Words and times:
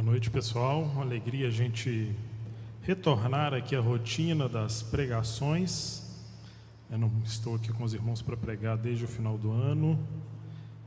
Boa 0.00 0.12
noite, 0.12 0.30
pessoal. 0.30 0.80
Uma 0.80 1.02
alegria 1.02 1.48
a 1.48 1.50
gente 1.50 2.16
retornar 2.80 3.52
aqui 3.52 3.76
à 3.76 3.80
rotina 3.80 4.48
das 4.48 4.82
pregações. 4.82 6.02
Eu 6.90 6.96
não 6.96 7.12
estou 7.22 7.56
aqui 7.56 7.70
com 7.70 7.84
os 7.84 7.92
irmãos 7.92 8.22
para 8.22 8.34
pregar 8.34 8.78
desde 8.78 9.04
o 9.04 9.06
final 9.06 9.36
do 9.36 9.50
ano. 9.52 10.02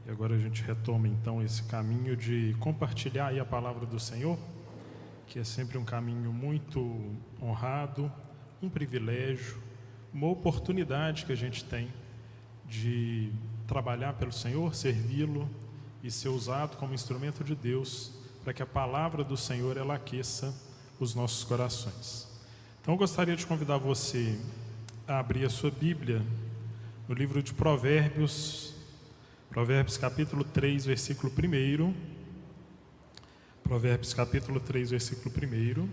E 0.08 0.10
agora 0.10 0.34
a 0.34 0.40
gente 0.40 0.64
retoma 0.64 1.08
então 1.08 1.44
esse 1.44 1.62
caminho 1.62 2.18
de 2.18 2.56
compartilhar 2.60 3.40
a 3.40 3.46
palavra 3.46 3.86
do 3.86 4.00
Senhor, 4.00 4.36
que 5.28 5.38
é 5.38 5.44
sempre 5.44 5.78
um 5.78 5.86
caminho 5.86 6.34
muito 6.34 7.00
honrado, 7.40 8.12
um 8.64 8.68
privilégio, 8.68 9.62
uma 10.12 10.26
oportunidade 10.26 11.24
que 11.24 11.32
a 11.32 11.38
gente 11.38 11.64
tem 11.64 11.88
de 12.68 13.32
trabalhar 13.68 14.14
pelo 14.14 14.32
Senhor, 14.32 14.74
servi-lo 14.74 15.48
e 16.04 16.10
ser 16.10 16.30
usado 16.30 16.78
como 16.78 16.96
instrumento 16.96 17.44
de 17.44 17.54
Deus 17.54 18.23
para 18.44 18.54
que 18.54 18.62
a 18.62 18.66
palavra 18.66 19.24
do 19.24 19.38
Senhor 19.38 19.78
ela 19.78 19.96
aqueça 19.96 20.54
os 21.00 21.16
nossos 21.16 21.44
corações. 21.44 22.28
Então 22.82 22.94
eu 22.94 22.98
gostaria 22.98 23.36
de 23.36 23.46
convidar 23.46 23.78
você 23.78 24.38
a 25.08 25.20
abrir 25.20 25.46
a 25.46 25.50
sua 25.50 25.72
Bíblia 25.72 26.22
no 27.08 27.16
livro 27.16 27.42
de 27.42 27.54
Provérbios, 27.54 28.74
Provérbios 29.50 29.98
capítulo 29.98 30.44
3, 30.44 30.86
versículo 30.86 31.32
1. 31.32 31.94
Provérbios 33.64 34.14
capítulo 34.14 34.60
3, 34.60 34.92
versículo 34.92 35.34
1. 35.34 35.90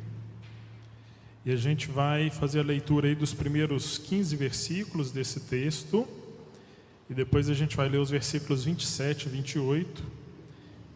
E 1.47 1.53
a 1.53 1.57
gente 1.57 1.89
vai 1.89 2.31
fazer 2.31 2.61
a 2.61 2.65
leitura 2.65 3.07
aí 3.07 3.15
dos 3.15 3.33
primeiros 3.33 3.97
15 3.97 4.35
versículos 4.35 5.13
desse 5.13 5.41
texto. 5.41 6.07
E 7.09 7.15
depois 7.15 7.49
a 7.49 7.55
gente 7.55 7.77
vai 7.77 7.89
ler 7.89 7.99
os 7.99 8.11
versículos 8.11 8.65
27 8.65 9.27
e 9.27 9.29
28 9.29 10.20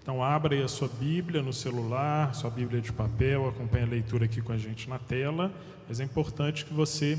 então, 0.04 0.22
abra 0.22 0.54
aí 0.54 0.62
a 0.62 0.68
sua 0.68 0.86
Bíblia 0.86 1.40
no 1.40 1.50
celular, 1.50 2.34
sua 2.34 2.50
Bíblia 2.50 2.78
de 2.78 2.92
papel, 2.92 3.48
acompanhe 3.48 3.84
a 3.84 3.88
leitura 3.88 4.26
aqui 4.26 4.42
com 4.42 4.52
a 4.52 4.58
gente 4.58 4.86
na 4.86 4.98
tela. 4.98 5.50
Mas 5.88 5.98
é 5.98 6.04
importante 6.04 6.66
que 6.66 6.74
você 6.74 7.18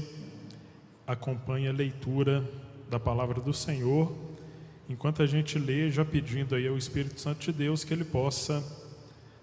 acompanhe 1.07 1.67
a 1.67 1.71
leitura 1.71 2.47
da 2.87 2.99
palavra 2.99 3.41
do 3.41 3.51
Senhor, 3.51 4.15
enquanto 4.87 5.23
a 5.23 5.25
gente 5.25 5.57
lê, 5.57 5.89
já 5.89 6.05
pedindo 6.05 6.53
aí 6.53 6.67
ao 6.67 6.77
Espírito 6.77 7.19
Santo 7.19 7.39
de 7.39 7.51
Deus 7.51 7.83
que 7.83 7.91
ele 7.91 8.05
possa 8.05 8.63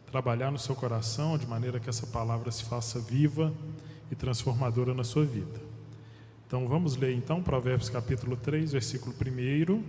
trabalhar 0.09 0.53
no 0.53 0.59
seu 0.59 0.77
coração 0.77 1.37
de 1.37 1.45
maneira 1.45 1.81
que 1.81 1.91
essa 1.91 2.07
palavra 2.07 2.49
se 2.53 2.63
faça 2.63 3.01
viva 3.01 3.53
e 4.09 4.15
transformadora 4.15 4.95
na 4.95 5.03
sua 5.03 5.25
vida. 5.25 5.61
Então 6.47 6.69
vamos 6.69 6.97
ler 6.97 7.13
então 7.13 7.43
Provérbios 7.43 7.91
capítulo 7.91 8.37
3, 8.37 8.71
versículo 8.71 9.13
1. 9.13 9.83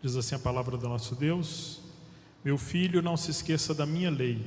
Diz 0.00 0.14
assim 0.14 0.36
a 0.36 0.38
palavra 0.38 0.76
do 0.76 0.88
nosso 0.88 1.16
Deus: 1.16 1.87
meu 2.44 2.56
filho, 2.56 3.02
não 3.02 3.16
se 3.16 3.30
esqueça 3.30 3.74
da 3.74 3.84
minha 3.84 4.10
lei, 4.10 4.44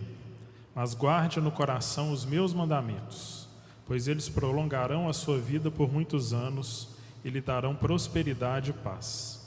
mas 0.74 0.94
guarde 0.94 1.42
no 1.42 1.52
coração 1.52 2.12
os 2.12 2.24
meus 2.24 2.54
mandamentos, 2.54 3.50
pois 3.86 4.08
eles 4.08 4.30
prolongarão 4.30 5.10
a 5.10 5.14
sua 5.14 5.38
vida 5.38 5.70
por 5.70 5.92
muitos 5.92 6.32
anos 6.34 6.90
e 7.24 7.30
lhe 7.30 7.42
darão 7.42 7.76
prosperidade 7.76 8.72
e 8.72 8.74
paz. 8.74 9.42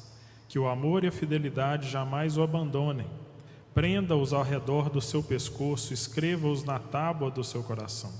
Que 0.46 0.58
o 0.58 0.68
amor 0.68 1.04
e 1.04 1.06
a 1.06 1.12
fidelidade 1.12 1.88
jamais 1.88 2.36
o 2.36 2.42
abandonem. 2.42 3.06
Prenda-os 3.72 4.32
ao 4.32 4.42
redor 4.42 4.90
do 4.90 5.00
seu 5.00 5.22
pescoço, 5.22 5.92
escreva-os 5.92 6.62
na 6.62 6.78
tábua 6.78 7.30
do 7.30 7.42
seu 7.42 7.62
coração. 7.62 8.12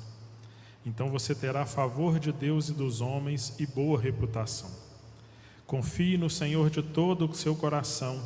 Então 0.86 1.10
você 1.10 1.34
terá 1.34 1.64
favor 1.64 2.18
de 2.18 2.32
Deus 2.32 2.70
e 2.70 2.72
dos 2.72 3.00
homens 3.00 3.54
e 3.60 3.66
boa 3.66 4.00
reputação. 4.00 4.70
Confie 5.66 6.16
no 6.16 6.28
Senhor 6.28 6.70
de 6.70 6.82
todo 6.82 7.26
o 7.26 7.34
seu 7.34 7.54
coração 7.54 8.20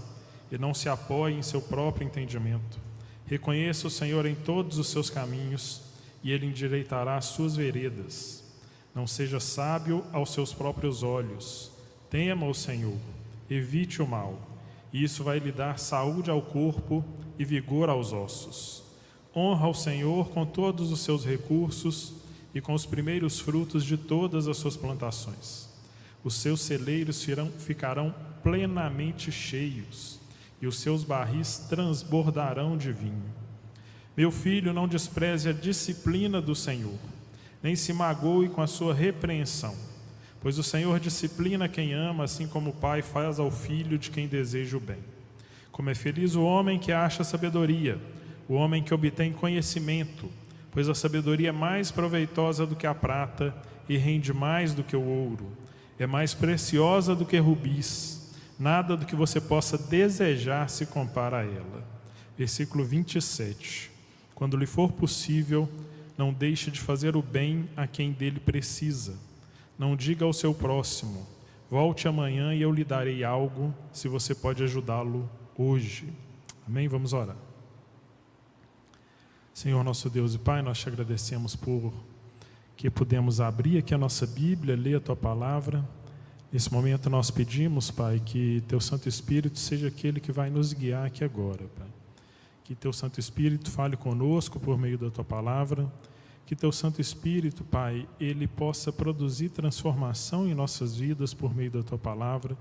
e 0.50 0.58
não 0.58 0.72
se 0.72 0.88
apoie 0.88 1.34
em 1.34 1.42
seu 1.42 1.60
próprio 1.60 2.06
entendimento. 2.06 2.78
Reconheça 3.26 3.86
o 3.86 3.90
Senhor 3.90 4.24
em 4.26 4.34
todos 4.34 4.78
os 4.78 4.88
seus 4.88 5.10
caminhos 5.10 5.82
e 6.22 6.32
ele 6.32 6.46
endireitará 6.46 7.16
as 7.16 7.26
suas 7.26 7.54
veredas. 7.54 8.42
Não 8.94 9.06
seja 9.06 9.38
sábio 9.38 10.04
aos 10.12 10.32
seus 10.32 10.52
próprios 10.52 11.02
olhos. 11.02 11.70
Tema 12.10 12.46
o 12.46 12.54
Senhor, 12.54 12.96
evite 13.50 14.00
o 14.00 14.06
mal, 14.06 14.38
e 14.92 15.04
isso 15.04 15.22
vai 15.22 15.38
lhe 15.38 15.52
dar 15.52 15.78
saúde 15.78 16.30
ao 16.30 16.40
corpo 16.40 17.04
e 17.38 17.44
vigor 17.44 17.90
aos 17.90 18.14
ossos. 18.14 18.82
Honra 19.36 19.68
o 19.68 19.74
Senhor 19.74 20.30
com 20.30 20.46
todos 20.46 20.90
os 20.90 21.00
seus 21.00 21.24
recursos 21.24 22.14
e 22.54 22.62
com 22.62 22.72
os 22.72 22.86
primeiros 22.86 23.38
frutos 23.38 23.84
de 23.84 23.98
todas 23.98 24.48
as 24.48 24.56
suas 24.56 24.76
plantações. 24.76 25.68
Os 26.24 26.34
seus 26.34 26.62
celeiros 26.62 27.24
ficarão 27.58 28.14
plenamente 28.42 29.30
cheios 29.30 30.17
e 30.60 30.66
os 30.66 30.80
seus 30.80 31.04
barris 31.04 31.58
transbordarão 31.68 32.76
de 32.76 32.92
vinho. 32.92 33.38
Meu 34.16 34.30
filho, 34.30 34.72
não 34.72 34.88
despreze 34.88 35.48
a 35.48 35.52
disciplina 35.52 36.40
do 36.40 36.54
Senhor, 36.54 36.98
nem 37.62 37.76
se 37.76 37.92
magoe 37.92 38.48
com 38.48 38.60
a 38.60 38.66
sua 38.66 38.92
repreensão, 38.92 39.74
pois 40.40 40.58
o 40.58 40.62
Senhor 40.62 40.98
disciplina 40.98 41.68
quem 41.68 41.92
ama, 41.92 42.24
assim 42.24 42.46
como 42.46 42.70
o 42.70 42.74
pai 42.74 43.02
faz 43.02 43.38
ao 43.38 43.50
filho 43.50 43.96
de 43.96 44.10
quem 44.10 44.26
deseja 44.26 44.76
o 44.76 44.80
bem. 44.80 44.98
Como 45.70 45.90
é 45.90 45.94
feliz 45.94 46.34
o 46.34 46.42
homem 46.42 46.78
que 46.78 46.90
acha 46.90 47.22
sabedoria, 47.22 47.98
o 48.48 48.54
homem 48.54 48.82
que 48.82 48.92
obtém 48.92 49.32
conhecimento, 49.32 50.28
pois 50.72 50.88
a 50.88 50.94
sabedoria 50.94 51.50
é 51.50 51.52
mais 51.52 51.92
proveitosa 51.92 52.66
do 52.66 52.74
que 52.74 52.86
a 52.86 52.94
prata 52.94 53.54
e 53.88 53.96
rende 53.96 54.32
mais 54.32 54.74
do 54.74 54.82
que 54.82 54.96
o 54.96 55.02
ouro, 55.02 55.52
é 55.96 56.06
mais 56.06 56.34
preciosa 56.34 57.14
do 57.14 57.24
que 57.24 57.38
rubis 57.38 58.17
Nada 58.58 58.96
do 58.96 59.06
que 59.06 59.14
você 59.14 59.40
possa 59.40 59.78
desejar 59.78 60.68
se 60.68 60.84
compara 60.84 61.38
a 61.38 61.44
ela. 61.44 61.86
Versículo 62.36 62.84
27. 62.84 63.90
Quando 64.34 64.56
lhe 64.56 64.66
for 64.66 64.90
possível, 64.90 65.68
não 66.16 66.32
deixe 66.32 66.70
de 66.70 66.80
fazer 66.80 67.16
o 67.16 67.22
bem 67.22 67.68
a 67.76 67.86
quem 67.86 68.10
dele 68.10 68.40
precisa. 68.40 69.16
Não 69.78 69.94
diga 69.94 70.24
ao 70.24 70.32
seu 70.32 70.52
próximo: 70.52 71.24
volte 71.70 72.08
amanhã 72.08 72.52
e 72.52 72.60
eu 72.60 72.72
lhe 72.72 72.84
darei 72.84 73.22
algo, 73.22 73.72
se 73.92 74.08
você 74.08 74.34
pode 74.34 74.62
ajudá-lo 74.64 75.30
hoje. 75.56 76.12
Amém? 76.66 76.88
Vamos 76.88 77.12
orar. 77.12 77.36
Senhor 79.54 79.82
nosso 79.84 80.10
Deus 80.10 80.34
e 80.34 80.38
Pai, 80.38 80.62
nós 80.62 80.78
te 80.78 80.88
agradecemos 80.88 81.54
por 81.54 81.92
que 82.76 82.90
pudemos 82.90 83.40
abrir 83.40 83.78
aqui 83.78 83.92
a 83.92 83.98
nossa 83.98 84.26
Bíblia, 84.26 84.76
ler 84.76 84.96
a 84.96 85.00
tua 85.00 85.16
palavra 85.16 85.84
Nesse 86.50 86.72
momento 86.72 87.10
nós 87.10 87.30
pedimos, 87.30 87.90
Pai, 87.90 88.22
que 88.24 88.62
Teu 88.66 88.80
Santo 88.80 89.06
Espírito 89.06 89.58
seja 89.58 89.88
aquele 89.88 90.18
que 90.18 90.32
vai 90.32 90.48
nos 90.48 90.72
guiar 90.72 91.04
aqui 91.04 91.22
agora, 91.22 91.66
Pai. 91.76 91.88
Que 92.64 92.74
Teu 92.74 92.90
Santo 92.90 93.20
Espírito 93.20 93.70
fale 93.70 93.98
conosco 93.98 94.58
por 94.58 94.78
meio 94.78 94.96
da 94.96 95.10
Tua 95.10 95.24
palavra. 95.24 95.92
Que 96.46 96.56
Teu 96.56 96.72
Santo 96.72 97.02
Espírito, 97.02 97.64
Pai, 97.64 98.08
ele 98.18 98.46
possa 98.46 98.90
produzir 98.90 99.50
transformação 99.50 100.48
em 100.48 100.54
nossas 100.54 100.96
vidas 100.96 101.34
por 101.34 101.54
meio 101.54 101.70
da 101.70 101.82
Tua 101.82 101.98
palavra. 101.98 102.56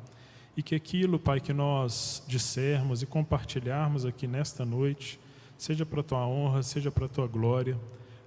E 0.58 0.62
que 0.62 0.76
aquilo, 0.76 1.18
Pai, 1.18 1.40
que 1.40 1.53
nós 1.53 2.22
dissermos 2.28 3.02
e 3.02 3.06
compartilharmos 3.06 4.06
aqui 4.06 4.28
nesta 4.28 4.66
noite, 4.66 5.18
seja 5.58 5.86
para 5.86 6.02
a 6.02 6.03
Tua 6.03 6.28
honra, 6.28 6.62
seja 6.62 6.92
para 6.92 7.06
a 7.06 7.09
Tua 7.09 7.26
glória. 7.26 7.80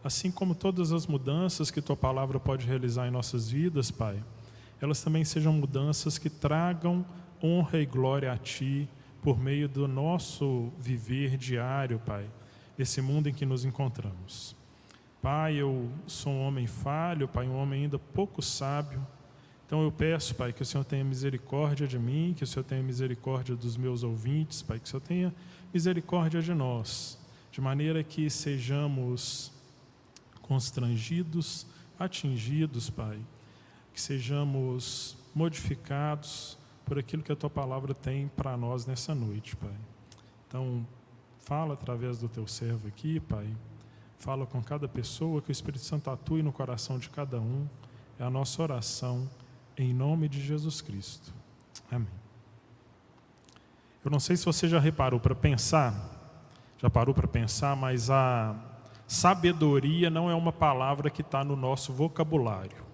Assim 0.03 0.31
como 0.31 0.55
todas 0.55 0.91
as 0.91 1.07
mudanças 1.07 1.71
que 1.71 1.83
Tua 1.83 1.97
palavra 1.99 2.41
pode 2.41 2.67
realizar 2.67 3.07
em 3.07 3.11
nossas 3.11 3.51
vidas, 3.51 3.91
Pai 3.91 4.25
elas 4.81 5.03
também 5.03 5.25
sejam 5.25 5.53
mudanças 5.53 6.19
que 6.19 6.31
tragam 6.31 7.05
honra 7.43 7.79
e 7.79 7.87
glória 7.87 8.33
a 8.33 8.37
Ti 8.37 8.89
por 9.23 9.39
meio 9.39 9.69
do 9.69 9.87
nosso 9.87 10.73
viver 10.79 11.37
diário, 11.37 11.99
Pai, 11.99 12.29
nesse 12.77 13.03
mundo 13.03 13.29
em 13.29 13.35
que 13.35 13.45
nos 13.45 13.65
encontramos. 13.65 14.57
Pai, 15.21 15.57
eu 15.57 15.91
sou 16.07 16.33
um 16.33 16.41
homem 16.41 16.67
falho, 16.67 17.29
Pai, 17.29 17.47
um 17.47 17.57
homem 17.57 17.85
ainda 17.85 17.99
pouco 17.99 18.41
sábio. 18.41 19.07
Então 19.67 19.83
eu 19.83 19.93
peço, 19.93 20.35
Pai, 20.35 20.53
que 20.53 20.63
o 20.63 20.67
Senhor 20.67 20.85
tenha 20.85 21.05
misericórdia 21.05 21.87
de 21.87 21.99
mim, 21.99 22.35
que 22.37 22.43
o 22.43 22.47
Senhor 22.47 22.65
tenha 22.65 22.83
misericórdia 22.83 23.55
dos 23.55 23.77
meus 23.77 24.03
ouvintes, 24.03 24.63
Pai, 24.63 24.79
que 24.79 24.87
o 24.87 24.89
Senhor 24.89 25.03
tenha 25.03 25.35
misericórdia 25.73 26.41
de 26.41 26.55
nós, 26.55 27.19
de 27.53 27.61
maneira 27.61 28.03
que 28.03 28.29
sejamos 28.31 29.53
constrangidos, 30.41 31.67
atingidos, 31.99 32.89
Pai, 32.89 33.21
que 33.93 34.01
sejamos 34.01 35.17
modificados 35.35 36.59
por 36.85 36.99
aquilo 36.99 37.23
que 37.23 37.31
a 37.31 37.37
tua 37.37 37.51
palavra 37.51 37.95
tem 37.95 38.29
para 38.29 38.57
nós 38.57 38.87
nessa 38.87 39.15
noite, 39.15 39.55
Pai. 39.57 39.75
Então, 40.49 40.87
fala 41.39 41.75
através 41.75 42.19
do 42.19 42.29
teu 42.29 42.47
servo 42.47 42.89
aqui, 42.89 43.21
Pai. 43.21 43.47
Fala 44.19 44.45
com 44.45 44.63
cada 44.63 44.89
pessoa, 44.89 45.41
que 45.41 45.51
o 45.51 45.53
Espírito 45.53 45.85
Santo 45.85 46.11
atue 46.11 46.43
no 46.43 46.53
coração 46.53 46.99
de 46.99 47.09
cada 47.09 47.41
um. 47.41 47.67
É 48.19 48.25
a 48.25 48.31
nossa 48.31 48.63
oração, 48.63 49.31
em 49.79 49.95
nome 49.95 50.29
de 50.29 50.41
Jesus 50.41 50.81
Cristo. 50.81 51.33
Amém. 51.91 52.09
Eu 54.05 54.11
não 54.11 54.19
sei 54.19 54.37
se 54.37 54.45
você 54.45 54.69
já 54.69 54.81
reparou 54.81 55.21
para 55.21 55.35
pensar, 55.35 55.95
já 56.79 56.91
parou 56.91 57.15
para 57.15 57.29
pensar, 57.29 57.77
mas 57.77 58.11
a 58.11 58.57
sabedoria 59.07 60.11
não 60.11 60.31
é 60.31 60.35
uma 60.35 60.53
palavra 60.53 61.11
que 61.11 61.21
está 61.23 61.45
no 61.45 61.55
nosso 61.55 61.93
vocabulário. 61.93 62.90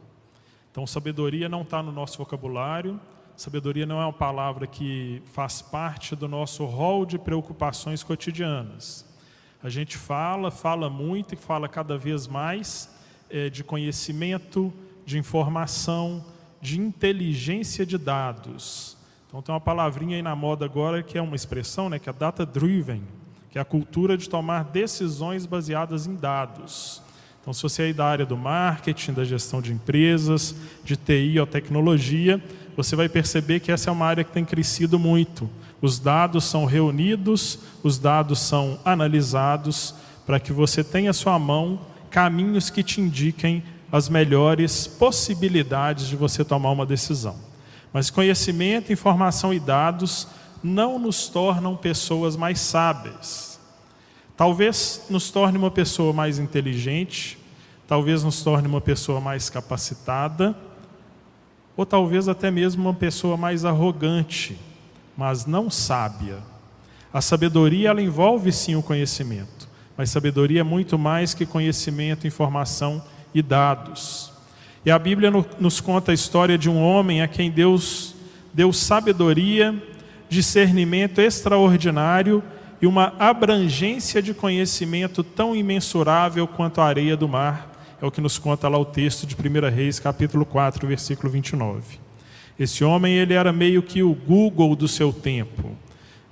Então, 0.77 0.87
sabedoria 0.87 1.49
não 1.49 1.63
está 1.63 1.83
no 1.83 1.91
nosso 1.91 2.19
vocabulário, 2.19 3.01
sabedoria 3.35 3.87
não 3.87 3.99
é 3.99 4.05
uma 4.05 4.13
palavra 4.13 4.67
que 4.67 5.23
faz 5.33 5.63
parte 5.63 6.15
do 6.15 6.29
nosso 6.29 6.67
rol 6.67 7.07
de 7.07 7.19
preocupações 7.19 8.03
cotidianas. 8.03 9.03
A 9.63 9.71
gente 9.71 9.97
fala, 9.97 10.51
fala 10.51 10.91
muito 10.91 11.33
e 11.33 11.37
fala 11.37 11.67
cada 11.67 11.97
vez 11.97 12.27
mais 12.27 12.95
é, 13.31 13.49
de 13.49 13.65
conhecimento, 13.65 14.71
de 15.07 15.17
informação, 15.17 16.23
de 16.61 16.79
inteligência 16.79 17.87
de 17.87 17.97
dados. 17.97 18.99
Então 19.27 19.41
tem 19.41 19.55
uma 19.55 19.61
palavrinha 19.63 20.17
aí 20.17 20.23
na 20.23 20.37
moda 20.37 20.67
agora 20.67 21.03
que 21.03 21.17
é 21.17 21.23
uma 21.23 21.37
expressão, 21.37 21.89
né, 21.89 21.99
que 21.99 22.11
é 22.11 22.13
data 22.13 22.45
driven, 22.45 23.03
que 23.51 23.57
é 23.57 23.63
a 23.63 23.65
cultura 23.65 24.15
de 24.15 24.29
tomar 24.29 24.65
decisões 24.65 25.47
baseadas 25.47 26.07
em 26.07 26.17
dados. 26.17 27.01
Então, 27.47 27.55
se 27.55 27.63
você 27.63 27.91
é 27.91 27.93
da 27.93 28.05
área 28.05 28.27
do 28.27 28.37
marketing, 28.37 29.13
da 29.13 29.25
gestão 29.25 29.63
de 29.63 29.73
empresas, 29.73 30.53
de 30.83 30.97
TI 30.97 31.39
ou 31.39 31.47
tecnologia, 31.47 32.43
você 32.77 32.97
vai 32.97 33.09
perceber 33.09 33.61
que 33.61 33.71
essa 33.71 33.89
é 33.89 33.93
uma 33.93 34.05
área 34.05 34.25
que 34.25 34.33
tem 34.33 34.45
crescido 34.45 34.99
muito. 34.99 35.49
Os 35.81 36.01
dados 36.01 36.43
são 36.43 36.65
reunidos, 36.65 37.61
os 37.85 37.99
dados 37.99 38.41
são 38.41 38.81
analisados, 38.85 39.95
para 40.27 40.41
que 40.41 40.53
você 40.53 40.83
tenha 40.83 41.11
à 41.11 41.13
sua 41.13 41.39
mão 41.39 41.79
caminhos 42.11 42.69
que 42.69 42.83
te 42.83 43.01
indiquem 43.01 43.63
as 43.93 44.09
melhores 44.09 44.89
possibilidades 44.89 46.09
de 46.09 46.17
você 46.17 46.45
tomar 46.45 46.73
uma 46.73 46.85
decisão. 46.85 47.37
Mas 47.93 48.11
conhecimento, 48.11 48.93
informação 48.93 49.55
e 49.55 49.61
dados 49.61 50.27
não 50.65 50.99
nos 50.99 51.29
tornam 51.29 51.77
pessoas 51.77 52.35
mais 52.35 52.59
sábias. 52.59 53.56
Talvez 54.37 55.07
nos 55.09 55.31
torne 55.31 55.57
uma 55.57 55.71
pessoa 55.71 56.13
mais 56.13 56.39
inteligente, 56.39 57.39
talvez 57.89 58.23
nos 58.23 58.43
torne 58.43 58.69
uma 58.69 58.81
pessoa 58.81 59.21
mais 59.21 59.49
capacitada, 59.49 60.55
ou 61.75 61.87
talvez 61.87 62.29
até 62.29 62.51
mesmo 62.51 62.83
uma 62.83 62.95
pessoa 62.95 63.37
mais 63.37 63.65
arrogante, 63.65 64.59
mas 65.17 65.47
não 65.47 65.71
sábia. 65.71 66.39
A 67.13 67.23
sabedoria 67.23 67.89
ela 67.89 68.03
envolve 68.03 68.53
sim 68.53 68.75
o 68.77 68.83
conhecimento, 68.83 69.69
mas 69.97 70.11
sabedoria 70.11 70.61
é 70.61 70.65
muito 70.65 70.99
mais 70.99 71.33
que 71.33 71.47
conhecimento, 71.47 72.27
informação 72.27 73.03
e 73.35 73.41
dados. 73.41 74.33
E 74.85 74.91
a 74.91 74.99
Bíblia 74.99 75.31
nos 75.59 75.81
conta 75.81 76.11
a 76.11 76.15
história 76.15 76.59
de 76.59 76.69
um 76.69 76.81
homem 76.81 77.23
a 77.23 77.29
quem 77.29 77.51
Deus 77.51 78.15
deu 78.53 78.71
sabedoria, 78.73 79.75
discernimento 80.29 81.21
extraordinário 81.21 82.43
e 82.81 82.87
uma 82.87 83.15
abrangência 83.19 84.21
de 84.21 84.35
conhecimento 84.35 85.23
tão 85.23 85.55
imensurável 85.55 86.47
quanto 86.47 86.81
a 86.81 86.87
areia 86.87 87.17
do 87.17 87.29
mar. 87.29 87.73
É 88.01 88.05
o 88.05 88.11
que 88.11 88.21
nos 88.21 88.39
conta 88.39 88.69
lá 88.69 88.79
o 88.79 88.85
texto 88.85 89.27
de 89.27 89.35
1 89.35 89.75
Reis, 89.75 89.99
capítulo 89.99 90.45
4, 90.45 90.87
versículo 90.87 91.33
29. 91.33 91.99
Esse 92.59 92.85
homem, 92.85 93.15
ele 93.15 93.35
era 93.35 93.53
meio 93.53 93.83
que 93.83 94.03
o 94.03 94.15
Google 94.15 94.77
do 94.77 94.89
seu 94.89 95.13
tempo. 95.13 95.71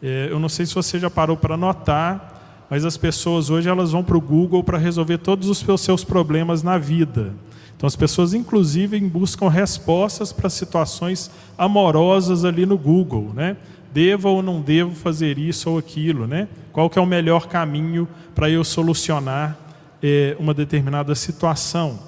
É, 0.03 0.29
eu 0.31 0.39
não 0.39 0.49
sei 0.49 0.67
se 0.67 0.75
você 0.75 0.99
já 0.99 1.09
parou 1.09 1.37
para 1.37 1.57
notar, 1.57 2.67
mas 2.69 2.85
as 2.85 2.97
pessoas 2.97 3.51
hoje 3.51 3.69
elas 3.69 3.93
vão 3.93 4.03
para 4.03 4.17
o 4.17 4.21
Google 4.21 4.63
para 4.63 4.79
resolver 4.79 5.19
todos 5.19 5.49
os 5.49 5.65
seus 5.81 6.05
problemas 6.05 6.63
na 6.63 6.77
vida. 6.77 7.33
Então 7.77 7.87
as 7.87 7.97
pessoas 7.97 8.35
inclusive 8.35 8.99
buscam 9.01 9.49
respostas 9.49 10.33
para 10.33 10.49
situações 10.49 11.31
amorosas 11.57 12.45
ali 12.45 12.65
no 12.65 12.79
Google, 12.79 13.33
né? 13.35 13.57
Devo 13.95 14.29
ou 14.29 14.43
não 14.43 14.61
devo 14.61 14.95
fazer 14.95 15.39
isso 15.39 15.71
ou 15.71 15.79
aquilo, 15.79 16.27
né? 16.27 16.49
Qual 16.73 16.91
que 16.91 16.99
é 16.99 17.03
o 17.03 17.07
melhor 17.07 17.47
caminho 17.47 18.09
para 18.35 18.51
eu 18.51 18.65
solucionar 18.65 19.57
é, 20.03 20.37
uma 20.39 20.53
determinada 20.53 21.15
situação? 21.15 22.01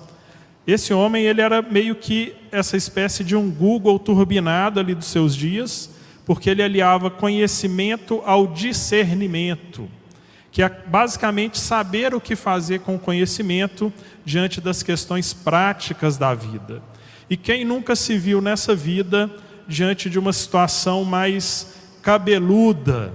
Esse 0.66 0.92
homem 0.92 1.24
ele 1.24 1.40
era 1.40 1.62
meio 1.62 1.94
que 1.94 2.34
essa 2.50 2.76
espécie 2.76 3.22
de 3.22 3.36
um 3.36 3.48
Google 3.48 4.00
turbinado 4.00 4.80
ali 4.80 4.96
dos 4.96 5.06
seus 5.06 5.34
dias, 5.34 5.88
porque 6.24 6.50
ele 6.50 6.62
aliava 6.62 7.08
conhecimento 7.08 8.20
ao 8.26 8.48
discernimento 8.48 9.88
que 10.56 10.62
é 10.62 10.70
basicamente 10.70 11.58
saber 11.58 12.14
o 12.14 12.20
que 12.20 12.34
fazer 12.34 12.80
com 12.80 12.94
o 12.94 12.98
conhecimento 12.98 13.92
diante 14.24 14.58
das 14.58 14.82
questões 14.82 15.34
práticas 15.34 16.16
da 16.16 16.32
vida. 16.32 16.82
E 17.28 17.36
quem 17.36 17.62
nunca 17.62 17.94
se 17.94 18.16
viu 18.16 18.40
nessa 18.40 18.74
vida 18.74 19.30
diante 19.68 20.08
de 20.08 20.18
uma 20.18 20.32
situação 20.32 21.04
mais 21.04 21.75
cabeluda? 22.06 23.12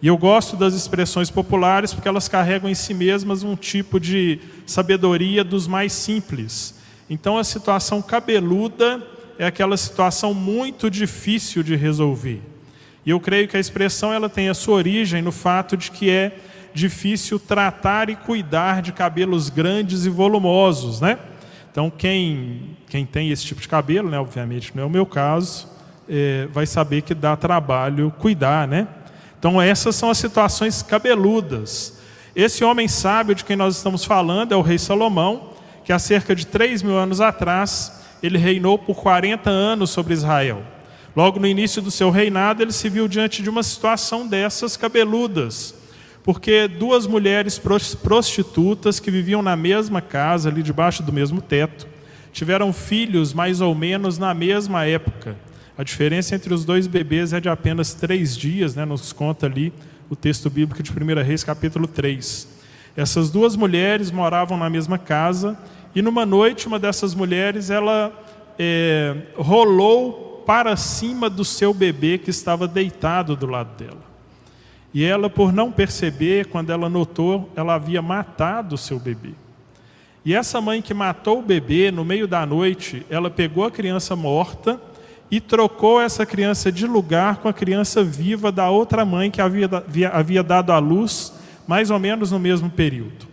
E 0.00 0.06
eu 0.06 0.16
gosto 0.16 0.56
das 0.56 0.72
expressões 0.72 1.28
populares 1.28 1.92
porque 1.92 2.06
elas 2.06 2.28
carregam 2.28 2.70
em 2.70 2.76
si 2.76 2.94
mesmas 2.94 3.42
um 3.42 3.56
tipo 3.56 3.98
de 3.98 4.38
sabedoria 4.64 5.42
dos 5.42 5.66
mais 5.66 5.92
simples. 5.92 6.76
Então 7.10 7.36
a 7.36 7.42
situação 7.42 8.00
cabeluda 8.00 9.04
é 9.36 9.46
aquela 9.46 9.76
situação 9.76 10.32
muito 10.32 10.88
difícil 10.88 11.64
de 11.64 11.74
resolver. 11.74 12.40
E 13.04 13.10
eu 13.10 13.18
creio 13.18 13.48
que 13.48 13.56
a 13.56 13.60
expressão 13.60 14.12
ela 14.12 14.28
tem 14.28 14.48
a 14.48 14.54
sua 14.54 14.76
origem 14.76 15.20
no 15.20 15.32
fato 15.32 15.76
de 15.76 15.90
que 15.90 16.08
é 16.08 16.38
difícil 16.72 17.36
tratar 17.36 18.10
e 18.10 18.14
cuidar 18.14 18.80
de 18.80 18.92
cabelos 18.92 19.50
grandes 19.50 20.06
e 20.06 20.08
volumosos, 20.08 21.00
né? 21.00 21.18
Então, 21.72 21.90
quem, 21.90 22.76
quem 22.88 23.04
tem 23.04 23.30
esse 23.30 23.44
tipo 23.44 23.60
de 23.60 23.66
cabelo, 23.66 24.08
né, 24.08 24.20
obviamente 24.20 24.70
não 24.72 24.84
é 24.84 24.86
o 24.86 24.90
meu 24.90 25.04
caso, 25.04 25.68
é, 26.10 26.48
vai 26.50 26.66
saber 26.66 27.02
que 27.02 27.14
dá 27.14 27.36
trabalho 27.36 28.12
cuidar, 28.18 28.66
né? 28.66 28.88
Então, 29.38 29.62
essas 29.62 29.94
são 29.94 30.10
as 30.10 30.18
situações 30.18 30.82
cabeludas. 30.82 31.98
Esse 32.34 32.64
homem 32.64 32.88
sábio 32.88 33.34
de 33.34 33.44
quem 33.44 33.56
nós 33.56 33.76
estamos 33.76 34.04
falando 34.04 34.52
é 34.52 34.56
o 34.56 34.60
rei 34.60 34.78
Salomão, 34.78 35.54
que 35.84 35.92
há 35.92 35.98
cerca 35.98 36.34
de 36.34 36.46
3 36.46 36.82
mil 36.82 36.98
anos 36.98 37.20
atrás, 37.20 38.02
ele 38.22 38.36
reinou 38.36 38.76
por 38.76 38.96
40 38.96 39.48
anos 39.48 39.90
sobre 39.90 40.12
Israel. 40.12 40.62
Logo 41.14 41.38
no 41.38 41.46
início 41.46 41.80
do 41.80 41.90
seu 41.90 42.10
reinado, 42.10 42.62
ele 42.62 42.72
se 42.72 42.88
viu 42.88 43.08
diante 43.08 43.42
de 43.42 43.48
uma 43.48 43.62
situação 43.62 44.26
dessas 44.26 44.76
cabeludas 44.76 45.80
porque 46.22 46.68
duas 46.68 47.06
mulheres 47.06 47.60
prostitutas 48.02 49.00
que 49.00 49.10
viviam 49.10 49.42
na 49.42 49.56
mesma 49.56 50.00
casa, 50.00 50.48
ali 50.48 50.62
debaixo 50.62 51.02
do 51.02 51.12
mesmo 51.12 51.40
teto, 51.40 51.86
tiveram 52.32 52.72
filhos 52.72 53.32
mais 53.32 53.60
ou 53.60 53.74
menos 53.74 54.18
na 54.18 54.34
mesma 54.34 54.84
época. 54.86 55.36
A 55.78 55.82
diferença 55.82 56.34
entre 56.34 56.52
os 56.52 56.64
dois 56.64 56.86
bebês 56.86 57.32
é 57.32 57.40
de 57.40 57.48
apenas 57.48 57.94
três 57.94 58.36
dias, 58.36 58.74
né? 58.74 58.84
nos 58.84 59.12
conta 59.12 59.46
ali 59.46 59.72
o 60.08 60.16
texto 60.16 60.50
bíblico 60.50 60.82
de 60.82 60.90
1 60.90 61.22
Reis, 61.22 61.44
capítulo 61.44 61.86
3. 61.86 62.48
Essas 62.96 63.30
duas 63.30 63.54
mulheres 63.56 64.10
moravam 64.10 64.58
na 64.58 64.68
mesma 64.68 64.98
casa 64.98 65.56
e 65.94 66.02
numa 66.02 66.26
noite 66.26 66.66
uma 66.66 66.78
dessas 66.78 67.14
mulheres 67.14 67.70
ela 67.70 68.12
é, 68.58 69.16
rolou 69.36 70.42
para 70.44 70.76
cima 70.76 71.30
do 71.30 71.44
seu 71.44 71.72
bebê 71.72 72.18
que 72.18 72.30
estava 72.30 72.66
deitado 72.66 73.36
do 73.36 73.46
lado 73.46 73.76
dela. 73.76 74.10
E 74.92 75.04
ela, 75.04 75.30
por 75.30 75.52
não 75.52 75.70
perceber, 75.70 76.46
quando 76.46 76.70
ela 76.70 76.88
notou, 76.88 77.48
ela 77.54 77.74
havia 77.74 78.02
matado 78.02 78.74
o 78.74 78.78
seu 78.78 78.98
bebê. 78.98 79.30
E 80.24 80.34
essa 80.34 80.60
mãe 80.60 80.82
que 80.82 80.92
matou 80.92 81.38
o 81.38 81.42
bebê 81.42 81.90
no 81.92 82.04
meio 82.04 82.26
da 82.26 82.44
noite, 82.44 83.06
ela 83.08 83.30
pegou 83.30 83.64
a 83.64 83.70
criança 83.70 84.16
morta 84.16 84.80
e 85.30 85.40
trocou 85.40 86.00
essa 86.00 86.26
criança 86.26 86.72
de 86.72 86.86
lugar 86.86 87.36
com 87.36 87.48
a 87.48 87.52
criança 87.52 88.02
viva 88.02 88.50
da 88.50 88.68
outra 88.68 89.04
mãe 89.04 89.30
que 89.30 89.40
havia, 89.40 89.68
havia 90.12 90.42
dado 90.42 90.72
à 90.72 90.78
luz, 90.78 91.32
mais 91.66 91.90
ou 91.90 91.98
menos 91.98 92.32
no 92.32 92.38
mesmo 92.38 92.68
período. 92.68 93.30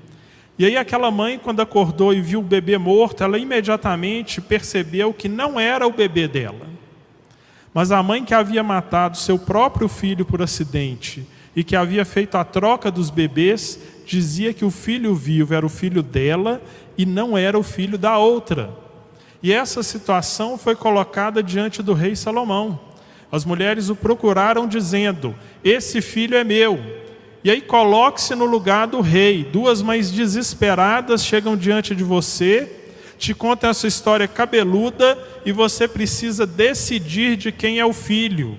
E 0.59 0.65
aí, 0.65 0.75
aquela 0.75 1.11
mãe, 1.11 1.39
quando 1.39 1.59
acordou 1.59 2.13
e 2.13 2.21
viu 2.21 2.39
o 2.39 2.43
bebê 2.43 2.77
morto, 2.77 3.23
ela 3.23 3.37
imediatamente 3.37 4.41
percebeu 4.41 5.13
que 5.13 5.27
não 5.27 5.59
era 5.59 5.85
o 5.85 5.91
bebê 5.91 6.27
dela. 6.27 6.67
Mas 7.73 7.91
a 7.91 8.01
mãe 8.01 8.23
que 8.23 8.33
havia 8.33 8.63
matado 8.63 9.17
seu 9.17 9.37
próprio 9.37 9.87
filho 9.87 10.25
por 10.25 10.41
acidente 10.41 11.27
e 11.55 11.63
que 11.63 11.75
havia 11.75 12.05
feito 12.05 12.35
a 12.35 12.43
troca 12.43 12.91
dos 12.91 13.09
bebês, 13.09 13.79
dizia 14.05 14.53
que 14.53 14.65
o 14.65 14.71
filho 14.71 15.13
vivo 15.13 15.53
era 15.53 15.65
o 15.65 15.69
filho 15.69 16.01
dela 16.01 16.61
e 16.97 17.05
não 17.05 17.37
era 17.37 17.57
o 17.57 17.63
filho 17.63 17.97
da 17.97 18.17
outra. 18.17 18.86
E 19.41 19.53
essa 19.53 19.83
situação 19.83 20.57
foi 20.57 20.75
colocada 20.75 21.43
diante 21.43 21.83
do 21.83 21.93
rei 21.93 22.15
Salomão. 22.15 22.79
As 23.31 23.45
mulheres 23.45 23.89
o 23.89 23.95
procuraram 23.95 24.67
dizendo: 24.67 25.35
Esse 25.63 26.01
filho 26.01 26.35
é 26.35 26.43
meu. 26.43 26.79
E 27.43 27.51
aí 27.51 27.61
coloque-se 27.61 28.35
no 28.35 28.45
lugar 28.45 28.87
do 28.87 28.99
rei. 29.01 29.43
Duas 29.43 29.81
mães 29.81 30.11
desesperadas 30.11 31.23
chegam 31.23 31.55
diante 31.55 31.95
de 31.95 32.03
você, 32.03 32.69
te 33.17 33.33
contam 33.33 33.69
essa 33.69 33.87
história 33.87 34.27
cabeluda 34.27 35.17
e 35.45 35.51
você 35.51 35.87
precisa 35.87 36.45
decidir 36.45 37.37
de 37.37 37.51
quem 37.51 37.79
é 37.79 37.85
o 37.85 37.93
filho. 37.93 38.57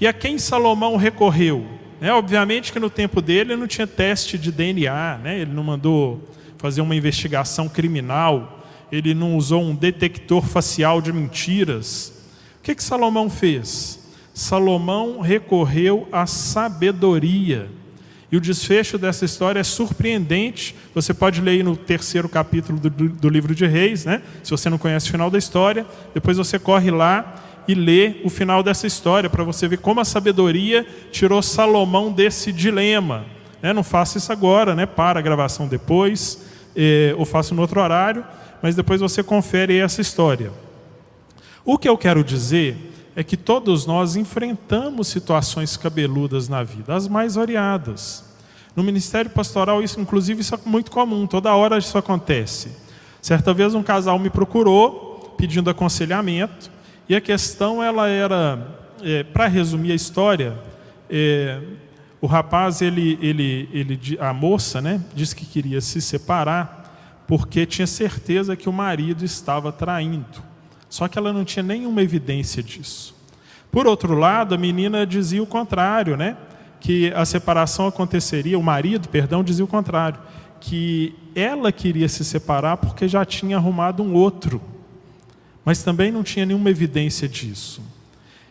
E 0.00 0.06
a 0.06 0.12
quem 0.12 0.38
Salomão 0.38 0.96
recorreu? 0.96 1.66
Né? 2.00 2.12
Obviamente 2.12 2.72
que 2.72 2.78
no 2.78 2.90
tempo 2.90 3.20
dele 3.20 3.56
não 3.56 3.66
tinha 3.66 3.86
teste 3.86 4.38
de 4.38 4.52
DNA, 4.52 5.18
né? 5.22 5.40
ele 5.40 5.52
não 5.52 5.64
mandou 5.64 6.22
fazer 6.56 6.80
uma 6.80 6.94
investigação 6.94 7.68
criminal, 7.68 8.57
ele 8.90 9.14
não 9.14 9.36
usou 9.36 9.62
um 9.62 9.74
detector 9.74 10.44
facial 10.44 11.00
de 11.00 11.12
mentiras. 11.12 12.12
O 12.58 12.62
que, 12.62 12.74
que 12.74 12.82
Salomão 12.82 13.28
fez? 13.28 13.98
Salomão 14.34 15.20
recorreu 15.20 16.08
à 16.12 16.26
sabedoria. 16.26 17.68
E 18.30 18.36
o 18.36 18.40
desfecho 18.40 18.98
dessa 18.98 19.24
história 19.24 19.58
é 19.58 19.64
surpreendente. 19.64 20.74
Você 20.94 21.14
pode 21.14 21.40
ler 21.40 21.64
no 21.64 21.76
terceiro 21.76 22.28
capítulo 22.28 22.78
do, 22.78 22.90
do 22.90 23.28
livro 23.28 23.54
de 23.54 23.66
Reis, 23.66 24.04
né? 24.04 24.22
se 24.42 24.50
você 24.50 24.68
não 24.68 24.76
conhece 24.76 25.08
o 25.08 25.10
final 25.10 25.30
da 25.30 25.38
história. 25.38 25.86
Depois 26.12 26.36
você 26.36 26.58
corre 26.58 26.90
lá 26.90 27.42
e 27.66 27.74
ler 27.74 28.20
o 28.24 28.30
final 28.30 28.62
dessa 28.62 28.86
história 28.86 29.30
para 29.30 29.44
você 29.44 29.66
ver 29.66 29.78
como 29.78 30.00
a 30.00 30.04
sabedoria 30.04 30.86
tirou 31.10 31.42
Salomão 31.42 32.12
desse 32.12 32.52
dilema. 32.52 33.24
Né? 33.62 33.72
Não 33.72 33.82
faça 33.82 34.18
isso 34.18 34.30
agora, 34.30 34.74
né? 34.74 34.84
para 34.86 35.18
a 35.18 35.22
gravação 35.22 35.66
depois, 35.66 36.42
eh, 36.76 37.14
ou 37.16 37.24
faça 37.24 37.54
no 37.54 37.60
outro 37.62 37.80
horário, 37.80 38.24
mas 38.62 38.74
depois 38.74 39.00
você 39.00 39.22
confere 39.22 39.78
essa 39.78 40.00
história. 40.00 40.52
O 41.64 41.76
que 41.76 41.88
eu 41.88 41.98
quero 41.98 42.24
dizer 42.24 42.76
é 43.14 43.22
que 43.22 43.36
todos 43.36 43.84
nós 43.84 44.16
enfrentamos 44.16 45.08
situações 45.08 45.76
cabeludas 45.76 46.48
na 46.48 46.62
vida, 46.62 46.94
as 46.94 47.08
mais 47.08 47.34
variadas. 47.34 48.24
No 48.76 48.82
ministério 48.82 49.30
pastoral, 49.30 49.82
isso, 49.82 50.00
inclusive, 50.00 50.40
isso 50.40 50.54
é 50.54 50.58
muito 50.64 50.90
comum, 50.90 51.26
toda 51.26 51.54
hora 51.54 51.78
isso 51.78 51.98
acontece. 51.98 52.70
Certa 53.20 53.52
vez 53.52 53.74
um 53.74 53.82
casal 53.82 54.18
me 54.18 54.30
procurou 54.30 55.34
pedindo 55.36 55.68
aconselhamento, 55.68 56.70
e 57.08 57.16
a 57.16 57.20
questão 57.20 57.82
ela 57.82 58.08
era, 58.08 58.76
é, 59.02 59.22
para 59.22 59.46
resumir 59.46 59.92
a 59.92 59.94
história, 59.94 60.58
é, 61.10 61.60
o 62.20 62.26
rapaz, 62.26 62.82
ele, 62.82 63.18
ele, 63.22 63.68
ele, 63.72 64.18
a 64.20 64.32
moça, 64.32 64.80
né, 64.80 65.00
disse 65.14 65.34
que 65.34 65.44
queria 65.44 65.80
se 65.80 66.00
separar 66.00 66.77
porque 67.28 67.66
tinha 67.66 67.86
certeza 67.86 68.56
que 68.56 68.70
o 68.70 68.72
marido 68.72 69.22
estava 69.22 69.70
traindo. 69.70 70.42
Só 70.88 71.06
que 71.06 71.18
ela 71.18 71.30
não 71.30 71.44
tinha 71.44 71.62
nenhuma 71.62 72.02
evidência 72.02 72.62
disso. 72.62 73.14
Por 73.70 73.86
outro 73.86 74.14
lado, 74.14 74.54
a 74.54 74.58
menina 74.58 75.06
dizia 75.06 75.42
o 75.42 75.46
contrário, 75.46 76.16
né? 76.16 76.38
Que 76.80 77.12
a 77.12 77.26
separação 77.26 77.86
aconteceria, 77.86 78.58
o 78.58 78.62
marido, 78.62 79.10
perdão, 79.10 79.44
dizia 79.44 79.62
o 79.64 79.68
contrário, 79.68 80.18
que 80.58 81.14
ela 81.34 81.70
queria 81.70 82.08
se 82.08 82.24
separar 82.24 82.78
porque 82.78 83.06
já 83.06 83.26
tinha 83.26 83.58
arrumado 83.58 84.02
um 84.02 84.14
outro, 84.14 84.60
mas 85.66 85.82
também 85.82 86.10
não 86.10 86.22
tinha 86.22 86.46
nenhuma 86.46 86.70
evidência 86.70 87.28
disso. 87.28 87.82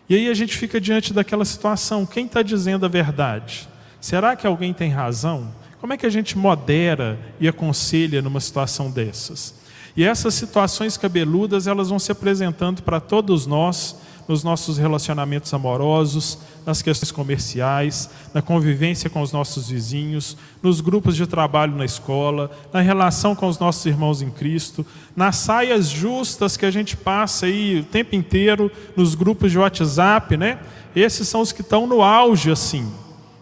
E 0.07 0.13
aí 0.13 0.29
a 0.29 0.33
gente 0.35 0.55
fica 0.55 0.79
diante 0.79 1.13
daquela 1.13 1.45
situação: 1.45 2.05
quem 2.05 2.27
está 2.27 2.43
dizendo 2.43 2.85
a 2.85 2.89
verdade? 2.89 3.67
Será 3.99 4.35
que 4.35 4.45
alguém 4.45 4.71
tem 4.71 4.91
razão? 4.91 5.51
Como 5.79 5.93
é 5.93 5.97
que 5.97 6.05
a 6.05 6.09
gente 6.09 6.37
modera 6.37 7.19
e 7.39 7.47
aconselha 7.47 8.21
numa 8.21 8.39
situação 8.39 8.89
dessas? 8.89 9.53
E 9.95 10.03
essas 10.03 10.33
situações 10.33 10.97
cabeludas, 10.97 11.67
elas 11.67 11.89
vão 11.89 11.99
se 11.99 12.11
apresentando 12.11 12.83
para 12.83 12.99
todos 12.99 13.45
nós 13.45 13.95
nos 14.27 14.43
nossos 14.43 14.77
relacionamentos 14.77 15.53
amorosos, 15.53 16.37
nas 16.65 16.81
questões 16.81 17.11
comerciais, 17.11 18.09
na 18.33 18.41
convivência 18.41 19.09
com 19.09 19.21
os 19.21 19.31
nossos 19.31 19.69
vizinhos, 19.69 20.35
nos 20.61 20.81
grupos 20.81 21.15
de 21.15 21.25
trabalho 21.25 21.75
na 21.75 21.85
escola, 21.85 22.51
na 22.73 22.81
relação 22.81 23.33
com 23.33 23.47
os 23.47 23.57
nossos 23.57 23.85
irmãos 23.85 24.21
em 24.21 24.29
Cristo, 24.29 24.85
nas 25.15 25.37
saias 25.37 25.87
justas 25.87 26.57
que 26.57 26.65
a 26.65 26.71
gente 26.71 26.97
passa 26.97 27.45
aí 27.45 27.79
o 27.79 27.83
tempo 27.85 28.15
inteiro 28.15 28.69
nos 28.97 29.15
grupos 29.15 29.51
de 29.51 29.57
WhatsApp, 29.57 30.35
né? 30.35 30.59
Esses 30.95 31.27
são 31.27 31.41
os 31.41 31.51
que 31.51 31.61
estão 31.61 31.87
no 31.87 32.01
auge 32.01 32.51
assim. 32.51 32.91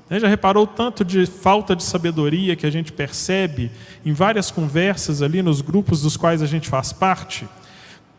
Né? 0.09 0.19
Já 0.19 0.27
reparou 0.27 0.67
tanto 0.67 1.03
de 1.03 1.25
falta 1.25 1.75
de 1.75 1.83
sabedoria 1.83 2.55
que 2.55 2.65
a 2.65 2.69
gente 2.71 2.91
percebe 2.91 3.71
em 4.05 4.13
várias 4.13 4.51
conversas 4.51 5.21
ali 5.21 5.41
nos 5.41 5.62
grupos 5.62 6.01
dos 6.01 6.15
quais 6.15 6.41
a 6.41 6.45
gente 6.45 6.69
faz 6.69 6.93
parte? 6.93 7.47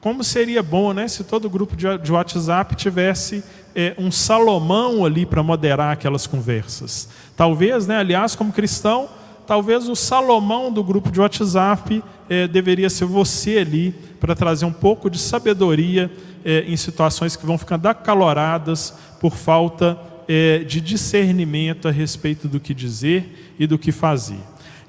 Como 0.00 0.23
seria 0.23 0.62
bom 0.62 0.93
né, 0.93 1.09
se 1.09 1.25
todo 1.25 1.50
grupo 1.50 1.75
de 1.76 2.12
WhatsApp 2.12 2.76
tivesse 2.76 3.43
é, 3.75 3.95
um 3.99 4.11
Salomão 4.11 5.05
ali 5.05 5.26
para 5.26 5.43
moderar 5.43 5.93
aquelas 5.93 6.26
conversas? 6.26 7.09
Talvez, 7.37 7.87
né, 7.87 7.97
aliás, 7.97 8.37
como 8.37 8.52
cristão, 8.52 9.09
talvez 9.47 9.88
o 9.88 9.97
Salomão 9.97 10.73
do 10.73 10.85
grupo 10.85 11.11
de 11.11 11.21
WhatsApp 11.21 12.02
é, 12.28 12.47
deveria 12.47 12.90
ser 12.90 13.05
você 13.05 13.59
ali 13.59 13.93
para 14.21 14.35
trazer 14.35 14.64
um 14.64 14.73
pouco 14.73 15.11
de 15.11 15.19
sabedoria 15.19 16.11
é, 16.45 16.61
em 16.69 16.76
situações 16.76 17.35
que 17.35 17.47
vão 17.47 17.59
ficando 17.59 17.87
acaloradas 17.87 18.95
por 19.21 19.35
falta 19.35 19.99
é, 20.28 20.59
de 20.59 20.80
discernimento 20.80 21.88
a 21.88 21.90
respeito 21.90 22.49
do 22.49 22.61
que 22.61 22.75
dizer 22.75 23.54
e 23.59 23.66
do 23.66 23.78
que 23.78 23.92
fazer. 23.92 24.38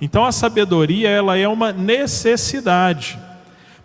Então 0.02 0.26
a 0.26 0.32
sabedoria 0.32 1.10
ela 1.10 1.38
é 1.38 1.48
uma 1.48 1.72
necessidade. 1.72 3.18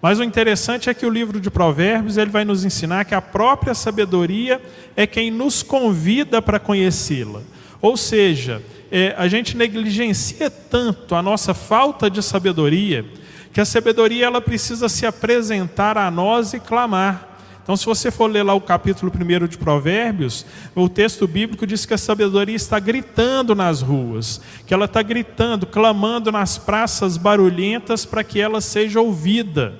Mas 0.00 0.18
o 0.18 0.24
interessante 0.24 0.90
é 0.90 0.94
que 0.94 1.06
o 1.06 1.10
livro 1.10 1.40
de 1.40 1.50
Provérbios 1.50 2.16
ele 2.16 2.30
vai 2.30 2.44
nos 2.44 2.64
ensinar 2.64 3.04
que 3.04 3.14
a 3.14 3.22
própria 3.22 3.72
sabedoria 3.72 4.60
é 4.96 5.06
quem 5.06 5.30
nos 5.30 5.62
convida 5.62 6.42
para 6.42 6.58
conhecê-la. 6.58 7.40
Ou 7.80 7.96
seja, 7.96 8.62
é, 8.90 9.14
a 9.16 9.28
gente 9.28 9.56
negligencia 9.56 10.50
tanto 10.50 11.14
a 11.14 11.22
nossa 11.22 11.54
falta 11.54 12.10
de 12.10 12.22
sabedoria 12.22 13.04
que 13.52 13.60
a 13.60 13.64
sabedoria 13.64 14.26
ela 14.26 14.40
precisa 14.40 14.88
se 14.88 15.04
apresentar 15.04 15.98
a 15.98 16.10
nós 16.10 16.54
e 16.54 16.60
clamar. 16.60 17.31
Então, 17.62 17.76
se 17.76 17.86
você 17.86 18.10
for 18.10 18.28
ler 18.28 18.42
lá 18.42 18.54
o 18.54 18.60
capítulo 18.60 19.12
1 19.14 19.46
de 19.46 19.56
Provérbios, 19.56 20.44
o 20.74 20.88
texto 20.88 21.28
bíblico 21.28 21.64
diz 21.64 21.86
que 21.86 21.94
a 21.94 21.98
sabedoria 21.98 22.56
está 22.56 22.80
gritando 22.80 23.54
nas 23.54 23.80
ruas, 23.80 24.40
que 24.66 24.74
ela 24.74 24.86
está 24.86 25.00
gritando, 25.00 25.64
clamando 25.64 26.32
nas 26.32 26.58
praças 26.58 27.16
barulhentas 27.16 28.04
para 28.04 28.24
que 28.24 28.40
ela 28.40 28.60
seja 28.60 29.00
ouvida. 29.00 29.78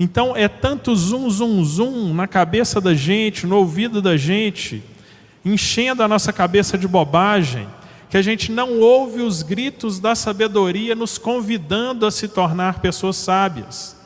Então, 0.00 0.34
é 0.34 0.48
tanto 0.48 0.96
zum, 0.96 1.28
zum, 1.28 1.62
zum 1.62 2.14
na 2.14 2.26
cabeça 2.26 2.80
da 2.80 2.94
gente, 2.94 3.46
no 3.46 3.58
ouvido 3.58 4.00
da 4.00 4.16
gente, 4.16 4.82
enchendo 5.44 6.02
a 6.02 6.08
nossa 6.08 6.32
cabeça 6.32 6.78
de 6.78 6.88
bobagem, 6.88 7.68
que 8.08 8.16
a 8.16 8.22
gente 8.22 8.50
não 8.50 8.80
ouve 8.80 9.20
os 9.20 9.42
gritos 9.42 10.00
da 10.00 10.14
sabedoria 10.14 10.94
nos 10.94 11.18
convidando 11.18 12.06
a 12.06 12.10
se 12.10 12.26
tornar 12.26 12.80
pessoas 12.80 13.16
sábias. 13.16 14.01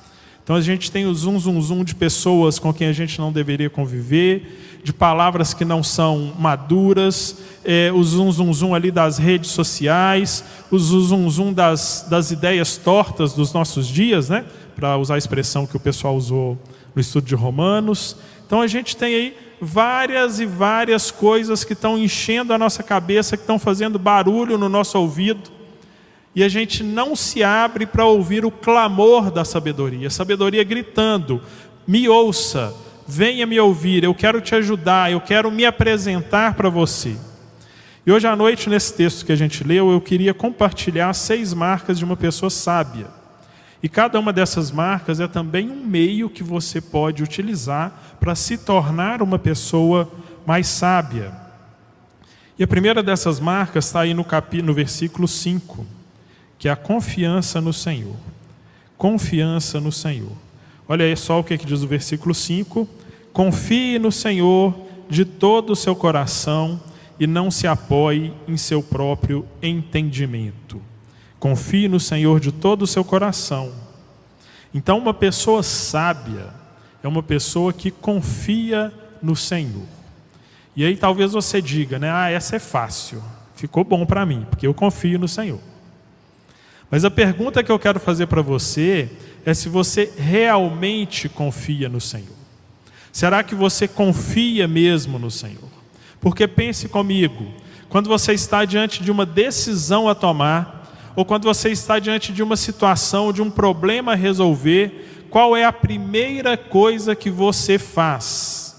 Então 0.47 0.55
a 0.55 0.61
gente 0.61 0.93
tem 0.93 1.07
o 1.07 1.13
zum, 1.13 1.41
zum, 1.41 1.61
zum 1.61 1.83
de 1.83 1.93
pessoas 1.93 2.61
com 2.61 2.73
quem 2.73 2.87
a 2.87 2.93
gente 2.93 3.19
não 3.19 3.33
deveria 3.33 3.69
conviver, 3.69 4.79
de 4.85 4.93
palavras 4.93 5.53
que 5.53 5.65
não 5.65 5.83
são 5.83 6.33
maduras, 6.39 7.39
é, 7.65 7.91
o 7.93 8.01
zum, 8.05 8.31
zum, 8.31 8.55
zum 8.55 8.73
ali 8.73 8.93
das 8.93 9.19
redes 9.19 9.51
sociais, 9.51 10.45
o 10.71 10.79
zum, 10.79 11.29
zum 11.29 11.53
das, 11.53 12.07
das 12.09 12.31
ideias 12.31 12.77
tortas 12.77 13.33
dos 13.33 13.53
nossos 13.53 13.89
dias, 13.89 14.29
né? 14.29 14.45
para 14.77 14.97
usar 14.97 15.17
a 15.17 15.19
expressão 15.19 15.67
que 15.67 15.77
o 15.77 15.81
pessoal 15.81 16.15
usou 16.15 16.57
no 16.95 17.01
estudo 17.01 17.27
de 17.27 17.35
Romanos. 17.35 18.17
Então 18.47 18.61
a 18.61 18.69
gente 18.69 18.97
tem 18.97 19.17
aí 19.17 19.37
várias 19.61 20.39
e 20.39 20.47
várias 20.47 21.11
coisas 21.11 21.65
que 21.65 21.73
estão 21.73 21.99
enchendo 21.99 22.53
a 22.53 22.59
nossa 22.59 22.85
cabeça, 22.85 23.37
que 23.37 23.43
estão 23.43 23.59
fazendo 23.59 23.99
barulho 23.99 24.57
no 24.57 24.69
nosso 24.69 24.97
ouvido 24.97 25.56
e 26.37 26.45
a 26.45 26.51
gente 26.51 26.85
não 26.85 27.17
se 27.17 27.43
abre 27.43 27.87
para 27.87 28.05
ouvir 28.05 28.45
o 28.45 28.51
clamor 28.51 29.31
da 29.31 29.43
sabedoria, 29.43 30.09
a 30.09 30.11
sabedoria 30.11 30.63
gritando: 30.63 31.41
me 31.89 32.07
ouça, 32.11 32.75
venha 33.09 33.47
me 33.47 33.59
ouvir, 33.59 34.05
eu 34.05 34.15
quero 34.15 34.43
te 34.43 34.55
ajudar, 34.55 35.11
eu 35.11 35.19
quero 35.19 35.51
me 35.51 35.65
apresentar 35.65 36.53
para 36.53 36.69
você. 36.69 37.17
E 38.05 38.13
hoje 38.13 38.27
à 38.29 38.37
noite, 38.37 38.69
nesse 38.69 38.93
texto 38.93 39.25
que 39.25 39.33
a 39.33 39.37
gente 39.37 39.65
leu, 39.65 39.91
eu 39.91 40.01
queria 40.01 40.35
compartilhar 40.35 41.13
seis 41.15 41.55
marcas 41.55 41.99
de 41.99 42.05
uma 42.05 42.17
pessoa 42.17 42.51
sábia. 42.51 43.07
E 43.83 43.89
cada 43.89 44.21
uma 44.21 44.33
dessas 44.33 44.71
marcas 44.71 45.19
é 45.21 45.27
também 45.27 45.71
um 45.71 45.87
meio 45.87 46.29
que 46.29 46.43
você 46.43 46.83
pode 46.83 47.23
utilizar 47.23 48.17
para 48.21 48.35
se 48.35 48.59
tornar 48.59 49.23
uma 49.23 49.39
pessoa 49.39 50.13
mais 50.47 50.67
sábia. 50.67 51.33
E 52.59 52.63
a 52.63 52.69
primeira 52.69 53.03
dessas 53.03 53.41
marcas 53.41 53.87
está 53.87 54.01
aí 54.01 54.13
no, 54.13 54.25
capítulo, 54.25 54.69
no 54.69 54.75
versículo 54.75 55.27
5 55.27 55.96
que 56.59 56.69
é 56.69 56.73
a 56.73 56.77
confiança 56.77 57.61
no 57.61 57.73
Senhor. 57.73 58.17
Confiança 58.97 59.81
no 59.81 59.93
Senhor. 59.93 60.33
Olha 60.89 61.05
aí 61.05 61.17
só 61.17 61.41
o 61.41 61.45
que, 61.45 61.59
que 61.59 61.67
diz 61.67 61.83
o 61.83 61.87
versículo 61.87 62.35
5: 62.35 62.89
Confie 63.33 63.99
no 63.99 64.11
Senhor 64.11 64.75
de 65.09 65.25
todo 65.25 65.71
o 65.71 65.77
seu 65.77 65.95
coração 65.95 66.81
e 67.19 67.27
não 67.27 67.51
se 67.51 67.67
apoie 67.67 68.33
em 68.47 68.57
seu 68.57 68.83
próprio 68.83 69.47
entendimento. 69.63 70.81
Confie 71.39 71.89
no 71.89 72.01
Senhor 72.01 72.41
de 72.41 72.53
todo 72.53 72.83
o 72.83 72.87
seu 72.87 73.05
coração. 73.05 73.73
Então, 74.75 74.99
uma 74.99 75.15
pessoa 75.15 75.63
sábia 75.63 76.49
é 77.03 77.09
uma 77.09 77.23
pessoa 77.23 77.73
que 77.73 77.91
confia 77.91 78.93
no 79.23 79.37
Senhor. 79.37 79.87
E 80.75 80.85
aí 80.85 80.97
talvez 80.97 81.33
você 81.33 81.63
diga, 81.63 81.99
né? 81.99 82.11
Ah, 82.11 82.31
essa 82.31 82.57
é 82.57 82.59
fácil. 82.59 83.23
Ficou 83.55 83.83
bom 83.83 84.05
para 84.05 84.27
mim, 84.27 84.47
porque 84.51 84.67
eu 84.67 84.75
confio 84.75 85.19
no 85.19 85.27
Senhor. 85.27 85.61
Mas 86.91 87.05
a 87.05 87.11
pergunta 87.11 87.63
que 87.63 87.73
eu 87.73 87.79
quero 87.79 87.99
fazer 87.99 88.27
para 88.27 88.43
você 88.43 89.09
é 89.45 89.53
se 89.53 89.69
você 89.69 90.13
realmente 90.17 91.29
confia 91.29 91.89
no 91.89 92.01
Senhor. 92.01 92.37
Será 93.13 93.43
que 93.43 93.55
você 93.55 93.89
confia 93.89 94.69
mesmo 94.69 95.19
no 95.19 95.31
Senhor? 95.31 95.71
Porque 96.21 96.47
pense 96.47 96.89
comigo, 96.89 97.47
quando 97.89 98.09
você 98.09 98.33
está 98.33 98.65
diante 98.65 99.03
de 99.03 99.11
uma 99.11 99.25
decisão 99.25 100.09
a 100.09 100.15
tomar, 100.15 101.13
ou 101.17 101.25
quando 101.25 101.45
você 101.45 101.71
está 101.71 101.99
diante 101.99 102.33
de 102.33 102.43
uma 102.43 102.57
situação, 102.57 103.33
de 103.33 103.41
um 103.41 103.51
problema 103.51 104.13
a 104.13 104.17
resolver, 104.17 105.27
qual 105.31 105.57
é 105.57 105.65
a 105.65 105.73
primeira 105.73 106.57
coisa 106.57 107.15
que 107.15 107.31
você 107.31 107.79
faz? 107.79 108.77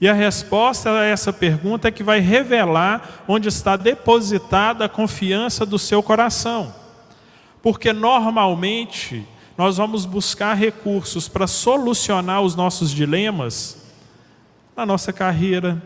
E 0.00 0.08
a 0.08 0.14
resposta 0.14 0.90
a 0.90 1.04
essa 1.04 1.32
pergunta 1.32 1.86
é 1.86 1.90
que 1.90 2.02
vai 2.02 2.20
revelar 2.20 3.24
onde 3.28 3.48
está 3.48 3.76
depositada 3.76 4.86
a 4.86 4.88
confiança 4.88 5.64
do 5.64 5.78
seu 5.78 6.02
coração. 6.02 6.74
Porque 7.62 7.92
normalmente 7.92 9.26
nós 9.56 9.76
vamos 9.76 10.06
buscar 10.06 10.54
recursos 10.54 11.28
para 11.28 11.46
solucionar 11.46 12.40
os 12.40 12.54
nossos 12.54 12.90
dilemas 12.90 13.76
na 14.76 14.86
nossa 14.86 15.12
carreira, 15.12 15.82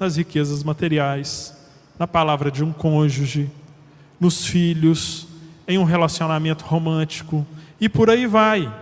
nas 0.00 0.16
riquezas 0.16 0.62
materiais, 0.62 1.54
na 1.98 2.06
palavra 2.06 2.50
de 2.50 2.64
um 2.64 2.72
cônjuge, 2.72 3.50
nos 4.18 4.46
filhos, 4.46 5.26
em 5.68 5.78
um 5.78 5.84
relacionamento 5.84 6.64
romântico 6.64 7.46
e 7.80 7.88
por 7.88 8.08
aí 8.08 8.26
vai. 8.26 8.72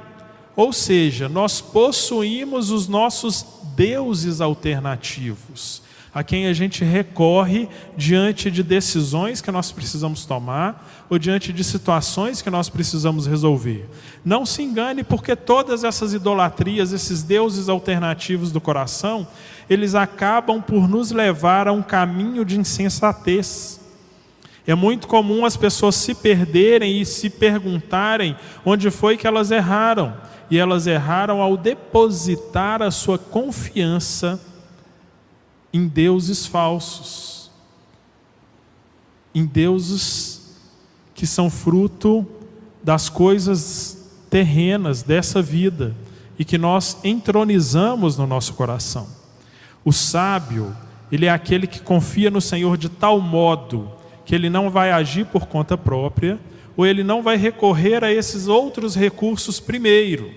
Ou 0.55 0.73
seja, 0.73 1.29
nós 1.29 1.61
possuímos 1.61 2.71
os 2.71 2.87
nossos 2.87 3.45
deuses 3.75 4.41
alternativos, 4.41 5.83
a 6.13 6.25
quem 6.25 6.47
a 6.47 6.53
gente 6.53 6.85
recorre 6.85 7.69
diante 7.97 8.51
de 8.51 8.63
decisões 8.63 9.41
que 9.41 9.51
nós 9.51 9.71
precisamos 9.71 10.25
tomar 10.25 11.07
ou 11.09 11.19
diante 11.19 11.53
de 11.53 11.63
situações 11.63 12.43
que 12.43 12.51
nós 12.51 12.69
precisamos 12.69 13.27
resolver. 13.27 13.89
Não 14.25 14.45
se 14.45 14.63
engane, 14.63 15.05
porque 15.05 15.37
todas 15.37 15.85
essas 15.85 16.13
idolatrias, 16.13 16.93
esses 16.93 17.23
deuses 17.23 17.69
alternativos 17.69 18.51
do 18.51 18.61
coração, 18.61 19.27
eles 19.69 19.95
acabam 19.95 20.61
por 20.61 20.89
nos 20.89 21.13
levar 21.13 21.69
a 21.69 21.73
um 21.73 21.83
caminho 21.83 22.45
de 22.45 22.59
insensatez. 22.59 23.81
É 24.67 24.75
muito 24.75 25.07
comum 25.07 25.45
as 25.45 25.57
pessoas 25.57 25.95
se 25.95 26.15
perderem 26.15 27.01
e 27.01 27.07
se 27.07 27.31
perguntarem 27.31 28.37
onde 28.65 28.91
foi 28.91 29.17
que 29.17 29.27
elas 29.27 29.51
erraram. 29.51 30.15
E 30.51 30.59
elas 30.59 30.89
erraram 30.89 31.41
ao 31.41 31.57
depositar 31.57 32.83
a 32.83 32.91
sua 32.91 33.17
confiança 33.17 34.50
em 35.73 35.87
deuses 35.87 36.47
falsos, 36.47 37.51
em 39.35 39.47
deuses 39.47 40.57
que 41.15 41.27
são 41.27 41.51
fruto 41.51 42.27
das 42.83 43.09
coisas 43.09 44.11
terrenas 44.29 45.03
dessa 45.03 45.43
vida 45.43 45.95
e 46.39 46.45
que 46.45 46.57
nós 46.57 46.99
entronizamos 47.05 48.17
no 48.17 48.27
nosso 48.27 48.55
coração. 48.55 49.07
O 49.85 49.93
sábio, 49.93 50.75
ele 51.13 51.27
é 51.27 51.31
aquele 51.31 51.67
que 51.67 51.81
confia 51.81 52.31
no 52.31 52.41
Senhor 52.41 52.77
de 52.77 52.89
tal 52.89 53.21
modo 53.21 53.91
que 54.25 54.35
ele 54.35 54.49
não 54.49 54.71
vai 54.71 54.93
agir 54.93 55.27
por 55.27 55.47
conta 55.47 55.77
própria, 55.77 56.39
ou 56.77 56.87
ele 56.87 57.03
não 57.03 57.21
vai 57.21 57.37
recorrer 57.37 58.05
a 58.05 58.13
esses 58.13 58.47
outros 58.47 58.95
recursos 58.95 59.59
primeiro. 59.59 60.31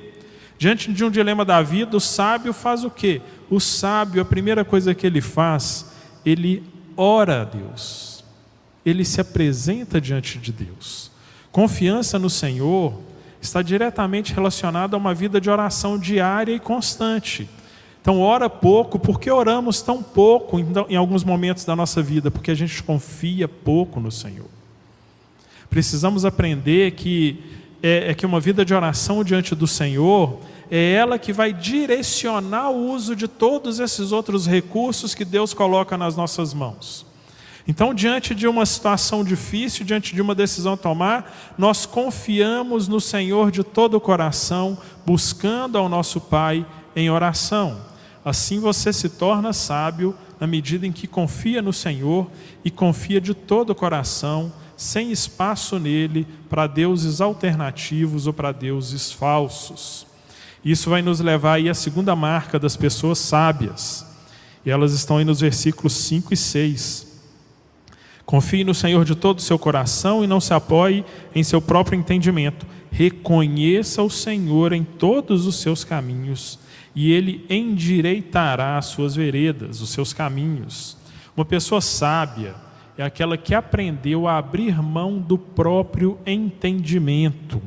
Diante 0.58 0.92
de 0.92 1.06
um 1.06 1.12
dilema 1.12 1.46
da 1.46 1.62
vida, 1.62 1.96
o 1.96 2.00
sábio 2.00 2.54
faz 2.54 2.84
o 2.84 2.90
quê? 2.90 3.22
O 3.54 3.60
sábio, 3.60 4.20
a 4.20 4.26
primeira 4.26 4.66
coisa 4.66 4.96
que 4.96 5.06
ele 5.06 5.22
faz, 5.22 5.86
ele 6.26 6.64
ora 6.98 7.44
a 7.44 7.46
Deus. 7.46 8.24
Ele 8.84 9.06
se 9.06 9.22
apresenta 9.22 10.02
diante 10.02 10.40
de 10.40 10.52
Deus. 10.52 11.12
Confiança 11.52 12.18
no 12.18 12.32
Senhor 12.32 13.00
está 13.40 13.62
diretamente 13.62 14.34
relacionada 14.34 14.96
a 14.96 14.98
uma 14.98 15.14
vida 15.14 15.40
de 15.40 15.52
oração 15.52 16.00
diária 16.00 16.52
e 16.52 16.60
constante. 16.60 17.48
Então, 18.02 18.20
ora 18.20 18.50
pouco, 18.50 18.98
porque 18.98 19.30
oramos 19.30 19.84
tão 19.84 20.02
pouco 20.02 20.58
em, 20.90 20.96
alguns 20.96 21.24
momentos 21.24 21.64
da 21.64 21.76
nossa 21.76 22.02
vida? 22.02 22.32
Porque 22.32 22.50
a 22.50 22.56
gente 22.56 22.82
confia 22.82 23.48
pouco 23.48 24.00
no 24.00 24.12
Senhor. 24.12 24.50
Precisamos 25.70 26.26
aprender 26.26 26.94
que 26.94 27.40
é, 27.84 28.10
é 28.10 28.14
que 28.16 28.26
uma 28.26 28.40
vida 28.40 28.66
de 28.66 28.74
oração 28.74 29.24
diante 29.24 29.54
do 29.54 29.68
Senhor 29.68 30.40
é 30.76 30.94
ela 30.94 31.20
que 31.20 31.32
vai 31.32 31.54
direcionar 31.54 32.72
o 32.72 32.92
uso 32.92 33.16
de 33.16 33.28
todos 33.28 33.80
esses 33.80 34.12
outros 34.12 34.48
recursos 34.48 35.14
que 35.14 35.24
Deus 35.24 35.54
coloca 35.54 35.96
nas 35.96 36.16
nossas 36.16 36.52
mãos. 36.52 37.06
Então, 37.68 37.94
diante 37.94 38.34
de 38.34 38.48
uma 38.48 38.66
situação 38.66 39.24
difícil, 39.24 39.86
diante 39.86 40.16
de 40.16 40.22
uma 40.22 40.34
decisão 40.34 40.74
a 40.74 40.78
tomar, 40.78 41.54
nós 41.60 41.86
confiamos 41.86 42.88
no 42.88 43.00
Senhor 43.00 43.52
de 43.52 43.64
todo 43.64 43.98
o 43.98 44.02
coração, 44.02 44.76
buscando 45.06 45.78
ao 45.78 45.88
nosso 45.88 46.20
Pai 46.20 46.66
em 46.96 47.08
oração. 47.08 47.80
Assim 48.26 48.60
você 48.60 48.92
se 48.92 49.10
torna 49.10 49.54
sábio 49.54 50.16
na 50.40 50.48
medida 50.48 50.88
em 50.88 50.92
que 50.92 51.06
confia 51.06 51.62
no 51.62 51.72
Senhor 51.72 52.32
e 52.66 52.72
confia 52.72 53.22
de 53.22 53.36
todo 53.36 53.70
o 53.70 53.76
coração, 53.76 54.52
sem 54.76 55.12
espaço 55.12 55.78
nele 55.78 56.28
para 56.50 56.66
deuses 56.66 57.22
alternativos 57.22 58.26
ou 58.26 58.34
para 58.34 58.52
deuses 58.52 59.12
falsos. 59.12 60.12
Isso 60.64 60.90
vai 60.90 61.02
nos 61.02 61.20
levar 61.20 61.56
aí 61.56 61.70
à 61.70 61.74
segunda 61.74 62.16
marca 62.16 62.58
das 62.58 62.78
pessoas 62.78 63.20
sábias. 63.20 64.06
E 64.66 64.70
elas 64.70 64.94
estão 64.94 65.18
aí 65.18 65.26
nos 65.26 65.42
versículos 65.42 65.94
5 65.94 66.34
e 66.34 66.38
6. 66.38 67.14
Confie 68.26 68.64
no 68.64 68.74
Senhor 68.74 69.04
de 69.04 69.16
todo 69.16 69.40
o 69.40 69.42
seu 69.42 69.60
coração 69.60 70.24
e 70.24 70.28
não 70.28 70.40
se 70.40 70.54
apoie 70.54 71.04
em 71.36 71.44
seu 71.44 71.62
próprio 71.62 72.00
entendimento. 72.00 72.66
Reconheça 72.90 74.02
o 74.02 74.10
Senhor 74.10 74.72
em 74.72 74.84
todos 74.84 75.46
os 75.46 75.58
seus 75.58 75.84
caminhos 75.84 76.60
e 76.96 77.12
ele 77.12 77.46
endireitará 77.50 78.78
as 78.78 78.86
suas 78.86 79.16
veredas, 79.16 79.82
os 79.82 79.90
seus 79.90 80.14
caminhos. 80.14 80.96
Uma 81.36 81.44
pessoa 81.44 81.82
sábia 81.82 82.56
é 82.98 83.04
aquela 83.04 83.36
que 83.36 83.56
aprendeu 83.56 84.28
a 84.28 84.38
abrir 84.38 84.82
mão 84.82 85.18
do 85.18 85.38
próprio 85.38 86.18
entendimento. 86.26 87.62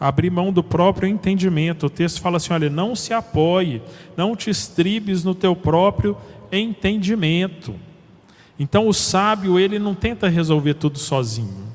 Abrir 0.00 0.30
mão 0.30 0.50
do 0.50 0.64
próprio 0.64 1.06
entendimento. 1.06 1.86
O 1.86 1.90
texto 1.90 2.20
fala 2.20 2.38
assim: 2.38 2.52
olha, 2.54 2.70
não 2.70 2.96
se 2.96 3.12
apoie, 3.12 3.82
não 4.16 4.34
te 4.34 4.48
estribes 4.48 5.22
no 5.22 5.34
teu 5.34 5.54
próprio 5.54 6.16
entendimento. 6.50 7.74
Então 8.58 8.86
o 8.86 8.92
sábio, 8.92 9.58
ele 9.58 9.78
não 9.78 9.94
tenta 9.94 10.28
resolver 10.28 10.74
tudo 10.74 10.98
sozinho. 10.98 11.68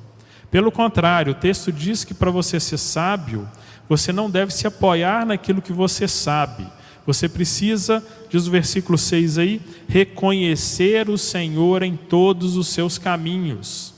Pelo 0.51 0.71
contrário, 0.71 1.31
o 1.31 1.35
texto 1.35 1.71
diz 1.71 2.03
que 2.03 2.13
para 2.13 2.29
você 2.29 2.59
ser 2.59 2.77
sábio, 2.77 3.49
você 3.89 4.13
não 4.13 4.29
deve 4.29 4.53
se 4.53 4.67
apoiar 4.67 5.25
naquilo 5.25 5.63
que 5.63 5.73
você 5.73 6.07
sabe. 6.07 6.67
Você 7.05 7.27
precisa, 7.27 8.05
diz 8.29 8.45
o 8.47 8.51
versículo 8.51 8.97
6 8.97 9.39
aí, 9.39 9.61
reconhecer 9.87 11.09
o 11.09 11.17
Senhor 11.17 11.81
em 11.81 11.95
todos 11.95 12.55
os 12.55 12.67
seus 12.67 12.99
caminhos. 12.99 13.94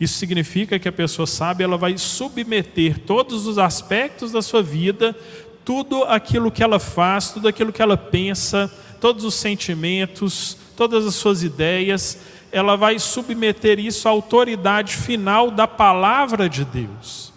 Isso 0.00 0.14
significa 0.14 0.78
que 0.78 0.88
a 0.88 0.92
pessoa 0.92 1.26
sabe, 1.26 1.64
ela 1.64 1.76
vai 1.76 1.98
submeter 1.98 3.00
todos 3.00 3.46
os 3.46 3.58
aspectos 3.58 4.30
da 4.30 4.40
sua 4.40 4.62
vida, 4.62 5.16
tudo 5.64 6.04
aquilo 6.04 6.50
que 6.50 6.62
ela 6.62 6.78
faz, 6.78 7.30
tudo 7.30 7.48
aquilo 7.48 7.72
que 7.72 7.82
ela 7.82 7.96
pensa, 7.96 8.72
todos 9.00 9.24
os 9.24 9.34
sentimentos, 9.34 10.56
todas 10.76 11.04
as 11.04 11.14
suas 11.14 11.42
ideias, 11.42 12.18
ela 12.52 12.76
vai 12.76 12.98
submeter 12.98 13.78
isso 13.78 14.08
à 14.08 14.10
autoridade 14.10 14.96
final 14.96 15.50
da 15.50 15.66
palavra 15.66 16.48
de 16.48 16.64
Deus. 16.64 17.27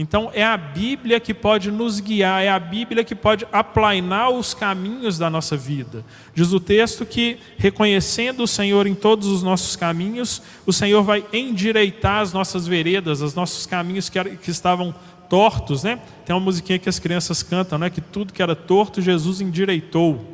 Então 0.00 0.30
é 0.32 0.42
a 0.42 0.56
Bíblia 0.56 1.20
que 1.20 1.34
pode 1.34 1.70
nos 1.70 2.00
guiar, 2.00 2.42
é 2.42 2.48
a 2.48 2.58
Bíblia 2.58 3.04
que 3.04 3.14
pode 3.14 3.46
aplainar 3.52 4.30
os 4.30 4.54
caminhos 4.54 5.18
da 5.18 5.28
nossa 5.28 5.58
vida. 5.58 6.02
Diz 6.34 6.54
o 6.54 6.58
texto 6.58 7.04
que, 7.04 7.36
reconhecendo 7.58 8.42
o 8.42 8.46
Senhor 8.46 8.86
em 8.86 8.94
todos 8.94 9.28
os 9.28 9.42
nossos 9.42 9.76
caminhos, 9.76 10.40
o 10.64 10.72
Senhor 10.72 11.02
vai 11.02 11.22
endireitar 11.34 12.22
as 12.22 12.32
nossas 12.32 12.66
veredas, 12.66 13.20
os 13.20 13.34
nossos 13.34 13.66
caminhos 13.66 14.08
que, 14.08 14.24
que 14.36 14.50
estavam 14.50 14.94
tortos, 15.28 15.84
né? 15.84 16.00
Tem 16.24 16.34
uma 16.34 16.40
musiquinha 16.40 16.78
que 16.78 16.88
as 16.88 16.98
crianças 16.98 17.42
cantam, 17.42 17.78
né? 17.78 17.90
Que 17.90 18.00
tudo 18.00 18.32
que 18.32 18.42
era 18.42 18.56
torto, 18.56 19.02
Jesus 19.02 19.42
endireitou. 19.42 20.24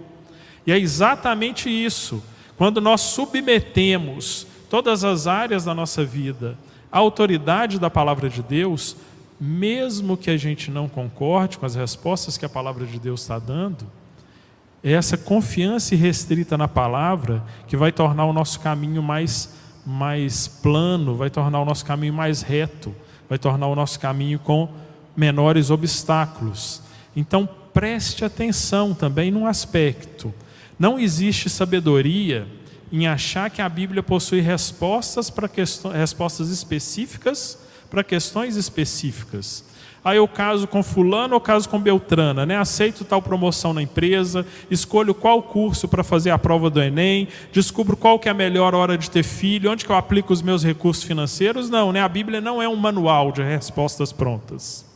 E 0.64 0.70
é 0.70 0.78
exatamente 0.78 1.68
isso. 1.68 2.22
Quando 2.56 2.80
nós 2.80 3.00
submetemos 3.00 4.46
todas 4.70 5.02
as 5.02 5.26
áreas 5.26 5.64
da 5.64 5.74
nossa 5.74 6.04
vida 6.04 6.56
à 6.92 6.98
autoridade 6.98 7.80
da 7.80 7.90
palavra 7.90 8.30
de 8.30 8.44
Deus, 8.44 8.96
mesmo 9.40 10.16
que 10.16 10.30
a 10.30 10.36
gente 10.36 10.70
não 10.70 10.88
concorde 10.88 11.58
com 11.58 11.66
as 11.66 11.74
respostas 11.74 12.38
que 12.38 12.44
a 12.44 12.48
palavra 12.48 12.86
de 12.86 12.98
Deus 12.98 13.22
está 13.22 13.38
dando, 13.38 13.86
é 14.82 14.92
essa 14.92 15.16
confiança 15.16 15.94
irrestrita 15.94 16.56
na 16.56 16.68
palavra 16.68 17.42
que 17.66 17.76
vai 17.76 17.92
tornar 17.92 18.24
o 18.24 18.32
nosso 18.32 18.60
caminho 18.60 19.02
mais, 19.02 19.54
mais 19.84 20.46
plano, 20.46 21.16
vai 21.16 21.28
tornar 21.28 21.60
o 21.60 21.64
nosso 21.64 21.84
caminho 21.84 22.14
mais 22.14 22.42
reto, 22.42 22.94
vai 23.28 23.38
tornar 23.38 23.66
o 23.66 23.74
nosso 23.74 23.98
caminho 23.98 24.38
com 24.38 24.68
menores 25.16 25.70
obstáculos. 25.70 26.82
Então 27.14 27.48
preste 27.74 28.24
atenção 28.24 28.94
também 28.94 29.30
num 29.30 29.46
aspecto. 29.46 30.32
Não 30.78 30.98
existe 30.98 31.50
sabedoria 31.50 32.46
em 32.92 33.06
achar 33.06 33.50
que 33.50 33.60
a 33.60 33.68
Bíblia 33.68 34.02
possui 34.02 34.40
respostas 34.40 35.28
para 35.28 35.50
respostas 35.92 36.48
específicas 36.48 37.65
para 37.90 38.04
questões 38.04 38.56
específicas. 38.56 39.64
Aí 40.06 40.18
eu 40.18 40.28
caso 40.28 40.68
com 40.68 40.84
fulano 40.84 41.34
ou 41.34 41.40
caso 41.40 41.68
com 41.68 41.80
Beltrana, 41.80 42.46
né? 42.46 42.56
Aceito 42.56 43.04
tal 43.04 43.20
promoção 43.20 43.74
na 43.74 43.82
empresa, 43.82 44.46
escolho 44.70 45.12
qual 45.12 45.42
curso 45.42 45.88
para 45.88 46.04
fazer 46.04 46.30
a 46.30 46.38
prova 46.38 46.70
do 46.70 46.80
Enem, 46.80 47.26
descubro 47.52 47.96
qual 47.96 48.16
que 48.16 48.28
é 48.28 48.30
a 48.30 48.34
melhor 48.34 48.72
hora 48.72 48.96
de 48.96 49.10
ter 49.10 49.24
filho, 49.24 49.68
onde 49.68 49.84
que 49.84 49.90
eu 49.90 49.96
aplico 49.96 50.32
os 50.32 50.42
meus 50.42 50.62
recursos 50.62 51.02
financeiros. 51.02 51.68
Não, 51.68 51.90
né? 51.90 52.00
A 52.02 52.08
Bíblia 52.08 52.40
não 52.40 52.62
é 52.62 52.68
um 52.68 52.76
manual 52.76 53.32
de 53.32 53.42
respostas 53.42 54.12
prontas. 54.12 54.86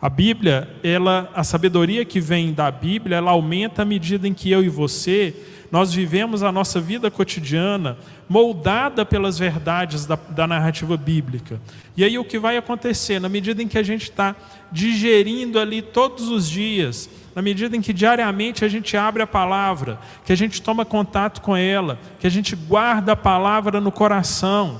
A 0.00 0.08
Bíblia, 0.08 0.68
ela, 0.82 1.30
a 1.32 1.44
sabedoria 1.44 2.04
que 2.04 2.20
vem 2.20 2.52
da 2.52 2.68
Bíblia, 2.68 3.18
ela 3.18 3.30
aumenta 3.30 3.82
à 3.82 3.84
medida 3.84 4.26
em 4.26 4.34
que 4.34 4.50
eu 4.50 4.64
e 4.64 4.68
você 4.68 5.32
nós 5.72 5.90
vivemos 5.90 6.42
a 6.42 6.52
nossa 6.52 6.78
vida 6.78 7.10
cotidiana 7.10 7.96
moldada 8.28 9.06
pelas 9.06 9.38
verdades 9.38 10.04
da, 10.04 10.16
da, 10.16 10.46
narrativa 10.46 10.98
bíblica. 10.98 11.58
E 11.96 12.04
aí 12.04 12.18
o 12.18 12.24
que 12.26 12.38
vai 12.38 12.58
acontecer? 12.58 13.18
Na 13.18 13.28
medida 13.28 13.62
em 13.62 13.66
que 13.66 13.78
a 13.78 13.82
gente 13.82 14.02
está 14.02 14.36
digerindo 14.70 15.58
ali 15.58 15.80
todos 15.80 16.28
os 16.28 16.46
dias, 16.48 17.08
na 17.34 17.40
medida 17.40 17.74
em 17.74 17.80
que 17.80 17.94
diariamente 17.94 18.66
a 18.66 18.68
gente 18.68 18.98
abre 18.98 19.22
a 19.22 19.26
palavra, 19.26 19.98
que 20.26 20.32
a 20.32 20.36
gente 20.36 20.60
toma 20.60 20.84
contato 20.84 21.40
com 21.40 21.56
ela, 21.56 21.98
que 22.20 22.26
a 22.26 22.30
gente 22.30 22.54
guarda 22.54 23.12
a 23.12 23.16
palavra 23.16 23.80
no 23.80 23.90
coração, 23.90 24.78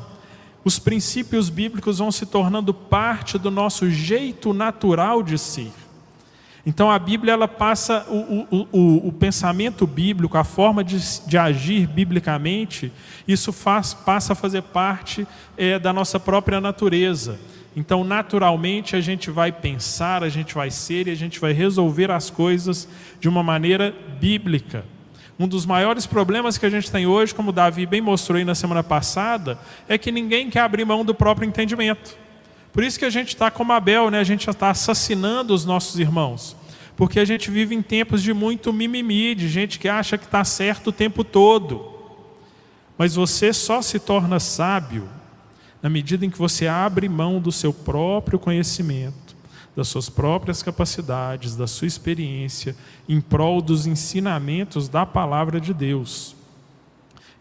os 0.62 0.78
princípios 0.78 1.48
bíblicos 1.48 2.00
vão 2.00 2.12
se 2.12 2.26
tornando 2.26 2.74
parte 2.74 3.38
do 3.38 3.50
nosso 3.50 3.90
jeito 3.90 4.52
natural 4.52 5.22
de 5.22 5.38
ser. 5.38 5.72
Então 6.64 6.90
a 6.90 6.98
Bíblia 6.98 7.33
ela 7.33 7.48
passa 7.48 8.07
o, 8.09 8.46
o, 8.51 8.68
o, 8.72 9.09
o 9.09 9.12
pensamento 9.12 9.85
bíblico, 9.87 10.38
a 10.38 10.44
forma 10.44 10.85
de, 10.85 10.98
de, 11.27 11.37
agir 11.37 11.88
biblicamente, 11.88 12.92
isso 13.27 13.53
faz, 13.53 13.92
passa 13.92 14.33
a 14.33 14.37
fazer 14.37 14.62
parte 14.62 15.27
é, 15.57 15.79
da 15.79 15.92
nossa 15.92 16.20
própria 16.20 16.61
natureza. 16.61 17.38
Então, 17.75 18.05
naturalmente, 18.05 18.94
a 18.94 19.01
gente 19.01 19.31
vai 19.31 19.51
pensar, 19.51 20.22
a 20.22 20.29
gente 20.29 20.55
vai 20.55 20.70
ser 20.70 21.09
e 21.09 21.11
a 21.11 21.16
gente 21.16 21.40
vai 21.40 21.53
resolver 21.53 22.11
as 22.11 22.29
coisas 22.29 22.87
de 23.18 23.29
uma 23.29 23.42
maneira 23.42 23.94
bíblica. 24.20 24.85
Um 25.38 25.48
dos 25.48 25.64
maiores 25.64 26.07
problemas 26.07 26.59
que 26.59 26.66
a 26.66 26.70
gente 26.70 26.92
tem 26.92 27.07
hoje, 27.07 27.35
como 27.35 27.48
o 27.48 27.53
Davi 27.53 27.87
bem 27.87 28.01
mostrou 28.01 28.37
aí 28.37 28.44
na 28.44 28.55
semana 28.55 28.85
passada, 28.85 29.59
é 29.88 29.96
que 29.96 30.12
ninguém 30.12 30.51
quer 30.51 30.61
abrir 30.61 30.85
mão 30.85 31.05
do 31.05 31.14
próprio 31.14 31.48
entendimento. 31.48 32.21
Por 32.72 32.82
isso 32.82 32.98
que 32.98 33.04
a 33.04 33.11
gente 33.11 33.28
está 33.28 33.50
como 33.50 33.72
Abel, 33.72 34.11
né? 34.11 34.18
a 34.18 34.24
gente 34.24 34.48
está 34.48 34.70
assassinando 34.70 35.52
os 35.54 35.64
nossos 35.64 35.98
irmãos. 35.98 36.56
Porque 36.96 37.20
a 37.20 37.24
gente 37.24 37.50
vive 37.50 37.74
em 37.74 37.82
tempos 37.82 38.22
de 38.22 38.32
muito 38.32 38.72
mimimi, 38.72 39.35
de 39.35 39.48
gente 39.48 39.78
que 39.78 39.88
acha 39.88 40.16
que 40.16 40.24
está 40.24 40.42
certo 40.44 40.88
o 40.88 40.92
tempo 40.92 41.22
todo. 41.22 41.92
Mas 42.96 43.14
você 43.14 43.52
só 43.52 43.82
se 43.82 43.98
torna 43.98 44.40
sábio 44.40 45.08
na 45.82 45.90
medida 45.90 46.24
em 46.24 46.30
que 46.30 46.38
você 46.38 46.68
abre 46.68 47.08
mão 47.08 47.40
do 47.40 47.50
seu 47.50 47.72
próprio 47.72 48.38
conhecimento, 48.38 49.37
das 49.74 49.88
suas 49.88 50.08
próprias 50.08 50.62
capacidades, 50.62 51.56
da 51.56 51.66
sua 51.66 51.88
experiência, 51.88 52.76
em 53.08 53.20
prol 53.20 53.61
dos 53.61 53.87
ensinamentos 53.87 54.88
da 54.88 55.04
palavra 55.04 55.61
de 55.61 55.74
Deus. 55.74 56.37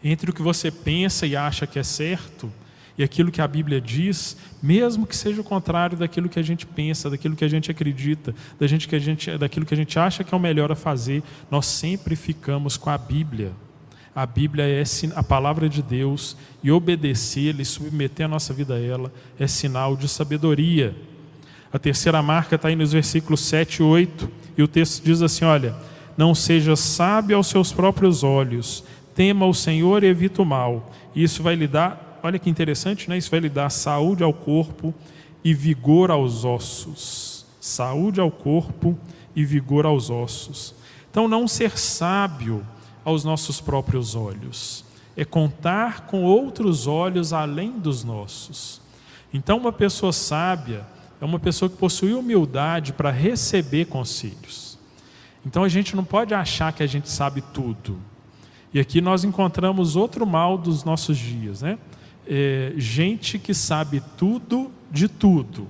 Entre 0.02 0.30
o 0.30 0.34
que 0.34 0.42
você 0.42 0.70
pensa 0.70 1.26
e 1.26 1.36
acha 1.36 1.66
que 1.66 1.78
é 1.78 1.84
certo 1.84 2.52
e 2.96 3.02
aquilo 3.02 3.30
que 3.30 3.40
a 3.40 3.48
Bíblia 3.48 3.80
diz, 3.80 4.36
mesmo 4.62 5.06
que 5.06 5.16
seja 5.16 5.40
o 5.40 5.44
contrário 5.44 5.96
daquilo 5.96 6.28
que 6.28 6.38
a 6.38 6.42
gente 6.42 6.66
pensa, 6.66 7.08
daquilo 7.08 7.34
que 7.34 7.44
a 7.44 7.48
gente 7.48 7.70
acredita, 7.70 8.34
da 8.58 8.66
gente 8.66 8.86
que 8.86 8.94
a 8.94 8.98
gente, 8.98 9.36
daquilo 9.38 9.64
que 9.64 9.74
a 9.74 9.76
gente 9.76 9.98
acha 9.98 10.22
que 10.22 10.34
é 10.34 10.36
o 10.36 10.40
melhor 10.40 10.70
a 10.70 10.76
fazer, 10.76 11.22
nós 11.50 11.66
sempre 11.66 12.14
ficamos 12.14 12.76
com 12.76 12.90
a 12.90 12.98
Bíblia. 12.98 13.52
A 14.14 14.26
Bíblia 14.26 14.64
é 14.64 14.82
a 15.16 15.22
palavra 15.22 15.70
de 15.70 15.82
Deus 15.82 16.36
e 16.62 16.70
obedecê-la 16.70 17.62
e 17.62 17.64
submeter 17.64 18.26
a 18.26 18.28
nossa 18.28 18.52
vida 18.52 18.74
a 18.74 18.80
ela 18.80 19.10
é 19.38 19.46
sinal 19.46 19.96
de 19.96 20.06
sabedoria. 20.06 20.94
A 21.72 21.78
terceira 21.78 22.22
marca 22.22 22.56
está 22.56 22.68
aí 22.68 22.76
nos 22.76 22.92
versículos 22.92 23.40
7 23.40 23.78
e 23.78 23.82
8, 23.82 24.30
e 24.58 24.62
o 24.62 24.68
texto 24.68 25.02
diz 25.02 25.22
assim: 25.22 25.46
Olha, 25.46 25.74
não 26.14 26.34
seja 26.34 26.76
sábio 26.76 27.38
aos 27.38 27.46
seus 27.46 27.72
próprios 27.72 28.22
olhos, 28.22 28.84
tema 29.14 29.46
o 29.46 29.54
Senhor 29.54 30.04
e 30.04 30.08
evita 30.08 30.42
o 30.42 30.46
mal. 30.46 30.92
Isso 31.16 31.42
vai 31.42 31.54
lhe 31.54 31.66
dar 31.66 32.11
olha 32.22 32.38
que 32.38 32.48
interessante, 32.48 33.08
né? 33.08 33.18
Isso 33.18 33.30
vai 33.30 33.40
lhe 33.40 33.48
dar 33.48 33.70
saúde 33.70 34.22
ao 34.22 34.32
corpo 34.32 34.94
e 35.44 35.52
vigor 35.52 36.10
aos 36.10 36.44
ossos. 36.44 37.44
Saúde 37.60 38.20
ao 38.20 38.30
corpo 38.30 38.98
e 39.34 39.44
vigor 39.44 39.86
aos 39.86 40.10
ossos. 40.10 40.74
Então, 41.10 41.28
não 41.28 41.46
ser 41.46 41.78
sábio 41.78 42.66
aos 43.04 43.24
nossos 43.24 43.60
próprios 43.60 44.14
olhos 44.14 44.84
é 45.16 45.24
contar 45.24 46.06
com 46.06 46.24
outros 46.24 46.86
olhos 46.86 47.32
além 47.32 47.78
dos 47.78 48.02
nossos. 48.02 48.80
Então, 49.32 49.58
uma 49.58 49.72
pessoa 49.72 50.12
sábia 50.12 50.86
é 51.20 51.24
uma 51.24 51.38
pessoa 51.38 51.68
que 51.68 51.76
possui 51.76 52.14
humildade 52.14 52.92
para 52.92 53.10
receber 53.10 53.86
conselhos. 53.86 54.78
Então, 55.44 55.64
a 55.64 55.68
gente 55.68 55.94
não 55.94 56.04
pode 56.04 56.32
achar 56.32 56.72
que 56.72 56.82
a 56.82 56.86
gente 56.86 57.10
sabe 57.10 57.42
tudo. 57.52 57.98
E 58.72 58.80
aqui 58.80 59.00
nós 59.00 59.22
encontramos 59.22 59.96
outro 59.96 60.26
mal 60.26 60.56
dos 60.56 60.82
nossos 60.82 61.18
dias, 61.18 61.60
né? 61.60 61.78
É, 62.26 62.72
gente 62.76 63.38
que 63.38 63.54
sabe 63.54 64.02
tudo 64.16 64.70
de 64.90 65.08
tudo. 65.08 65.66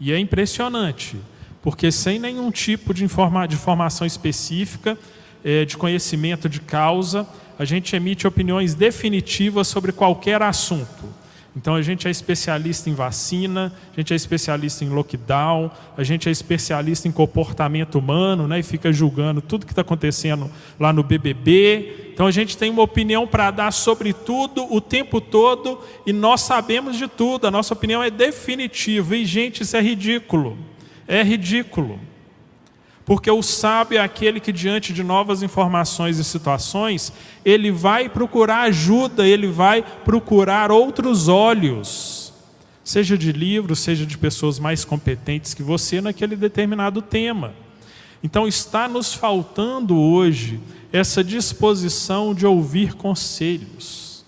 E 0.00 0.12
é 0.12 0.18
impressionante, 0.18 1.16
porque 1.62 1.90
sem 1.90 2.18
nenhum 2.18 2.50
tipo 2.50 2.94
de, 2.94 3.04
informa 3.04 3.46
de 3.46 3.56
formação 3.56 4.06
específica, 4.06 4.96
é, 5.44 5.64
de 5.64 5.76
conhecimento 5.76 6.48
de 6.48 6.60
causa, 6.60 7.26
a 7.58 7.64
gente 7.64 7.94
emite 7.96 8.26
opiniões 8.26 8.74
definitivas 8.74 9.66
sobre 9.66 9.92
qualquer 9.92 10.40
assunto. 10.42 11.17
Então 11.56 11.74
a 11.74 11.82
gente 11.82 12.06
é 12.06 12.10
especialista 12.10 12.88
em 12.88 12.94
vacina, 12.94 13.72
a 13.92 13.96
gente 13.96 14.12
é 14.12 14.16
especialista 14.16 14.84
em 14.84 14.88
lockdown, 14.88 15.70
a 15.96 16.04
gente 16.04 16.28
é 16.28 16.32
especialista 16.32 17.08
em 17.08 17.12
comportamento 17.12 17.98
humano, 17.98 18.46
né, 18.46 18.60
e 18.60 18.62
fica 18.62 18.92
julgando 18.92 19.40
tudo 19.40 19.66
que 19.66 19.72
está 19.72 19.82
acontecendo 19.82 20.50
lá 20.78 20.92
no 20.92 21.02
BBB. 21.02 22.10
Então 22.12 22.26
a 22.26 22.30
gente 22.30 22.56
tem 22.56 22.70
uma 22.70 22.82
opinião 22.82 23.26
para 23.26 23.50
dar 23.50 23.72
sobre 23.72 24.12
tudo 24.12 24.72
o 24.72 24.80
tempo 24.80 25.20
todo 25.20 25.80
e 26.06 26.12
nós 26.12 26.42
sabemos 26.42 26.96
de 26.96 27.08
tudo. 27.08 27.46
A 27.46 27.50
nossa 27.50 27.74
opinião 27.74 28.02
é 28.02 28.10
definitiva 28.10 29.16
e 29.16 29.24
gente 29.24 29.62
isso 29.62 29.76
é 29.76 29.80
ridículo, 29.80 30.56
é 31.06 31.22
ridículo. 31.22 31.98
Porque 33.08 33.30
o 33.30 33.42
sábio 33.42 33.96
é 33.96 34.02
aquele 34.02 34.38
que, 34.38 34.52
diante 34.52 34.92
de 34.92 35.02
novas 35.02 35.42
informações 35.42 36.18
e 36.18 36.24
situações, 36.24 37.10
ele 37.42 37.72
vai 37.72 38.06
procurar 38.06 38.64
ajuda, 38.64 39.26
ele 39.26 39.46
vai 39.46 39.82
procurar 40.04 40.70
outros 40.70 41.26
olhos, 41.26 42.34
seja 42.84 43.16
de 43.16 43.32
livros, 43.32 43.78
seja 43.78 44.04
de 44.04 44.18
pessoas 44.18 44.58
mais 44.58 44.84
competentes 44.84 45.54
que 45.54 45.62
você 45.62 46.02
naquele 46.02 46.36
determinado 46.36 47.00
tema. 47.00 47.54
Então, 48.22 48.46
está 48.46 48.86
nos 48.86 49.14
faltando 49.14 49.98
hoje 49.98 50.60
essa 50.92 51.24
disposição 51.24 52.34
de 52.34 52.44
ouvir 52.44 52.92
conselhos. 52.92 54.22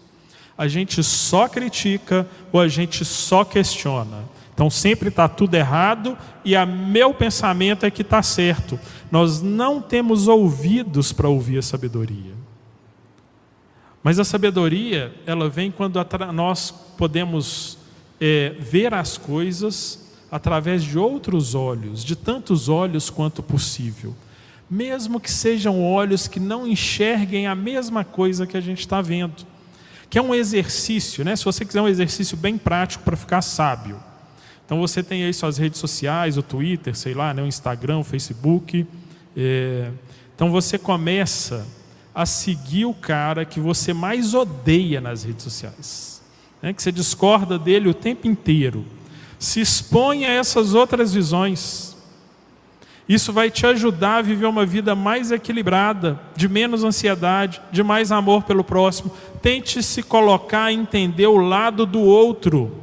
A 0.56 0.66
gente 0.66 1.02
só 1.02 1.46
critica 1.46 2.26
ou 2.50 2.58
a 2.58 2.66
gente 2.66 3.04
só 3.04 3.44
questiona. 3.44 4.24
Então 4.60 4.68
sempre 4.68 5.08
está 5.08 5.26
tudo 5.26 5.54
errado 5.54 6.18
e 6.44 6.54
a 6.54 6.66
meu 6.66 7.14
pensamento 7.14 7.86
é 7.86 7.90
que 7.90 8.02
está 8.02 8.22
certo. 8.22 8.78
Nós 9.10 9.40
não 9.40 9.80
temos 9.80 10.28
ouvidos 10.28 11.14
para 11.14 11.26
ouvir 11.30 11.56
a 11.56 11.62
sabedoria. 11.62 12.34
Mas 14.02 14.18
a 14.18 14.24
sabedoria, 14.24 15.14
ela 15.24 15.48
vem 15.48 15.70
quando 15.70 15.98
nós 16.34 16.70
podemos 16.70 17.78
é, 18.20 18.54
ver 18.60 18.92
as 18.92 19.16
coisas 19.16 20.12
através 20.30 20.84
de 20.84 20.98
outros 20.98 21.54
olhos, 21.54 22.04
de 22.04 22.14
tantos 22.14 22.68
olhos 22.68 23.08
quanto 23.08 23.42
possível. 23.42 24.14
Mesmo 24.70 25.18
que 25.18 25.30
sejam 25.30 25.82
olhos 25.82 26.28
que 26.28 26.38
não 26.38 26.66
enxerguem 26.66 27.46
a 27.46 27.54
mesma 27.54 28.04
coisa 28.04 28.46
que 28.46 28.58
a 28.58 28.60
gente 28.60 28.80
está 28.80 29.00
vendo. 29.00 29.42
Que 30.10 30.18
é 30.18 30.22
um 30.22 30.34
exercício, 30.34 31.24
né? 31.24 31.34
Se 31.34 31.46
você 31.46 31.64
quiser 31.64 31.80
um 31.80 31.88
exercício 31.88 32.36
bem 32.36 32.58
prático 32.58 33.04
para 33.04 33.16
ficar 33.16 33.40
sábio. 33.40 34.09
Então 34.70 34.78
você 34.78 35.02
tem 35.02 35.24
aí 35.24 35.34
suas 35.34 35.58
redes 35.58 35.80
sociais, 35.80 36.38
o 36.38 36.44
Twitter, 36.44 36.94
sei 36.94 37.12
lá, 37.12 37.34
né, 37.34 37.42
o 37.42 37.46
Instagram, 37.48 37.98
o 37.98 38.04
Facebook. 38.04 38.86
É... 39.36 39.90
Então 40.32 40.48
você 40.48 40.78
começa 40.78 41.66
a 42.14 42.24
seguir 42.24 42.84
o 42.84 42.94
cara 42.94 43.44
que 43.44 43.58
você 43.58 43.92
mais 43.92 44.32
odeia 44.32 45.00
nas 45.00 45.24
redes 45.24 45.42
sociais, 45.42 46.22
né, 46.62 46.72
que 46.72 46.80
você 46.80 46.92
discorda 46.92 47.58
dele 47.58 47.88
o 47.88 47.94
tempo 47.94 48.28
inteiro. 48.28 48.86
Se 49.40 49.60
expõe 49.60 50.24
a 50.24 50.30
essas 50.30 50.72
outras 50.72 51.12
visões. 51.12 51.96
Isso 53.08 53.32
vai 53.32 53.50
te 53.50 53.66
ajudar 53.66 54.18
a 54.18 54.22
viver 54.22 54.46
uma 54.46 54.64
vida 54.64 54.94
mais 54.94 55.32
equilibrada, 55.32 56.20
de 56.36 56.48
menos 56.48 56.84
ansiedade, 56.84 57.60
de 57.72 57.82
mais 57.82 58.12
amor 58.12 58.44
pelo 58.44 58.62
próximo. 58.62 59.10
Tente 59.42 59.82
se 59.82 60.00
colocar 60.00 60.70
e 60.70 60.76
entender 60.76 61.26
o 61.26 61.38
lado 61.38 61.84
do 61.84 61.98
outro. 61.98 62.79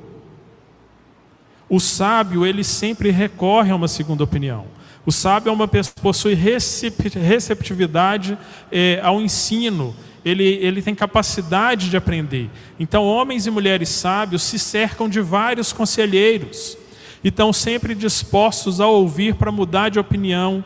O 1.69 1.79
sábio, 1.79 2.45
ele 2.45 2.63
sempre 2.63 3.11
recorre 3.11 3.71
a 3.71 3.75
uma 3.75 3.87
segunda 3.87 4.23
opinião. 4.23 4.65
O 5.05 5.11
sábio 5.11 5.49
é 5.49 5.53
uma 5.53 5.67
pessoa 5.67 5.93
que 5.95 6.01
possui 6.01 6.33
receptividade 6.33 8.37
é, 8.71 8.99
ao 9.01 9.21
ensino, 9.21 9.95
ele, 10.25 10.43
ele 10.43 10.81
tem 10.81 10.93
capacidade 10.93 11.89
de 11.89 11.95
aprender. 11.95 12.49
Então, 12.77 13.05
homens 13.05 13.47
e 13.47 13.51
mulheres 13.51 13.87
sábios 13.87 14.43
se 14.43 14.59
cercam 14.59 15.07
de 15.07 15.21
vários 15.21 15.71
conselheiros 15.71 16.77
e 17.23 17.29
estão 17.29 17.53
sempre 17.53 17.95
dispostos 17.95 18.81
a 18.81 18.87
ouvir 18.87 19.35
para 19.35 19.51
mudar 19.51 19.89
de 19.89 19.99
opinião, 19.99 20.63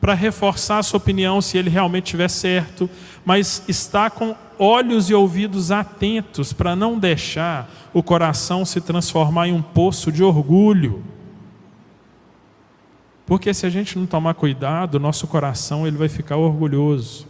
para 0.00 0.14
reforçar 0.14 0.78
a 0.78 0.82
sua 0.82 0.98
opinião 0.98 1.40
se 1.40 1.58
ele 1.58 1.68
realmente 1.68 2.06
estiver 2.06 2.28
certo, 2.28 2.88
mas 3.24 3.62
está 3.66 4.08
com 4.08 4.36
olhos 4.62 5.08
e 5.08 5.14
ouvidos 5.14 5.70
atentos 5.70 6.52
para 6.52 6.76
não 6.76 6.98
deixar 6.98 7.70
o 7.94 8.02
coração 8.02 8.62
se 8.66 8.78
transformar 8.78 9.48
em 9.48 9.54
um 9.54 9.62
poço 9.62 10.12
de 10.12 10.22
orgulho. 10.22 11.02
Porque 13.24 13.54
se 13.54 13.64
a 13.64 13.70
gente 13.70 13.98
não 13.98 14.04
tomar 14.04 14.34
cuidado, 14.34 15.00
nosso 15.00 15.26
coração 15.26 15.86
ele 15.86 15.96
vai 15.96 16.10
ficar 16.10 16.36
orgulhoso. 16.36 17.26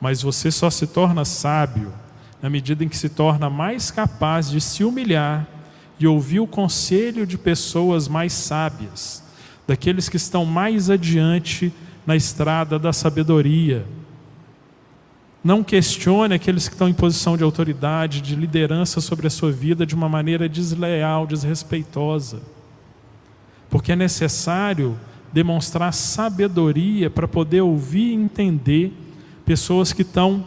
Mas 0.00 0.20
você 0.20 0.50
só 0.50 0.68
se 0.68 0.88
torna 0.88 1.24
sábio 1.24 1.92
na 2.42 2.50
medida 2.50 2.82
em 2.82 2.88
que 2.88 2.96
se 2.96 3.08
torna 3.08 3.48
mais 3.48 3.92
capaz 3.92 4.50
de 4.50 4.60
se 4.60 4.82
humilhar 4.82 5.46
e 6.00 6.08
ouvir 6.08 6.40
o 6.40 6.46
conselho 6.46 7.24
de 7.24 7.38
pessoas 7.38 8.08
mais 8.08 8.32
sábias, 8.32 9.22
daqueles 9.64 10.08
que 10.08 10.16
estão 10.16 10.44
mais 10.44 10.90
adiante 10.90 11.72
na 12.04 12.16
estrada 12.16 12.80
da 12.80 12.92
sabedoria. 12.92 13.86
Não 15.42 15.64
questione 15.64 16.34
aqueles 16.34 16.68
que 16.68 16.74
estão 16.74 16.88
em 16.88 16.92
posição 16.92 17.36
de 17.36 17.42
autoridade, 17.42 18.20
de 18.20 18.34
liderança 18.34 19.00
sobre 19.00 19.26
a 19.26 19.30
sua 19.30 19.50
vida 19.50 19.86
de 19.86 19.94
uma 19.94 20.08
maneira 20.08 20.48
desleal, 20.48 21.26
desrespeitosa. 21.26 22.42
Porque 23.70 23.92
é 23.92 23.96
necessário 23.96 24.98
demonstrar 25.32 25.94
sabedoria 25.94 27.08
para 27.08 27.26
poder 27.26 27.62
ouvir 27.62 28.10
e 28.10 28.14
entender 28.14 28.92
pessoas 29.46 29.92
que 29.92 30.02
estão 30.02 30.44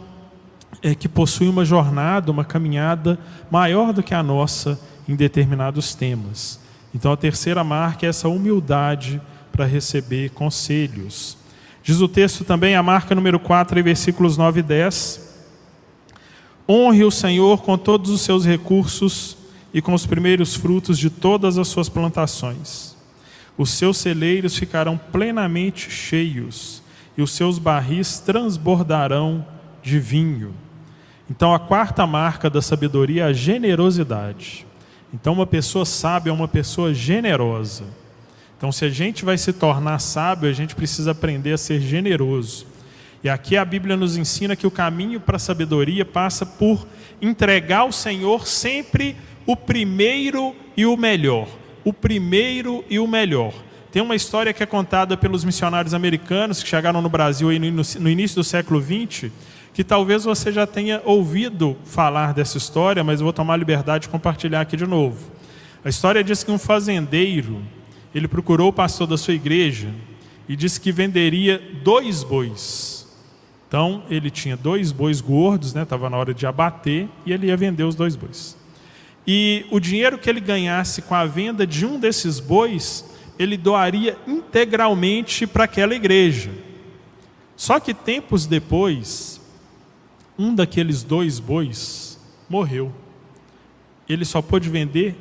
é, 0.82 0.94
que 0.94 1.08
possuem 1.08 1.50
uma 1.50 1.64
jornada, 1.64 2.32
uma 2.32 2.44
caminhada 2.44 3.18
maior 3.50 3.94
do 3.94 4.04
que 4.04 4.14
a 4.14 4.22
nossa 4.22 4.80
em 5.08 5.16
determinados 5.16 5.96
temas. 5.96 6.60
Então 6.94 7.12
a 7.12 7.18
terceira 7.18 7.64
marca 7.64 8.06
é 8.06 8.10
essa 8.10 8.30
humildade 8.30 9.22
para 9.52 9.66
receber 9.66 10.30
conselhos. 10.32 11.38
Diz 11.84 12.00
o 12.00 12.08
texto 12.08 12.46
também, 12.46 12.76
a 12.76 12.82
marca 12.82 13.14
número 13.14 13.38
4, 13.38 13.84
versículos 13.84 14.38
9 14.38 14.62
e 14.62 14.64
10. 14.64 15.34
Honre 16.68 17.04
o 17.04 17.12
Senhor 17.12 17.62
com 17.62 17.78
todos 17.78 18.10
os 18.10 18.22
seus 18.22 18.46
recursos 18.46 19.36
e 19.74 19.82
com 19.82 19.94
os 19.94 20.06
primeiros 20.06 20.56
frutos 20.56 20.98
de 20.98 21.10
todas 21.10 21.58
as 21.58 21.68
suas 21.68 21.90
plantações. 21.90 22.96
Os 23.58 23.70
seus 23.72 23.98
celeiros 23.98 24.58
ficarão 24.58 24.98
plenamente 24.98 25.92
cheios 25.92 26.82
e 27.18 27.22
os 27.22 27.32
seus 27.32 27.60
barris 27.60 28.18
transbordarão 28.18 29.46
de 29.84 30.00
vinho. 30.00 30.54
Então, 31.30 31.54
a 31.54 31.60
quarta 31.60 32.08
marca 32.08 32.50
da 32.50 32.62
sabedoria 32.62 33.24
é 33.24 33.28
a 33.28 33.34
generosidade. 33.34 34.66
Então, 35.14 35.34
uma 35.34 35.46
pessoa 35.46 35.84
sábia 35.84 36.32
é 36.32 36.34
uma 36.34 36.48
pessoa 36.48 36.94
generosa. 36.94 37.84
Então, 38.64 38.72
se 38.72 38.86
a 38.86 38.90
gente 38.90 39.26
vai 39.26 39.38
se 39.38 39.52
tornar 39.52 40.00
sábio, 40.00 40.50
a 40.50 40.54
gente 40.54 40.74
precisa 40.74 41.12
aprender 41.12 41.52
a 41.52 41.58
ser 41.58 41.82
generoso. 41.82 42.66
E 43.22 43.28
aqui 43.28 43.58
a 43.58 43.66
Bíblia 43.66 43.98
nos 43.98 44.16
ensina 44.16 44.56
que 44.56 44.66
o 44.66 44.72
caminho 44.72 45.20
para 45.20 45.36
a 45.36 45.40
sabedoria 45.40 46.06
passa 46.06 46.46
por 46.46 46.88
entregar 47.22 47.80
ao 47.80 47.92
Senhor 47.92 48.48
sempre 48.48 49.18
o 49.46 49.58
primeiro 49.58 50.56
e 50.78 50.86
o 50.86 50.96
melhor. 50.96 51.50
O 51.84 51.92
primeiro 51.92 52.86
e 52.90 53.00
o 53.00 53.06
melhor. 53.06 53.54
Tem 53.92 54.02
uma 54.02 54.16
história 54.16 54.54
que 54.54 54.64
é 54.64 54.66
contada 54.66 55.18
pelos 55.18 55.44
missionários 55.44 55.94
americanos 55.94 56.64
que 56.64 56.70
chegaram 56.70 57.02
no 57.02 57.10
Brasil 57.10 57.50
no 58.00 58.10
início 58.10 58.38
do 58.38 58.46
século 58.46 58.82
XX, 58.82 59.30
que 59.74 59.84
talvez 59.84 60.24
você 60.24 60.54
já 60.54 60.66
tenha 60.66 61.02
ouvido 61.04 61.76
falar 61.84 62.34
dessa 62.34 62.58
história, 62.58 63.04
mas 63.04 63.20
eu 63.20 63.26
vou 63.26 63.34
tomar 63.34 63.58
liberdade 63.58 64.04
de 64.04 64.10
compartilhar 64.10 64.62
aqui 64.62 64.78
de 64.78 64.88
novo. 64.88 65.18
A 65.84 65.90
história 65.90 66.24
diz 66.24 66.46
que 66.46 66.52
um 66.52 66.58
fazendeiro, 66.58 67.62
ele 68.14 68.28
procurou 68.28 68.70
o 68.70 68.74
pastor 68.74 69.08
da 69.08 69.18
sua 69.18 69.34
igreja 69.34 69.90
e 70.48 70.56
disse 70.56 70.80
que 70.80 70.92
venderia 70.92 71.62
dois 71.84 72.24
bois. 72.24 73.08
Então, 73.68 74.04
ele 74.10 74.30
tinha 74.30 74.56
dois 74.56 74.92
bois 74.92 75.20
gordos, 75.20 75.74
né, 75.74 75.88
na 75.90 76.18
hora 76.18 76.34
de 76.34 76.46
abater, 76.46 77.10
e 77.26 77.34
ele 77.34 77.48
ia 77.48 77.58
vender 77.58 77.84
os 77.84 77.96
dois 77.96 78.16
bois. 78.16 78.56
E 79.26 79.66
o 79.72 79.80
dinheiro 79.80 80.18
que 80.18 80.30
ele 80.30 80.40
ganhasse 80.40 81.02
com 81.02 81.16
a 81.16 81.26
venda 81.26 81.66
de 81.66 81.86
um 81.86 82.00
desses 82.00 82.40
bois, 82.40 83.06
ele 83.40 83.58
doaria 83.58 84.18
integralmente 84.28 85.48
para 85.48 85.64
aquela 85.64 85.96
igreja. 85.96 86.52
Só 87.56 87.80
que 87.80 87.94
tempos 87.94 88.46
depois, 88.46 89.42
um 90.38 90.54
daqueles 90.54 91.02
dois 91.02 91.40
bois 91.40 92.20
morreu. 92.50 92.92
Ele 94.08 94.26
só 94.26 94.42
pôde 94.42 94.70
vender 94.70 95.16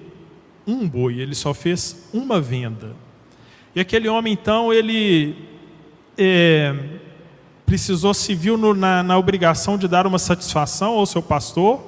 um 0.67 0.89
boi, 0.89 1.19
ele 1.19 1.35
só 1.35 1.53
fez 1.53 2.09
uma 2.13 2.41
venda. 2.41 2.95
E 3.75 3.81
aquele 3.81 4.09
homem, 4.09 4.33
então, 4.33 4.73
ele 4.73 5.35
é, 6.17 6.75
precisou, 7.67 8.13
se 8.15 8.35
viu 8.35 8.57
no, 8.57 8.75
na, 8.75 9.03
na 9.03 9.19
obrigação 9.19 9.79
de 9.79 9.89
dar 9.89 10.07
uma 10.07 10.19
satisfação 10.19 10.93
ao 10.99 11.07
seu 11.07 11.23
pastor. 11.23 11.81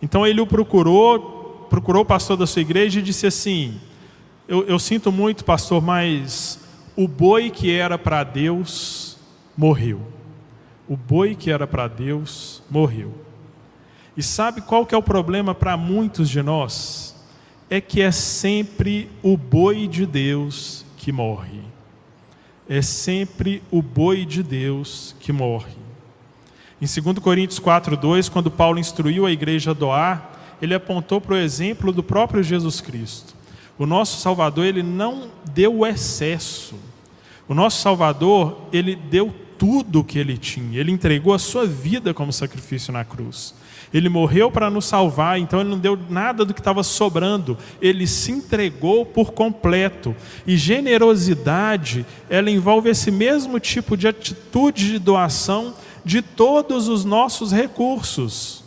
Então 0.00 0.26
ele 0.26 0.40
o 0.40 0.46
procurou, 0.46 1.66
procurou 1.70 2.02
o 2.02 2.06
pastor 2.06 2.36
da 2.36 2.46
sua 2.46 2.62
igreja 2.62 3.00
e 3.00 3.02
disse 3.02 3.26
assim: 3.26 3.80
eu, 4.46 4.64
eu 4.64 4.78
sinto 4.78 5.10
muito, 5.10 5.44
pastor, 5.44 5.82
mas 5.82 6.60
o 6.96 7.08
boi 7.08 7.50
que 7.50 7.72
era 7.72 7.98
para 7.98 8.22
Deus 8.22 9.16
morreu 9.56 10.14
o 10.88 10.96
boi 10.96 11.34
que 11.34 11.50
era 11.50 11.66
para 11.66 11.88
Deus 11.88 12.62
morreu. 12.70 13.12
E 14.16 14.22
sabe 14.22 14.60
qual 14.60 14.86
que 14.86 14.94
é 14.94 14.98
o 14.98 15.02
problema 15.02 15.54
para 15.54 15.76
muitos 15.76 16.28
de 16.28 16.42
nós? 16.42 17.13
É 17.74 17.80
que 17.80 18.00
é 18.00 18.12
sempre 18.12 19.10
o 19.20 19.36
boi 19.36 19.88
de 19.88 20.06
Deus 20.06 20.86
que 20.96 21.10
morre. 21.10 21.58
É 22.68 22.80
sempre 22.80 23.60
o 23.68 23.82
boi 23.82 24.24
de 24.24 24.44
Deus 24.44 25.16
que 25.18 25.32
morre. 25.32 25.74
Em 26.80 26.86
2 26.86 27.18
Coríntios 27.18 27.58
4:2, 27.58 28.28
quando 28.28 28.48
Paulo 28.48 28.78
instruiu 28.78 29.26
a 29.26 29.32
igreja 29.32 29.72
a 29.72 29.74
doar, 29.74 30.56
ele 30.62 30.72
apontou 30.72 31.20
para 31.20 31.34
o 31.34 31.36
exemplo 31.36 31.90
do 31.90 32.00
próprio 32.00 32.44
Jesus 32.44 32.80
Cristo. 32.80 33.34
O 33.76 33.86
nosso 33.86 34.20
Salvador, 34.20 34.66
ele 34.66 34.84
não 34.84 35.28
deu 35.52 35.78
o 35.78 35.84
excesso. 35.84 36.76
O 37.48 37.54
nosso 37.54 37.82
Salvador, 37.82 38.68
ele 38.72 38.94
deu 38.94 39.34
tudo 39.58 39.98
o 39.98 40.04
que 40.04 40.20
ele 40.20 40.38
tinha. 40.38 40.78
Ele 40.78 40.92
entregou 40.92 41.34
a 41.34 41.40
sua 41.40 41.66
vida 41.66 42.14
como 42.14 42.32
sacrifício 42.32 42.92
na 42.92 43.04
cruz. 43.04 43.52
Ele 43.94 44.08
morreu 44.08 44.50
para 44.50 44.68
nos 44.68 44.84
salvar, 44.86 45.38
então 45.38 45.60
ele 45.60 45.70
não 45.70 45.78
deu 45.78 45.96
nada 46.10 46.44
do 46.44 46.52
que 46.52 46.60
estava 46.60 46.82
sobrando. 46.82 47.56
Ele 47.80 48.06
se 48.06 48.32
entregou 48.32 49.06
por 49.06 49.32
completo. 49.32 50.14
E 50.44 50.56
generosidade, 50.56 52.04
ela 52.28 52.50
envolve 52.50 52.90
esse 52.90 53.12
mesmo 53.12 53.60
tipo 53.60 53.96
de 53.96 54.08
atitude 54.08 54.90
de 54.90 54.98
doação 54.98 55.72
de 56.04 56.20
todos 56.20 56.88
os 56.88 57.04
nossos 57.04 57.52
recursos, 57.52 58.64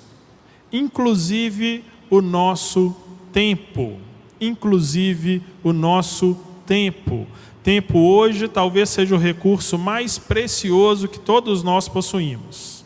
inclusive 0.72 1.84
o 2.10 2.22
nosso 2.22 2.96
tempo, 3.32 3.98
inclusive 4.40 5.44
o 5.62 5.74
nosso 5.74 6.36
tempo 6.66 7.28
tempo 7.68 8.00
hoje 8.00 8.48
talvez 8.48 8.88
seja 8.88 9.14
o 9.14 9.18
recurso 9.18 9.78
mais 9.78 10.18
precioso 10.18 11.10
que 11.10 11.20
todos 11.20 11.64
nós 11.64 11.90
possuímos. 11.90 12.77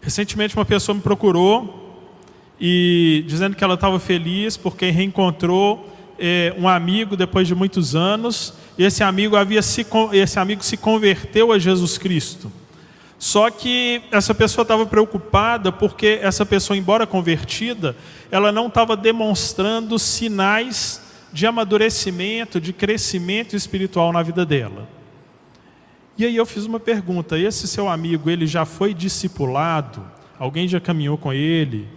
Recentemente 0.00 0.56
uma 0.56 0.64
pessoa 0.64 0.94
me 0.94 1.02
procurou 1.02 2.08
e 2.60 3.24
dizendo 3.26 3.54
que 3.54 3.62
ela 3.62 3.74
estava 3.74 3.98
feliz 3.98 4.56
porque 4.56 4.90
reencontrou 4.90 5.88
é, 6.18 6.54
um 6.58 6.68
amigo 6.68 7.16
depois 7.16 7.46
de 7.46 7.54
muitos 7.54 7.94
anos. 7.94 8.54
E 8.78 8.84
esse 8.84 9.02
amigo 9.02 9.36
havia 9.36 9.62
se 9.62 9.86
esse 10.12 10.38
amigo 10.38 10.62
se 10.62 10.76
converteu 10.76 11.52
a 11.52 11.58
Jesus 11.58 11.98
Cristo. 11.98 12.50
Só 13.18 13.50
que 13.50 14.02
essa 14.10 14.34
pessoa 14.34 14.62
estava 14.62 14.86
preocupada 14.86 15.70
porque 15.70 16.18
essa 16.22 16.46
pessoa, 16.46 16.76
embora 16.76 17.06
convertida, 17.06 17.94
ela 18.30 18.50
não 18.50 18.68
estava 18.68 18.96
demonstrando 18.96 19.98
sinais 19.98 21.02
de 21.30 21.46
amadurecimento, 21.46 22.58
de 22.58 22.72
crescimento 22.72 23.54
espiritual 23.54 24.10
na 24.12 24.22
vida 24.22 24.46
dela. 24.46 24.88
E 26.20 26.26
aí 26.26 26.36
eu 26.36 26.44
fiz 26.44 26.66
uma 26.66 26.78
pergunta: 26.78 27.38
esse 27.38 27.66
seu 27.66 27.88
amigo, 27.88 28.28
ele 28.28 28.46
já 28.46 28.66
foi 28.66 28.92
discipulado? 28.92 30.04
Alguém 30.38 30.68
já 30.68 30.78
caminhou 30.78 31.16
com 31.16 31.32
ele? 31.32 31.88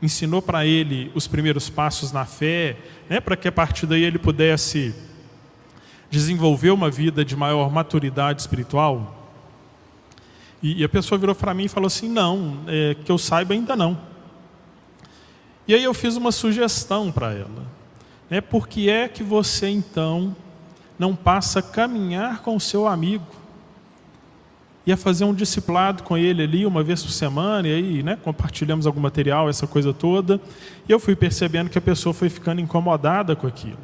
Ensinou 0.00 0.40
para 0.40 0.64
ele 0.64 1.12
os 1.14 1.26
primeiros 1.26 1.68
passos 1.68 2.10
na 2.10 2.24
fé, 2.24 2.78
né, 3.10 3.20
para 3.20 3.36
que 3.36 3.46
a 3.46 3.52
partir 3.52 3.84
daí 3.84 4.04
ele 4.04 4.18
pudesse 4.18 4.94
desenvolver 6.08 6.70
uma 6.70 6.90
vida 6.90 7.22
de 7.22 7.36
maior 7.36 7.70
maturidade 7.70 8.40
espiritual? 8.40 9.30
E, 10.62 10.82
a 10.82 10.88
pessoa 10.88 11.18
virou 11.18 11.34
para 11.34 11.52
mim 11.52 11.66
e 11.66 11.68
falou 11.68 11.88
assim: 11.88 12.08
não, 12.08 12.60
é, 12.66 12.96
que 13.04 13.12
eu 13.12 13.18
saiba 13.18 13.52
ainda 13.52 13.76
não. 13.76 14.00
E 15.66 15.74
aí 15.74 15.84
eu 15.84 15.92
fiz 15.92 16.16
uma 16.16 16.32
sugestão 16.32 17.12
para 17.12 17.34
ela. 17.34 17.66
Né? 18.30 18.40
Por 18.40 18.66
que 18.66 18.88
é 18.88 19.08
que 19.08 19.22
você 19.22 19.68
então 19.68 20.34
não 20.98 21.14
passa 21.14 21.58
a 21.58 21.62
caminhar 21.62 22.40
com 22.40 22.56
o 22.56 22.60
seu 22.60 22.86
amigo? 22.86 23.26
Ia 24.88 24.96
fazer 24.96 25.24
um 25.26 25.34
discipulado 25.34 26.02
com 26.02 26.16
ele 26.16 26.42
ali 26.42 26.64
uma 26.64 26.82
vez 26.82 27.02
por 27.02 27.10
semana, 27.10 27.68
e 27.68 27.74
aí 27.74 28.02
né, 28.02 28.16
compartilhamos 28.16 28.86
algum 28.86 29.00
material, 29.00 29.46
essa 29.46 29.66
coisa 29.66 29.92
toda. 29.92 30.40
E 30.88 30.90
eu 30.90 30.98
fui 30.98 31.14
percebendo 31.14 31.68
que 31.68 31.76
a 31.76 31.80
pessoa 31.82 32.14
foi 32.14 32.30
ficando 32.30 32.58
incomodada 32.58 33.36
com 33.36 33.46
aquilo. 33.46 33.76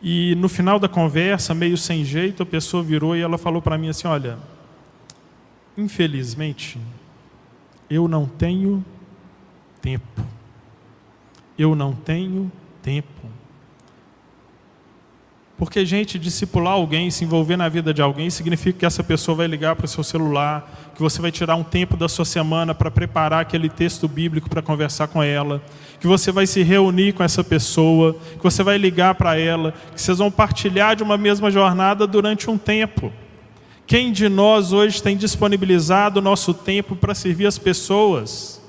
E 0.00 0.36
no 0.36 0.48
final 0.48 0.78
da 0.78 0.88
conversa, 0.88 1.52
meio 1.56 1.76
sem 1.76 2.04
jeito, 2.04 2.44
a 2.44 2.46
pessoa 2.46 2.84
virou 2.84 3.16
e 3.16 3.20
ela 3.20 3.36
falou 3.36 3.60
para 3.60 3.76
mim 3.76 3.88
assim: 3.88 4.06
Olha, 4.06 4.38
infelizmente, 5.76 6.78
eu 7.90 8.06
não 8.06 8.26
tenho 8.26 8.84
tempo. 9.82 10.24
Eu 11.58 11.74
não 11.74 11.92
tenho 11.92 12.48
tempo. 12.80 13.08
Porque, 15.56 15.86
gente, 15.86 16.18
discipular 16.18 16.72
alguém, 16.72 17.10
se 17.10 17.24
envolver 17.24 17.56
na 17.56 17.68
vida 17.68 17.94
de 17.94 18.02
alguém, 18.02 18.28
significa 18.28 18.80
que 18.80 18.86
essa 18.86 19.04
pessoa 19.04 19.36
vai 19.36 19.46
ligar 19.46 19.76
para 19.76 19.84
o 19.84 19.88
seu 19.88 20.02
celular, 20.02 20.90
que 20.96 21.00
você 21.00 21.22
vai 21.22 21.30
tirar 21.30 21.54
um 21.54 21.62
tempo 21.62 21.96
da 21.96 22.08
sua 22.08 22.24
semana 22.24 22.74
para 22.74 22.90
preparar 22.90 23.40
aquele 23.40 23.68
texto 23.68 24.08
bíblico 24.08 24.50
para 24.50 24.60
conversar 24.60 25.06
com 25.06 25.22
ela, 25.22 25.62
que 26.00 26.08
você 26.08 26.32
vai 26.32 26.46
se 26.46 26.62
reunir 26.64 27.12
com 27.12 27.22
essa 27.22 27.44
pessoa, 27.44 28.16
que 28.36 28.42
você 28.42 28.64
vai 28.64 28.76
ligar 28.78 29.14
para 29.14 29.38
ela, 29.38 29.72
que 29.94 30.00
vocês 30.00 30.18
vão 30.18 30.30
partilhar 30.30 30.96
de 30.96 31.04
uma 31.04 31.16
mesma 31.16 31.52
jornada 31.52 32.04
durante 32.04 32.50
um 32.50 32.58
tempo. 32.58 33.12
Quem 33.86 34.10
de 34.10 34.28
nós 34.28 34.72
hoje 34.72 35.00
tem 35.00 35.16
disponibilizado 35.16 36.18
o 36.18 36.22
nosso 36.22 36.52
tempo 36.52 36.96
para 36.96 37.14
servir 37.14 37.46
as 37.46 37.58
pessoas? 37.58 38.63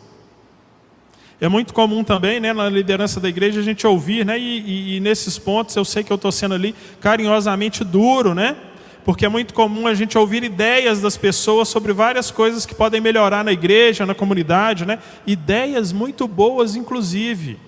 É 1.40 1.50
muito 1.50 1.74
comum 1.74 2.04
também, 2.04 2.40
né, 2.40 2.54
na 2.54 2.70
liderança 2.70 3.20
da 3.20 3.28
igreja, 3.28 3.60
a 3.60 3.64
gente 3.64 3.86
ouvir, 3.86 4.26
né, 4.26 4.40
e, 4.40 4.60
e, 4.62 4.96
e 4.96 5.00
nesses 5.02 5.38
pontos 5.38 5.76
eu 5.76 5.84
sei 5.84 6.04
que 6.04 6.12
eu 6.12 6.16
estou 6.16 6.32
sendo 6.32 6.56
ali 6.56 6.74
carinhosamente 7.02 7.84
duro, 7.84 8.34
né, 8.34 8.56
porque 9.04 9.26
é 9.26 9.30
muito 9.30 9.54
comum 9.54 9.86
a 9.86 9.94
gente 9.94 10.18
ouvir 10.18 10.44
ideias 10.44 11.02
das 11.02 11.18
pessoas 11.18 11.68
sobre 11.68 11.92
várias 11.92 12.32
coisas 12.32 12.66
que 12.66 12.74
podem 12.74 13.02
melhorar 13.02 13.44
na 13.44 13.52
igreja, 13.52 14.06
na 14.06 14.16
comunidade, 14.16 14.86
né, 14.86 14.98
ideias 15.28 15.92
muito 15.92 16.28
boas, 16.28 16.76
inclusive. 16.76 17.60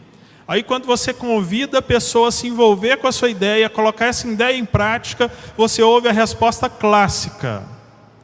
Aí, 0.48 0.64
quando 0.64 0.86
você 0.86 1.14
convida 1.14 1.80
a 1.80 1.82
pessoa 1.82 2.30
a 2.30 2.32
se 2.32 2.48
envolver 2.48 2.96
com 2.98 3.08
a 3.08 3.12
sua 3.12 3.30
ideia, 3.30 3.70
colocar 3.70 4.06
essa 4.06 4.26
ideia 4.26 4.56
em 4.56 4.64
prática, 4.64 5.30
você 5.58 5.84
ouve 5.84 6.08
a 6.08 6.14
resposta 6.14 6.70
clássica. 6.70 7.64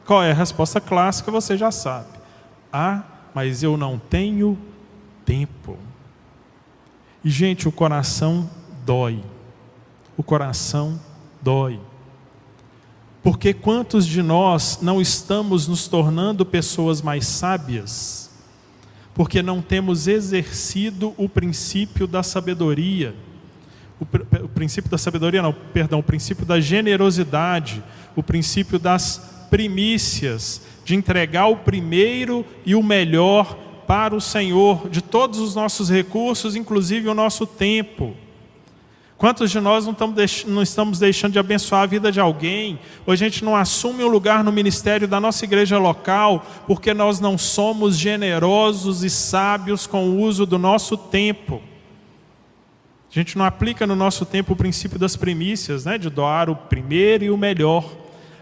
Qual 0.06 0.22
é 0.22 0.30
a 0.30 0.34
resposta 0.34 0.80
clássica? 0.80 1.30
Você 1.30 1.54
já 1.54 1.70
sabe. 1.70 2.06
Ah, 2.72 3.02
mas 3.34 3.62
eu 3.62 3.76
não 3.76 3.98
tenho 3.98 4.56
tempo. 5.24 5.76
E, 7.24 7.30
gente, 7.30 7.68
o 7.68 7.72
coração 7.72 8.50
dói. 8.84 9.22
O 10.16 10.22
coração 10.22 11.00
dói. 11.42 11.80
Porque 13.22 13.54
quantos 13.54 14.06
de 14.06 14.22
nós 14.22 14.80
não 14.82 15.00
estamos 15.00 15.66
nos 15.66 15.88
tornando 15.88 16.44
pessoas 16.44 17.00
mais 17.00 17.26
sábias? 17.26 18.24
porque 19.14 19.42
não 19.42 19.62
temos 19.62 20.08
exercido 20.08 21.14
o 21.16 21.28
princípio 21.28 22.06
da 22.06 22.22
sabedoria. 22.22 23.14
O, 24.00 24.04
o, 24.44 24.48
princípio 24.48 24.90
da 24.90 24.98
sabedoria, 24.98 25.40
não, 25.40 25.52
perdão, 25.52 26.00
o 26.00 26.02
princípio 26.02 26.44
da 26.44 26.60
generosidade, 26.60 27.82
o 28.16 28.22
princípio 28.22 28.76
das 28.76 29.46
primícias, 29.48 30.62
de 30.84 30.96
entregar 30.96 31.46
o 31.46 31.56
primeiro 31.56 32.44
e 32.66 32.74
o 32.74 32.82
melhor 32.82 33.56
para 33.86 34.14
o 34.14 34.20
Senhor, 34.20 34.88
de 34.88 35.02
todos 35.02 35.38
os 35.38 35.54
nossos 35.54 35.90
recursos, 35.90 36.56
inclusive 36.56 37.08
o 37.08 37.14
nosso 37.14 37.46
tempo. 37.46 38.14
Quantos 39.16 39.50
de 39.50 39.60
nós 39.60 39.86
não 40.46 40.62
estamos, 40.62 40.98
deixando 40.98 41.32
de 41.32 41.38
abençoar 41.38 41.82
a 41.82 41.86
vida 41.86 42.10
de 42.10 42.20
alguém, 42.20 42.78
ou 43.06 43.12
a 43.12 43.16
gente 43.16 43.44
não 43.44 43.56
assume 43.56 44.04
um 44.04 44.08
lugar 44.08 44.42
no 44.42 44.52
ministério 44.52 45.06
da 45.06 45.20
nossa 45.20 45.44
igreja 45.44 45.78
local, 45.78 46.44
porque 46.66 46.92
nós 46.92 47.20
não 47.20 47.38
somos 47.38 47.96
generosos 47.96 49.04
e 49.04 49.08
sábios 49.08 49.86
com 49.86 50.08
o 50.08 50.20
uso 50.20 50.44
do 50.44 50.58
nosso 50.58 50.96
tempo? 50.96 51.62
A 53.10 53.14
gente 53.14 53.38
não 53.38 53.44
aplica 53.44 53.86
no 53.86 53.94
nosso 53.94 54.26
tempo 54.26 54.54
o 54.54 54.56
princípio 54.56 54.98
das 54.98 55.14
primícias, 55.14 55.84
né, 55.84 55.96
de 55.96 56.10
doar 56.10 56.50
o 56.50 56.56
primeiro 56.56 57.24
e 57.24 57.30
o 57.30 57.38
melhor. 57.38 57.88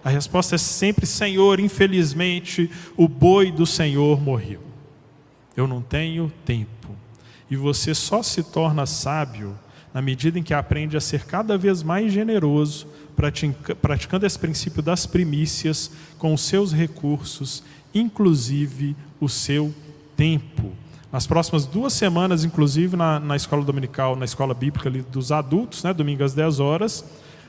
A 0.02 0.08
resposta 0.08 0.54
é 0.54 0.58
sempre: 0.58 1.04
Senhor, 1.04 1.60
infelizmente, 1.60 2.70
o 2.96 3.06
boi 3.06 3.52
do 3.52 3.66
Senhor 3.66 4.18
morreu. 4.20 4.71
Eu 5.56 5.66
não 5.66 5.82
tenho 5.82 6.32
tempo. 6.44 6.88
E 7.50 7.56
você 7.56 7.94
só 7.94 8.22
se 8.22 8.42
torna 8.42 8.86
sábio 8.86 9.54
na 9.92 10.00
medida 10.00 10.38
em 10.38 10.42
que 10.42 10.54
aprende 10.54 10.96
a 10.96 11.00
ser 11.00 11.24
cada 11.24 11.58
vez 11.58 11.82
mais 11.82 12.12
generoso, 12.12 12.86
praticando 13.80 14.24
esse 14.24 14.38
princípio 14.38 14.82
das 14.82 15.04
primícias 15.04 15.90
com 16.18 16.32
os 16.32 16.40
seus 16.40 16.72
recursos, 16.72 17.62
inclusive 17.94 18.96
o 19.20 19.28
seu 19.28 19.74
tempo. 20.16 20.72
Nas 21.12 21.26
próximas 21.26 21.66
duas 21.66 21.92
semanas, 21.92 22.42
inclusive 22.42 22.96
na, 22.96 23.20
na 23.20 23.36
escola 23.36 23.62
dominical, 23.62 24.16
na 24.16 24.24
escola 24.24 24.54
bíblica 24.54 24.90
dos 24.90 25.30
adultos, 25.30 25.82
né, 25.82 25.92
domingo 25.92 26.24
às 26.24 26.32
10 26.32 26.58
horas, 26.58 27.04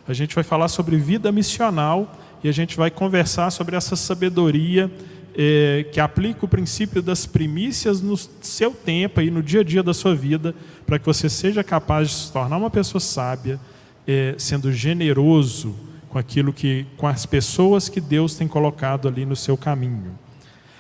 a 0.06 0.12
gente 0.12 0.36
vai 0.36 0.44
falar 0.44 0.68
sobre 0.68 0.98
vida 0.98 1.32
missional 1.32 2.14
e 2.44 2.50
a 2.50 2.52
gente 2.52 2.76
vai 2.76 2.92
conversar 2.92 3.52
sobre 3.52 3.78
essa 3.78 3.96
sabedoria 3.96 4.92
é, 5.36 5.86
que 5.92 6.00
aplica 6.00 6.46
o 6.46 6.48
princípio 6.48 7.02
das 7.02 7.26
primícias 7.26 8.02
no 8.02 8.16
seu 8.18 8.72
tempo 8.72 9.22
e 9.22 9.32
no 9.32 9.42
dia 9.42 9.62
a 9.62 9.64
dia 9.64 9.82
da 9.82 9.94
sua 9.94 10.16
vida, 10.16 10.54
para 10.86 11.00
que 11.00 11.06
você 11.06 11.30
seja 11.30 11.64
capaz 11.64 12.10
de 12.10 12.16
se 12.16 12.32
tornar 12.32 12.58
uma 12.58 12.70
pessoa 12.70 13.02
sábia, 13.02 13.60
é, 14.08 14.36
sendo 14.38 14.72
generoso 14.72 15.76
com 16.10 16.20
aquilo 16.20 16.54
que, 16.54 16.86
com 16.98 17.08
as 17.08 17.26
pessoas 17.26 17.90
que 17.90 18.00
Deus 18.00 18.36
tem 18.36 18.48
colocado 18.48 19.08
ali 19.08 19.26
no 19.26 19.36
seu 19.36 19.58
caminho. 19.58 20.18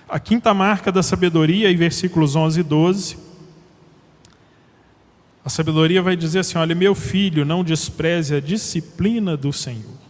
A 0.07 0.19
quinta 0.19 0.53
marca 0.53 0.91
da 0.91 1.01
sabedoria, 1.01 1.71
em 1.71 1.75
versículos 1.75 2.35
11 2.35 2.59
e 2.59 2.63
12, 2.63 3.17
a 5.43 5.49
sabedoria 5.49 6.01
vai 6.01 6.15
dizer 6.15 6.39
assim: 6.39 6.57
Olha, 6.57 6.75
meu 6.75 6.93
filho, 6.93 7.43
não 7.43 7.63
despreze 7.63 8.35
a 8.35 8.39
disciplina 8.39 9.35
do 9.35 9.51
Senhor. 9.51 10.03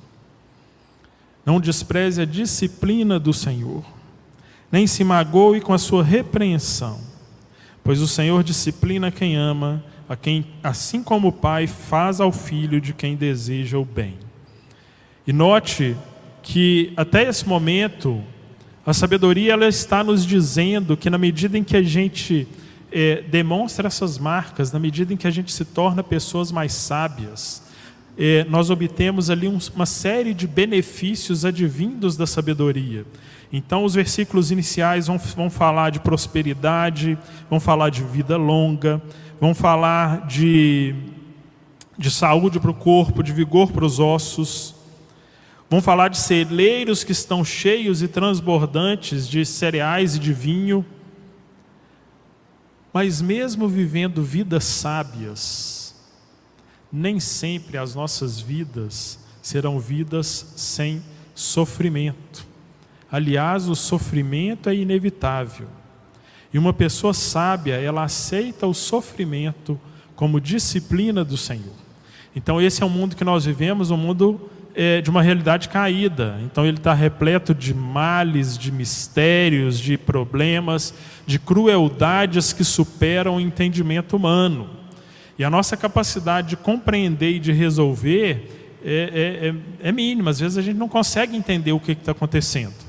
Não 1.46 1.60
despreze 1.60 2.22
a 2.22 2.26
disciplina 2.26 3.20
do 3.20 3.34
Senhor 3.34 3.84
nem 4.74 4.88
se 4.88 5.04
magoe 5.04 5.62
com 5.62 5.72
a 5.72 5.78
sua 5.78 6.04
repreensão, 6.04 7.00
pois 7.84 8.02
o 8.02 8.08
Senhor 8.08 8.44
disciplina 8.44 9.12
quem 9.12 9.36
ama, 9.36 9.84
a 10.10 10.16
quem, 10.16 10.48
assim 10.64 11.04
como 11.04 11.28
o 11.28 11.32
Pai 11.32 11.68
faz 11.68 12.20
ao 12.20 12.32
filho 12.32 12.82
de 12.82 12.92
quem 12.92 13.16
deseja 13.16 13.78
o 13.78 13.86
bem. 13.86 14.16
E 15.28 15.32
note 15.32 15.96
que 16.42 16.92
até 16.98 17.22
esse 17.30 17.48
momento 17.48 18.24
a 18.84 18.94
sabedoria 18.94 19.54
ela 19.54 19.68
está 19.68 20.04
nos 20.04 20.26
dizendo 20.26 20.98
que 20.98 21.08
na 21.08 21.20
medida 21.20 21.56
em 21.56 21.64
que 21.64 21.78
a 21.78 21.84
gente 21.84 22.48
é, 22.92 23.22
demonstra 23.22 23.86
essas 23.86 24.18
marcas, 24.18 24.72
na 24.72 24.80
medida 24.80 25.14
em 25.14 25.18
que 25.18 25.28
a 25.28 25.32
gente 25.32 25.54
se 25.54 25.66
torna 25.66 26.02
pessoas 26.02 26.52
mais 26.52 26.74
sábias, 26.74 27.62
é, 28.18 28.44
nós 28.50 28.72
obtemos 28.72 29.30
ali 29.30 29.48
um, 29.48 29.60
uma 29.76 29.86
série 29.86 30.34
de 30.34 30.48
benefícios 30.48 31.46
advindos 31.46 32.18
da 32.18 32.26
sabedoria. 32.26 33.06
Então, 33.56 33.86
os 33.86 33.94
versículos 33.94 34.50
iniciais 34.50 35.06
vão, 35.06 35.20
vão 35.20 35.48
falar 35.48 35.92
de 35.92 36.00
prosperidade, 36.00 37.16
vão 37.48 37.60
falar 37.60 37.92
de 37.92 38.04
vida 38.04 38.36
longa, 38.36 39.00
vão 39.40 39.54
falar 39.54 40.26
de, 40.26 40.96
de 41.96 42.10
saúde 42.10 42.60
para 42.60 42.72
o 42.72 42.74
corpo, 42.74 43.22
de 43.22 43.32
vigor 43.32 43.72
para 43.72 43.86
os 43.86 44.00
ossos, 44.00 44.74
vão 45.70 45.84
falar 45.84 46.08
de 46.08 46.18
celeiros 46.18 47.04
que 47.04 47.12
estão 47.12 47.46
cheios 47.46 48.02
e 48.02 48.08
transbordantes 48.08 49.30
de 49.30 49.46
cereais 49.46 50.16
e 50.16 50.20
de 50.20 50.34
vinho. 50.34 50.84
Mas, 52.92 53.22
mesmo 53.22 53.68
vivendo 53.68 54.24
vidas 54.24 54.64
sábias, 54.64 55.96
nem 56.92 57.20
sempre 57.20 57.78
as 57.78 57.94
nossas 57.94 58.40
vidas 58.40 59.20
serão 59.44 59.80
vidas 59.80 60.54
sem 60.56 61.04
sofrimento. 61.36 62.53
Aliás, 63.14 63.70
o 63.70 63.76
sofrimento 63.76 64.70
é 64.70 64.76
inevitável. 64.76 65.68
E 66.52 66.58
uma 66.58 66.74
pessoa 66.74 67.14
sábia, 67.14 67.76
ela 67.76 68.02
aceita 68.02 68.66
o 68.66 68.74
sofrimento 68.74 69.80
como 70.16 70.42
disciplina 70.42 71.24
do 71.24 71.38
Senhor. 71.38 71.76
Então, 72.36 72.60
esse 72.60 72.82
é 72.82 72.86
o 72.88 72.90
mundo 72.90 73.16
que 73.16 73.24
nós 73.24 73.46
vivemos, 73.46 73.92
um 73.92 73.98
mundo 73.98 74.50
é, 74.74 75.00
de 75.00 75.12
uma 75.12 75.22
realidade 75.22 75.70
caída. 75.70 76.40
Então, 76.44 76.66
ele 76.66 76.78
está 76.78 76.92
repleto 76.92 77.54
de 77.54 77.72
males, 77.72 78.58
de 78.58 78.72
mistérios, 78.72 79.78
de 79.78 79.96
problemas, 79.96 80.92
de 81.28 81.38
crueldades 81.38 82.52
que 82.52 82.64
superam 82.64 83.36
o 83.36 83.40
entendimento 83.40 84.18
humano. 84.18 84.72
E 85.38 85.44
a 85.44 85.52
nossa 85.52 85.78
capacidade 85.78 86.48
de 86.50 86.58
compreender 86.58 87.36
e 87.36 87.40
de 87.40 87.52
resolver 87.52 88.80
é, 88.84 89.54
é, 89.84 89.86
é, 89.86 89.90
é 89.90 89.92
mínima. 89.92 90.32
Às 90.32 90.40
vezes, 90.40 90.58
a 90.58 90.64
gente 90.64 90.78
não 90.78 90.90
consegue 90.90 91.38
entender 91.38 91.74
o 91.74 91.80
que 91.80 91.92
está 91.92 92.12
acontecendo. 92.12 92.83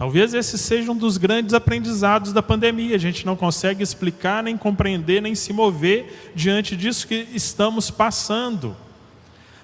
Talvez 0.00 0.32
esse 0.32 0.56
seja 0.56 0.90
um 0.90 0.96
dos 0.96 1.18
grandes 1.18 1.52
aprendizados 1.52 2.32
da 2.32 2.42
pandemia. 2.42 2.96
A 2.96 2.98
gente 2.98 3.26
não 3.26 3.36
consegue 3.36 3.82
explicar, 3.82 4.42
nem 4.42 4.56
compreender, 4.56 5.20
nem 5.20 5.34
se 5.34 5.52
mover 5.52 6.32
diante 6.34 6.74
disso 6.74 7.06
que 7.06 7.28
estamos 7.34 7.90
passando. 7.90 8.74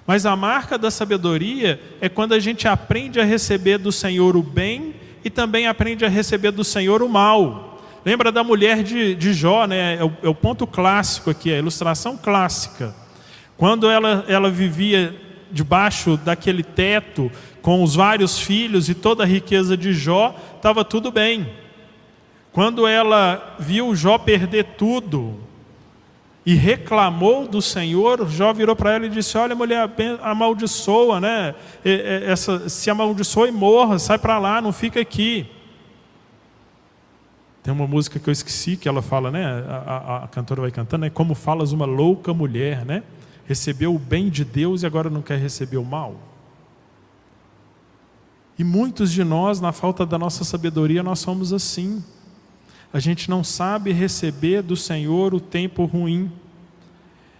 Mas 0.05 0.27
a 0.27 0.35
marca 0.35 0.77
da 0.77 0.91
sabedoria 0.91 1.81
é 1.99 2.07
quando 2.07 2.33
a 2.33 2.39
gente 2.39 2.67
aprende 2.67 3.19
a 3.19 3.23
receber 3.23 3.79
do 3.79 3.91
Senhor 3.91 4.37
o 4.37 4.43
bem 4.43 4.93
e 5.25 5.29
também 5.31 5.65
aprende 5.65 6.05
a 6.05 6.07
receber 6.07 6.51
do 6.51 6.63
Senhor 6.63 7.01
o 7.01 7.09
mal. 7.09 7.81
Lembra 8.05 8.31
da 8.31 8.43
mulher 8.43 8.83
de, 8.83 9.15
de 9.15 9.33
Jó, 9.33 9.65
né? 9.65 9.95
É 9.95 10.03
o, 10.03 10.13
é 10.21 10.29
o 10.29 10.35
ponto 10.35 10.67
clássico 10.67 11.31
aqui, 11.31 11.51
a 11.51 11.57
ilustração 11.57 12.15
clássica. 12.15 12.93
Quando 13.57 13.89
ela, 13.89 14.23
ela 14.27 14.51
vivia 14.51 15.15
debaixo 15.51 16.15
daquele 16.17 16.63
teto 16.63 17.31
com 17.67 17.83
os 17.83 17.95
vários 17.95 18.39
filhos 18.39 18.87
e 18.87 18.93
toda 18.93 19.23
a 19.23 19.25
riqueza 19.25 19.75
de 19.75 19.91
Jó, 19.91 20.33
estava 20.55 20.85
tudo 20.85 21.11
bem. 21.11 21.49
Quando 22.53 22.87
ela 22.87 23.57
viu 23.59 23.93
Jó 23.93 24.17
perder 24.17 24.63
tudo 24.77 25.37
e 26.45 26.53
reclamou 26.53 27.45
do 27.45 27.61
Senhor, 27.61 28.25
Jó 28.29 28.53
virou 28.53 28.73
para 28.73 28.93
ela 28.93 29.05
e 29.05 29.09
disse: 29.09 29.37
Olha, 29.37 29.53
mulher, 29.53 29.85
amaldiçoa, 30.21 31.19
né? 31.19 31.55
Essa, 31.83 32.69
se 32.69 32.89
amaldiçoa 32.89 33.49
e 33.49 33.51
morra, 33.51 33.99
sai 33.99 34.17
para 34.17 34.39
lá, 34.39 34.61
não 34.61 34.71
fica 34.71 35.01
aqui. 35.01 35.45
Tem 37.61 37.73
uma 37.73 37.85
música 37.85 38.17
que 38.17 38.29
eu 38.29 38.31
esqueci 38.31 38.77
que 38.77 38.87
ela 38.87 39.01
fala, 39.01 39.29
né? 39.29 39.45
A, 39.67 39.75
a, 39.75 40.23
a 40.23 40.27
cantora 40.29 40.61
vai 40.61 40.71
cantando, 40.71 41.05
é 41.05 41.09
como 41.09 41.35
falas 41.35 41.73
uma 41.73 41.85
louca 41.85 42.33
mulher, 42.33 42.85
né? 42.85 43.03
Recebeu 43.45 43.93
o 43.93 43.99
bem 43.99 44.29
de 44.29 44.45
Deus 44.45 44.83
e 44.83 44.85
agora 44.85 45.09
não 45.09 45.21
quer 45.21 45.37
receber 45.37 45.75
o 45.75 45.83
mal. 45.83 46.26
E 48.57 48.63
muitos 48.63 49.11
de 49.11 49.23
nós, 49.23 49.61
na 49.61 49.71
falta 49.71 50.05
da 50.05 50.17
nossa 50.17 50.43
sabedoria, 50.43 51.03
nós 51.03 51.19
somos 51.19 51.53
assim. 51.53 52.03
A 52.91 52.99
gente 52.99 53.29
não 53.29 53.43
sabe 53.43 53.91
receber 53.91 54.61
do 54.61 54.75
Senhor 54.75 55.33
o 55.33 55.39
tempo 55.39 55.85
ruim. 55.85 56.31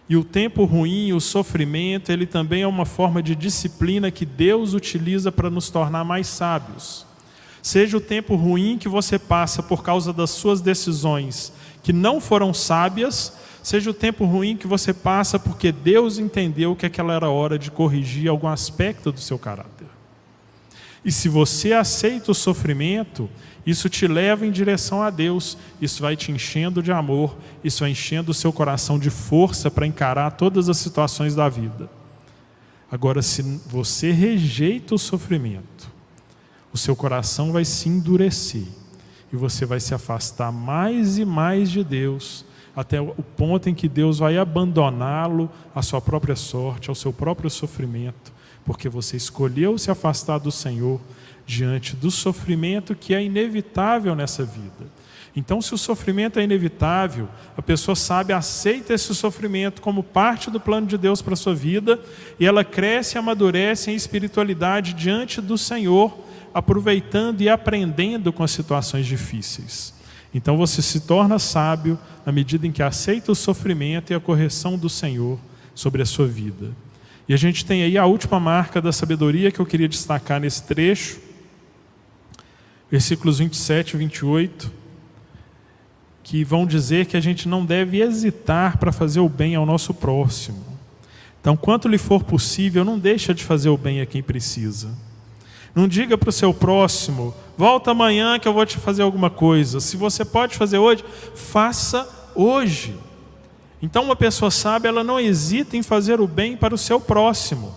E 0.10 0.16
o 0.16 0.24
tempo 0.24 0.64
ruim, 0.64 1.12
o 1.14 1.20
sofrimento, 1.20 2.12
ele 2.12 2.26
também 2.26 2.62
é 2.62 2.68
uma 2.68 2.86
forma 2.86 3.22
de 3.22 3.36
disciplina 3.36 4.12
que 4.12 4.26
Deus 4.26 4.74
utiliza 4.74 5.32
para 5.32 5.50
nos 5.50 5.70
tornar 5.70 6.04
mais 6.04 6.28
sábios. 6.28 7.06
Seja 7.62 7.98
o 7.98 8.02
tempo 8.02 8.36
ruim 8.36 8.78
que 8.78 8.88
você 8.88 9.20
passa 9.20 9.62
por 9.62 9.84
causa 9.84 10.14
das 10.14 10.30
suas 10.30 10.62
decisões 10.62 11.52
que 11.88 11.94
não 11.94 12.20
foram 12.20 12.54
sábias, 12.54 13.32
seja 13.64 13.92
o 13.92 13.94
tempo 13.94 14.26
ruim 14.26 14.58
que 14.58 14.68
você 14.68 14.94
passa 14.94 15.40
porque 15.40 15.72
Deus 15.72 16.20
entendeu 16.20 16.76
que 16.76 16.86
aquela 16.86 17.14
era 17.14 17.30
hora 17.30 17.58
de 17.58 17.72
corrigir 17.72 18.30
algum 18.30 18.50
aspecto 18.50 19.10
do 19.10 19.22
seu 19.22 19.40
caráter. 19.40 19.87
E 21.04 21.12
se 21.12 21.30
você 21.30 21.74
aceita 21.74 22.32
o 22.32 22.36
sofrimento, 22.36 23.30
isso 23.66 23.90
te 23.90 24.08
leva 24.08 24.46
em 24.46 24.52
direção 24.52 25.02
a 25.02 25.10
Deus, 25.10 25.58
isso 25.82 26.02
vai 26.02 26.16
te 26.16 26.32
enchendo 26.32 26.82
de 26.82 26.92
amor, 26.92 27.38
isso 27.64 27.82
vai 27.82 27.92
enchendo 27.92 28.32
o 28.32 28.34
seu 28.34 28.52
coração 28.54 28.98
de 28.98 29.10
força 29.10 29.70
para 29.70 29.86
encarar 29.86 30.32
todas 30.32 30.70
as 30.70 30.78
situações 30.78 31.36
da 31.36 31.50
vida. 31.50 31.90
Agora, 32.90 33.22
se 33.22 33.42
você 33.68 34.12
rejeita 34.12 34.96
o 34.96 34.98
sofrimento, 34.98 35.92
o 36.72 36.78
seu 36.78 36.96
coração 36.96 37.52
vai 37.52 37.66
se 37.66 37.90
endurecer 37.90 38.64
e 39.32 39.36
você 39.36 39.66
vai 39.66 39.80
se 39.80 39.94
afastar 39.94 40.52
mais 40.52 41.18
e 41.18 41.26
mais 41.26 41.70
de 41.70 41.84
Deus, 41.84 42.46
até 42.76 43.02
o 43.02 43.12
ponto 43.36 43.68
em 43.68 43.74
que 43.74 43.90
Deus 43.90 44.20
vai 44.20 44.38
abandoná-lo 44.38 45.50
à 45.76 45.82
sua 45.82 46.00
própria 46.00 46.36
sorte, 46.36 46.90
ao 46.90 46.96
seu 46.96 47.12
próprio 47.12 47.50
sofrimento, 47.50 48.32
porque 48.68 48.90
você 48.90 49.16
escolheu 49.16 49.78
se 49.78 49.90
afastar 49.90 50.40
do 50.40 50.52
Senhor 50.52 51.00
diante 51.46 51.96
do 51.96 52.12
sofrimento 52.12 52.94
que 52.94 53.16
é 53.16 53.24
inevitável 53.24 54.14
nessa 54.14 54.44
vida. 54.44 54.92
Então, 55.34 55.62
se 55.62 55.74
o 55.74 55.78
sofrimento 55.78 56.38
é 56.38 56.44
inevitável, 56.44 57.30
a 57.56 57.62
pessoa 57.62 57.96
sabe, 57.96 58.34
aceita 58.34 58.94
esse 58.94 59.16
sofrimento 59.16 59.82
como 59.82 60.04
parte 60.04 60.52
do 60.52 60.60
plano 60.60 60.86
de 60.86 60.98
Deus 60.98 61.22
para 61.22 61.34
a 61.34 61.38
sua 61.38 61.56
vida, 61.56 61.98
e 62.38 62.46
ela 62.46 62.64
cresce 62.64 63.16
e 63.16 63.20
amadurece 63.20 63.90
em 63.90 63.96
espiritualidade 63.96 64.94
diante 64.94 65.40
do 65.40 65.58
Senhor, 65.58 66.18
aproveitando 66.54 67.40
e 67.42 67.48
aprendendo 67.48 68.34
com 68.34 68.44
as 68.44 68.52
situações 68.52 69.06
difíceis. 69.06 69.94
Então 70.34 70.58
você 70.58 70.82
se 70.82 71.02
torna 71.02 71.40
sábio 71.40 71.98
na 72.26 72.34
medida 72.34 72.68
em 72.68 72.72
que 72.72 72.84
aceita 72.84 73.32
o 73.32 73.36
sofrimento 73.36 74.12
e 74.12 74.16
a 74.16 74.20
correção 74.20 74.78
do 74.78 74.90
Senhor 74.90 75.40
sobre 75.74 76.02
a 76.02 76.06
sua 76.06 76.28
vida. 76.28 76.72
E 77.28 77.34
a 77.34 77.38
gente 77.38 77.66
tem 77.66 77.84
aí 77.84 77.98
a 77.98 78.06
última 78.06 78.40
marca 78.40 78.82
da 78.82 78.92
sabedoria 78.92 79.52
que 79.52 79.60
eu 79.60 79.66
queria 79.66 79.88
destacar 79.88 80.40
nesse 80.40 80.64
trecho, 80.64 81.20
versículos 82.90 83.40
27 83.40 83.96
e 83.96 83.98
28, 83.98 84.72
que 86.24 86.44
vão 86.44 86.66
dizer 86.66 87.06
que 87.06 87.18
a 87.18 87.22
gente 87.22 87.48
não 87.48 87.66
deve 87.66 88.02
hesitar 88.02 88.78
para 88.78 88.92
fazer 88.92 89.20
o 89.20 89.28
bem 89.28 89.56
ao 89.56 89.66
nosso 89.66 89.94
próximo. 89.94 90.64
Então, 91.42 91.56
quanto 91.56 91.88
lhe 91.88 91.98
for 91.98 92.24
possível, 92.24 92.84
não 92.84 92.98
deixa 92.98 93.34
de 93.34 93.44
fazer 93.44 93.70
o 93.70 93.78
bem 93.78 94.02
a 94.02 94.06
quem 94.06 94.24
precisa. 94.24 94.90
Não 95.76 95.88
diga 95.88 96.18
para 96.18 96.30
o 96.30 96.34
seu 96.34 96.54
próximo, 96.54 97.34
volta 97.58 97.92
amanhã 97.92 98.40
que 98.40 98.48
eu 98.48 98.54
vou 98.54 98.66
te 98.66 98.78
fazer 98.78 99.04
alguma 99.04 99.30
coisa. 99.30 99.80
Se 99.80 99.96
você 99.96 100.26
pode 100.26 100.56
fazer 100.56 100.78
hoje, 100.78 101.04
faça 101.36 102.32
hoje. 102.36 102.96
Então, 103.82 104.04
uma 104.04 104.16
pessoa 104.16 104.50
sábia, 104.50 104.90
ela 104.90 105.04
não 105.04 105.20
hesita 105.20 105.78
em 105.78 105.84
fazer 105.84 106.20
o 106.20 106.28
bem 106.28 106.58
para 106.58 106.74
o 106.74 106.78
seu 106.78 107.00
próximo. 107.00 107.74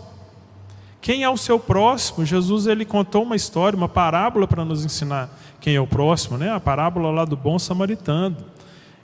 Quem 1.01 1.25
é 1.25 1.31
o 1.31 1.37
seu 1.37 1.59
próximo? 1.59 2.25
Jesus 2.25 2.67
ele 2.67 2.85
contou 2.85 3.23
uma 3.23 3.37
história, 3.37 3.77
uma 3.77 3.89
parábola 3.89 4.47
para 4.47 4.65
nos 4.65 4.85
ensinar 4.85 5.31
quem 5.61 5.75
é 5.75 5.81
o 5.81 5.87
próximo, 5.87 6.37
né? 6.37 6.53
A 6.53 6.61
parábola 6.61 7.11
lá 7.11 7.25
do 7.25 7.37
bom 7.37 7.59
samaritano. 7.59 8.37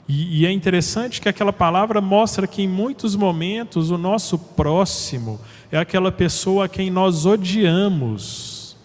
E, 0.07 0.41
e, 0.41 0.45
é 0.45 0.51
interessante 0.51 1.19
que 1.19 1.27
aquela 1.27 1.51
palavra 1.51 1.99
mostra 1.99 2.47
que 2.47 2.61
em 2.61 2.67
muitos 2.67 3.15
momentos 3.15 3.91
o 3.91 3.97
nosso 3.97 4.39
próximo 4.39 5.39
é 5.69 5.77
aquela 5.77 6.11
pessoa 6.11 6.65
a 6.65 6.69
quem 6.69 6.89
nós 6.89 7.25
odiamos. 7.25 8.77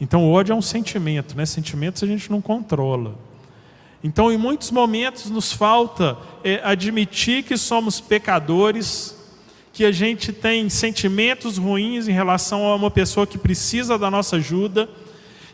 Então, 0.00 0.24
o 0.24 0.32
ódio 0.32 0.52
é 0.52 0.56
um 0.56 0.62
sentimento, 0.62 1.36
né? 1.36 1.44
Sentimentos 1.44 2.02
a 2.02 2.06
gente 2.06 2.30
não 2.30 2.40
controla. 2.40 3.14
Então, 4.04 4.32
em 4.32 4.36
muitos 4.36 4.70
momentos, 4.70 5.30
nos 5.30 5.52
falta 5.52 6.16
é, 6.42 6.60
admitir 6.64 7.44
que 7.44 7.56
somos 7.56 8.00
pecadores, 8.00 9.16
que 9.72 9.84
a 9.84 9.92
gente 9.92 10.32
tem 10.32 10.68
sentimentos 10.68 11.56
ruins 11.56 12.08
em 12.08 12.12
relação 12.12 12.66
a 12.66 12.74
uma 12.74 12.90
pessoa 12.90 13.26
que 13.26 13.38
precisa 13.38 13.96
da 13.96 14.10
nossa 14.10 14.36
ajuda, 14.36 14.88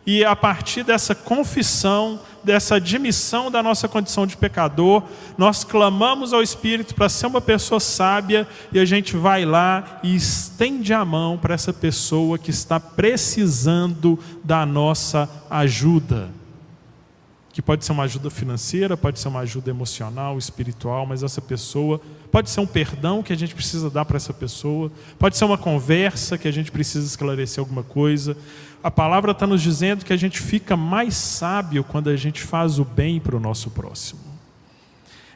e 0.06 0.24
a 0.24 0.34
partir 0.34 0.84
dessa 0.84 1.14
confissão, 1.14 2.18
dessa 2.42 2.76
admissão 2.76 3.50
da 3.50 3.62
nossa 3.62 3.86
condição 3.86 4.26
de 4.26 4.38
pecador, 4.38 5.02
nós 5.36 5.64
clamamos 5.64 6.32
ao 6.32 6.42
Espírito 6.42 6.94
para 6.94 7.10
ser 7.10 7.26
uma 7.26 7.42
pessoa 7.42 7.78
sábia 7.78 8.48
e 8.72 8.78
a 8.78 8.86
gente 8.86 9.14
vai 9.18 9.44
lá 9.44 10.00
e 10.02 10.16
estende 10.16 10.94
a 10.94 11.04
mão 11.04 11.36
para 11.36 11.52
essa 11.52 11.74
pessoa 11.74 12.38
que 12.38 12.50
está 12.50 12.80
precisando 12.80 14.18
da 14.42 14.64
nossa 14.64 15.28
ajuda. 15.50 16.37
Que 17.58 17.62
pode 17.62 17.84
ser 17.84 17.90
uma 17.90 18.04
ajuda 18.04 18.30
financeira, 18.30 18.96
pode 18.96 19.18
ser 19.18 19.26
uma 19.26 19.40
ajuda 19.40 19.68
emocional, 19.68 20.38
espiritual, 20.38 21.04
mas 21.04 21.24
essa 21.24 21.40
pessoa 21.40 22.00
pode 22.30 22.50
ser 22.50 22.60
um 22.60 22.66
perdão 22.68 23.20
que 23.20 23.32
a 23.32 23.36
gente 23.36 23.52
precisa 23.52 23.90
dar 23.90 24.04
para 24.04 24.16
essa 24.16 24.32
pessoa, 24.32 24.92
pode 25.18 25.36
ser 25.36 25.44
uma 25.44 25.58
conversa 25.58 26.38
que 26.38 26.46
a 26.46 26.52
gente 26.52 26.70
precisa 26.70 27.04
esclarecer 27.04 27.58
alguma 27.58 27.82
coisa, 27.82 28.36
a 28.80 28.92
palavra 28.92 29.32
está 29.32 29.44
nos 29.44 29.60
dizendo 29.60 30.04
que 30.04 30.12
a 30.12 30.16
gente 30.16 30.38
fica 30.40 30.76
mais 30.76 31.16
sábio 31.16 31.82
quando 31.82 32.08
a 32.10 32.14
gente 32.14 32.42
faz 32.42 32.78
o 32.78 32.84
bem 32.84 33.18
para 33.18 33.34
o 33.34 33.40
nosso 33.40 33.70
próximo. 33.70 34.20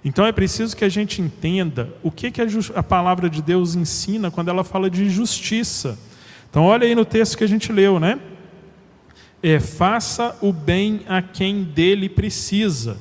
Então 0.05 0.25
é 0.25 0.31
preciso 0.31 0.77
que 0.77 0.85
a 0.85 0.89
gente 0.89 1.21
entenda 1.21 1.93
o 2.05 2.11
que, 2.13 2.31
que 2.31 2.41
a, 2.41 2.47
a 2.77 2.83
palavra 2.85 3.29
de 3.29 3.43
Deus 3.43 3.75
ensina 3.75 4.31
quando 4.31 4.49
ela 4.49 4.63
fala 4.63 4.89
de 4.89 5.11
justiça. 5.11 5.99
Então, 6.49 6.63
olha 6.63 6.87
aí 6.87 6.95
no 6.95 7.05
texto 7.05 7.37
que 7.37 7.43
a 7.43 7.49
gente 7.49 7.73
leu, 7.73 7.99
né? 7.99 8.21
É, 9.43 9.59
faça 9.59 10.37
o 10.41 10.53
bem 10.53 11.03
a 11.09 11.21
quem 11.21 11.65
dele 11.65 12.09
precisa. 12.09 12.97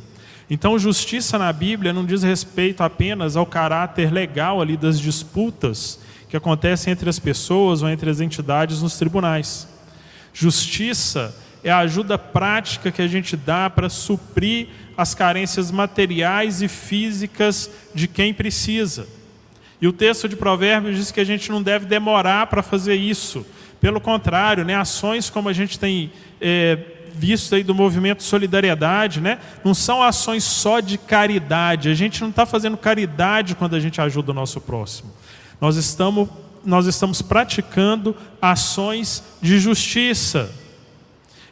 Então, 0.49 0.77
justiça 0.77 1.37
na 1.37 1.53
Bíblia 1.53 1.93
não 1.93 2.05
diz 2.05 2.23
respeito 2.23 2.81
apenas 2.81 3.37
ao 3.37 3.45
caráter 3.45 4.11
legal 4.11 4.59
ali 4.59 4.75
das 4.75 4.99
disputas 4.99 5.99
que 6.27 6.35
acontecem 6.35 6.91
entre 6.91 7.09
as 7.09 7.19
pessoas 7.19 7.81
ou 7.81 7.89
entre 7.89 8.09
as 8.09 8.19
entidades 8.19 8.81
nos 8.81 8.97
tribunais. 8.97 9.67
Justiça 10.33 11.35
é 11.63 11.69
a 11.69 11.79
ajuda 11.79 12.17
prática 12.17 12.91
que 12.91 13.01
a 13.01 13.07
gente 13.07 13.37
dá 13.37 13.69
para 13.69 13.89
suprir 13.89 14.67
as 14.97 15.13
carências 15.13 15.71
materiais 15.71 16.61
e 16.61 16.67
físicas 16.67 17.69
de 17.93 18.07
quem 18.07 18.33
precisa. 18.33 19.07
E 19.81 19.87
o 19.87 19.93
texto 19.93 20.29
de 20.29 20.35
Provérbios 20.35 20.95
diz 20.95 21.11
que 21.11 21.19
a 21.19 21.25
gente 21.25 21.51
não 21.51 21.61
deve 21.61 21.85
demorar 21.85 22.47
para 22.47 22.61
fazer 22.61 22.95
isso. 22.95 23.45
Pelo 23.81 23.99
contrário, 23.99 24.63
né, 24.63 24.75
ações 24.75 25.29
como 25.29 25.49
a 25.49 25.53
gente 25.53 25.77
tem 25.77 26.11
é, 26.39 26.77
visto 27.15 27.55
aí 27.55 27.63
do 27.63 27.75
movimento 27.75 28.23
Solidariedade, 28.23 29.19
né, 29.19 29.39
não 29.63 29.73
são 29.73 30.01
ações 30.01 30.43
só 30.43 30.79
de 30.79 30.97
caridade. 30.97 31.89
A 31.89 31.93
gente 31.93 32.21
não 32.21 32.29
está 32.29 32.45
fazendo 32.45 32.77
caridade 32.77 33.55
quando 33.55 33.75
a 33.75 33.79
gente 33.79 33.99
ajuda 33.99 34.31
o 34.31 34.35
nosso 34.35 34.61
próximo. 34.61 35.11
Nós 35.59 35.75
estamos 35.75 36.29
nós 36.63 36.85
estamos 36.85 37.23
praticando 37.23 38.15
ações 38.39 39.23
de 39.41 39.59
justiça. 39.59 40.51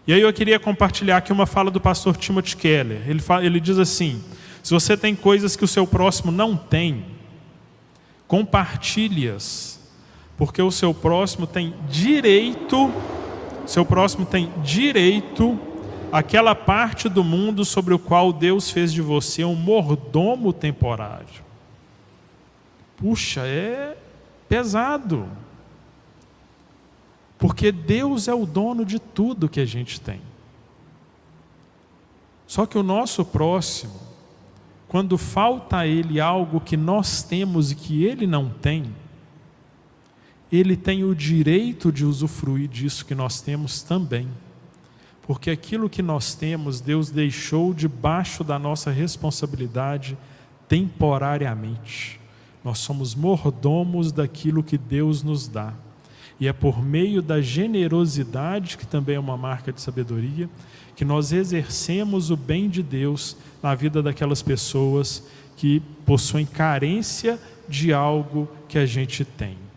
E 0.06 0.14
aí 0.14 0.22
eu 0.22 0.32
queria 0.32 0.60
compartilhar 0.60 1.18
aqui 1.18 1.32
uma 1.32 1.46
fala 1.48 1.72
do 1.72 1.80
pastor 1.80 2.16
Timothy 2.16 2.56
Keller. 2.56 3.02
Ele, 3.08 3.20
fala, 3.20 3.44
ele 3.44 3.60
diz 3.60 3.80
assim: 3.80 4.24
se 4.62 4.72
você 4.72 4.96
tem 4.96 5.16
coisas 5.16 5.56
que 5.56 5.64
o 5.64 5.68
seu 5.68 5.88
próximo 5.88 6.32
não 6.32 6.56
tem, 6.56 7.06
compartilhe-as, 8.28 9.79
porque 10.40 10.62
o 10.62 10.72
seu 10.72 10.94
próximo 10.94 11.46
tem 11.46 11.76
direito, 11.90 12.90
seu 13.68 13.86
próximo 13.86 14.26
tem 14.26 14.50
direito 14.64 15.60
àquela 16.14 16.56
parte 16.56 17.10
do 17.10 17.26
mundo 17.26 17.66
sobre 17.66 17.94
o 17.94 18.00
qual 18.00 18.32
Deus 18.32 18.72
fez 18.72 18.94
de 18.94 19.02
você 19.02 19.44
um 19.44 19.54
mordomo 19.54 20.54
temporário. 20.54 21.44
Puxa, 22.96 23.42
é 23.42 23.98
pesado. 24.48 25.28
Porque 27.38 27.70
Deus 27.70 28.30
é 28.30 28.34
o 28.34 28.46
dono 28.46 28.86
de 28.86 28.98
tudo 28.98 29.50
que 29.50 29.60
a 29.60 29.66
gente 29.66 30.00
tem. 30.00 30.22
Só 32.48 32.66
que 32.66 32.78
o 32.78 32.84
nosso 32.84 33.26
próximo, 33.26 34.00
quando 34.88 35.18
falta 35.18 35.80
a 35.80 35.88
ele 35.88 36.22
algo 36.22 36.62
que 36.62 36.78
nós 36.78 37.24
temos 37.24 37.72
e 37.72 37.76
que 37.76 38.06
ele 38.06 38.26
não 38.26 38.50
tem, 38.50 38.94
ele 40.58 40.76
tem 40.76 41.04
o 41.04 41.14
direito 41.14 41.92
de 41.92 42.06
usufruir 42.06 42.68
disso 42.68 43.06
que 43.06 43.14
nós 43.14 43.42
temos 43.42 43.82
também. 43.82 44.28
Porque 45.22 45.52
aquilo 45.52 45.90
que 45.90 46.02
nós 46.02 46.34
temos, 46.34 46.82
Deus 46.82 47.12
deixou 47.12 47.72
debaixo 47.74 48.44
da 48.44 48.58
nossa 48.58 48.90
responsabilidade 48.90 50.18
temporariamente. 50.68 52.20
Nós 52.64 52.80
somos 52.80 53.14
mordomos 53.14 54.12
daquilo 54.12 54.64
que 54.64 54.78
Deus 54.78 55.22
nos 55.22 55.48
dá. 55.48 55.74
E 56.40 56.48
é 56.48 56.54
por 56.54 56.84
meio 56.84 57.22
da 57.22 57.42
generosidade, 57.42 58.78
que 58.78 58.88
também 58.88 59.18
é 59.18 59.20
uma 59.20 59.38
marca 59.38 59.72
de 59.72 59.82
sabedoria, 59.82 60.50
que 60.96 61.06
nós 61.06 61.32
exercemos 61.32 62.32
o 62.32 62.38
bem 62.38 62.68
de 62.68 62.82
Deus 62.82 63.38
na 63.62 63.76
vida 63.76 64.02
daquelas 64.02 64.42
pessoas 64.42 65.24
que 65.56 65.82
possuem 66.06 66.46
carência 66.46 67.40
de 67.68 67.94
algo 67.94 68.48
que 68.68 68.78
a 68.78 68.86
gente 68.86 69.24
tem. 69.24 69.69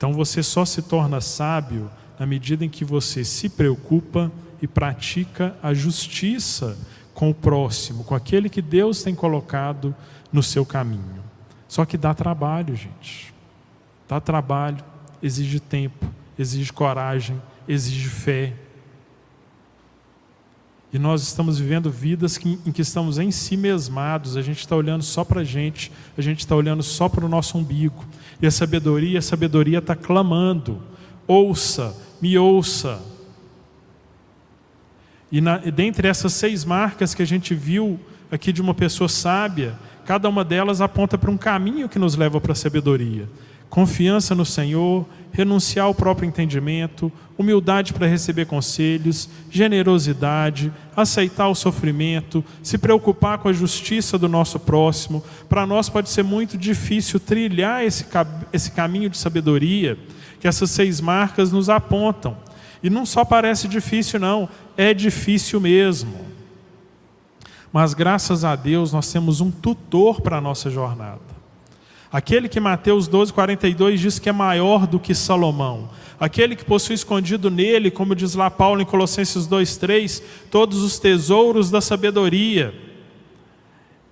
Então 0.00 0.14
você 0.14 0.42
só 0.42 0.64
se 0.64 0.80
torna 0.80 1.20
sábio 1.20 1.90
na 2.18 2.24
medida 2.24 2.64
em 2.64 2.70
que 2.70 2.86
você 2.86 3.22
se 3.22 3.50
preocupa 3.50 4.32
e 4.62 4.66
pratica 4.66 5.54
a 5.62 5.74
justiça 5.74 6.78
com 7.12 7.28
o 7.28 7.34
próximo, 7.34 8.02
com 8.02 8.14
aquele 8.14 8.48
que 8.48 8.62
Deus 8.62 9.02
tem 9.02 9.14
colocado 9.14 9.94
no 10.32 10.42
seu 10.42 10.64
caminho. 10.64 11.22
Só 11.68 11.84
que 11.84 11.98
dá 11.98 12.14
trabalho, 12.14 12.74
gente. 12.74 13.34
Dá 14.08 14.18
trabalho, 14.18 14.82
exige 15.22 15.60
tempo, 15.60 16.06
exige 16.38 16.72
coragem, 16.72 17.38
exige 17.68 18.08
fé. 18.08 18.54
E 20.90 20.98
nós 20.98 21.20
estamos 21.24 21.58
vivendo 21.58 21.90
vidas 21.90 22.38
que, 22.38 22.58
em 22.64 22.72
que 22.72 22.80
estamos 22.80 23.18
em 23.18 23.30
si 23.30 23.54
mesmados, 23.54 24.34
a 24.38 24.40
gente 24.40 24.60
está 24.60 24.74
olhando 24.74 25.04
só 25.04 25.26
para 25.26 25.42
a 25.42 25.44
gente, 25.44 25.92
a 26.16 26.22
gente 26.22 26.38
está 26.38 26.56
olhando 26.56 26.82
só 26.82 27.06
para 27.06 27.26
o 27.26 27.28
nosso 27.28 27.58
umbigo. 27.58 28.02
E 28.40 28.46
a 28.46 28.50
sabedoria, 28.50 29.18
a 29.18 29.22
sabedoria 29.22 29.78
está 29.78 29.94
clamando: 29.94 30.80
ouça, 31.26 31.96
me 32.20 32.38
ouça. 32.38 33.00
E 35.30 35.40
na, 35.40 35.58
dentre 35.58 36.08
essas 36.08 36.32
seis 36.32 36.64
marcas 36.64 37.14
que 37.14 37.22
a 37.22 37.26
gente 37.26 37.54
viu 37.54 38.00
aqui 38.30 38.52
de 38.52 38.60
uma 38.60 38.74
pessoa 38.74 39.08
sábia, 39.08 39.78
cada 40.04 40.28
uma 40.28 40.44
delas 40.44 40.80
aponta 40.80 41.16
para 41.16 41.30
um 41.30 41.36
caminho 41.36 41.88
que 41.88 41.98
nos 41.98 42.16
leva 42.16 42.40
para 42.40 42.52
a 42.52 42.56
sabedoria 42.56 43.28
confiança 43.70 44.34
no 44.34 44.44
Senhor, 44.44 45.06
renunciar 45.32 45.86
ao 45.86 45.94
próprio 45.94 46.26
entendimento, 46.26 47.10
humildade 47.38 47.92
para 47.94 48.06
receber 48.06 48.44
conselhos, 48.46 49.28
generosidade, 49.48 50.72
aceitar 50.94 51.48
o 51.48 51.54
sofrimento, 51.54 52.44
se 52.62 52.76
preocupar 52.76 53.38
com 53.38 53.48
a 53.48 53.52
justiça 53.52 54.18
do 54.18 54.28
nosso 54.28 54.58
próximo. 54.58 55.22
Para 55.48 55.64
nós 55.66 55.88
pode 55.88 56.10
ser 56.10 56.24
muito 56.24 56.58
difícil 56.58 57.20
trilhar 57.20 57.84
esse, 57.84 58.04
esse 58.52 58.72
caminho 58.72 59.08
de 59.08 59.16
sabedoria 59.16 59.96
que 60.40 60.48
essas 60.48 60.70
seis 60.70 61.00
marcas 61.00 61.52
nos 61.52 61.70
apontam. 61.70 62.36
E 62.82 62.90
não 62.90 63.06
só 63.06 63.24
parece 63.24 63.68
difícil, 63.68 64.18
não, 64.18 64.48
é 64.76 64.92
difícil 64.92 65.60
mesmo. 65.60 66.12
Mas 67.72 67.94
graças 67.94 68.44
a 68.44 68.56
Deus 68.56 68.92
nós 68.92 69.12
temos 69.12 69.40
um 69.40 69.50
tutor 69.50 70.20
para 70.20 70.38
a 70.38 70.40
nossa 70.40 70.68
jornada. 70.68 71.39
Aquele 72.12 72.48
que 72.48 72.58
Mateus 72.58 73.06
12, 73.06 73.32
42 73.32 74.00
diz 74.00 74.18
que 74.18 74.28
é 74.28 74.32
maior 74.32 74.86
do 74.86 74.98
que 74.98 75.14
Salomão. 75.14 75.88
Aquele 76.18 76.56
que 76.56 76.64
possui 76.64 76.94
escondido 76.94 77.50
nele, 77.50 77.90
como 77.90 78.16
diz 78.16 78.34
lá 78.34 78.50
Paulo 78.50 78.82
em 78.82 78.84
Colossenses 78.84 79.46
2, 79.46 79.76
3, 79.76 80.22
todos 80.50 80.82
os 80.82 80.98
tesouros 80.98 81.70
da 81.70 81.80
sabedoria. 81.80 82.74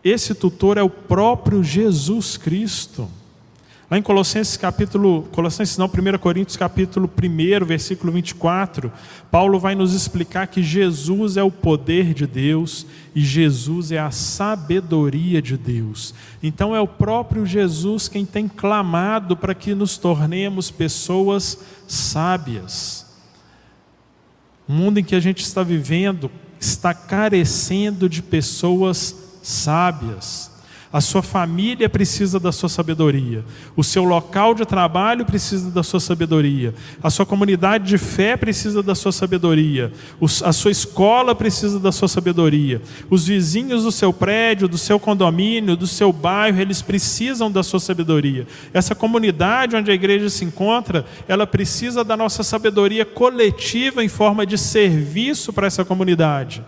Esse 0.03 0.34
tutor 0.34 0.78
é 0.78 0.82
o 0.82 0.88
próprio 0.88 1.62
Jesus 1.62 2.36
Cristo. 2.36 3.11
Lá 3.91 3.97
em 3.97 4.03
Colossenses 4.03 4.59
capítulo, 4.59 5.22
Colossenses 5.32 5.78
não, 5.78 5.86
1 5.86 6.18
Coríntios 6.18 6.59
capítulo 6.59 7.11
1, 7.11 7.64
versículo 7.64 8.12
24, 8.12 8.93
Paulo 9.30 9.59
vai 9.59 9.74
nos 9.74 9.95
explicar 9.95 10.47
que 10.47 10.62
Jesus 10.62 11.39
é 11.39 11.43
o 11.43 11.51
poder 11.51 12.12
de 12.12 12.26
Deus 12.26 12.86
e 13.14 13.22
Jesus 13.22 13.91
é 13.91 13.99
a 13.99 14.11
sabedoria 14.11 15.41
de 15.41 15.57
Deus. 15.57 16.14
Então 16.43 16.76
é 16.76 16.80
o 16.82 16.86
próprio 16.86 17.47
Jesus 17.47 18.09
quem 18.09 18.26
tem 18.26 18.47
clamado 18.47 19.34
para 19.34 19.55
que 19.55 19.74
nos 19.74 19.97
tornemos 19.97 20.70
pessoas 20.70 21.59
sábias. 21.86 23.07
O 24.68 24.72
mundo 24.72 25.01
em 25.01 25.05
que 25.05 25.14
a 25.14 25.20
gente 25.20 25.43
está 25.43 25.62
vivendo 25.62 26.30
está 26.61 26.93
carecendo 26.93 28.07
de 28.07 28.20
pessoas 28.20 29.16
sábias. 29.43 30.57
A 30.91 31.03
sua 31.03 31.22
família 31.22 31.86
precisa 31.86 32.41
da 32.41 32.51
sua 32.51 32.68
sabedoria. 32.68 33.45
O 33.76 33.84
seu 33.84 34.05
local 34.05 34.55
de 34.55 34.64
trabalho 34.64 35.26
precisa 35.26 35.70
da 35.70 35.82
sua 35.82 36.01
sabedoria. 36.01 36.74
A 37.03 37.11
sua 37.11 37.26
comunidade 37.26 37.86
de 37.86 37.99
fé 37.99 38.39
precisa 38.39 38.82
da 38.82 38.95
sua 38.95 39.12
sabedoria. 39.12 39.93
A 40.43 40.53
sua 40.53 40.70
escola 40.70 41.34
precisa 41.34 41.78
da 41.78 41.93
sua 41.93 42.09
sabedoria. 42.09 42.80
Os 43.11 43.26
vizinhos 43.26 43.84
do 43.84 43.93
seu 43.93 44.14
prédio, 44.14 44.66
do 44.66 44.78
seu 44.78 44.99
condomínio, 44.99 45.76
do 45.76 45.86
seu 45.86 46.11
bairro, 46.11 46.59
eles 46.59 46.80
precisam 46.80 47.51
da 47.51 47.62
sua 47.62 47.80
sabedoria. 47.80 48.47
Essa 48.72 48.95
comunidade 48.95 49.76
onde 49.76 49.91
a 49.91 49.95
igreja 49.95 50.30
se 50.30 50.43
encontra, 50.43 51.05
ela 51.28 51.47
precisa 51.47 52.03
da 52.03 52.16
nossa 52.16 52.43
sabedoria 52.43 53.05
coletiva 53.05 54.03
em 54.03 54.09
forma 54.09 54.47
de 54.47 54.57
serviço 54.57 55.53
para 55.53 55.66
essa 55.66 55.84
comunidade. 55.84 56.64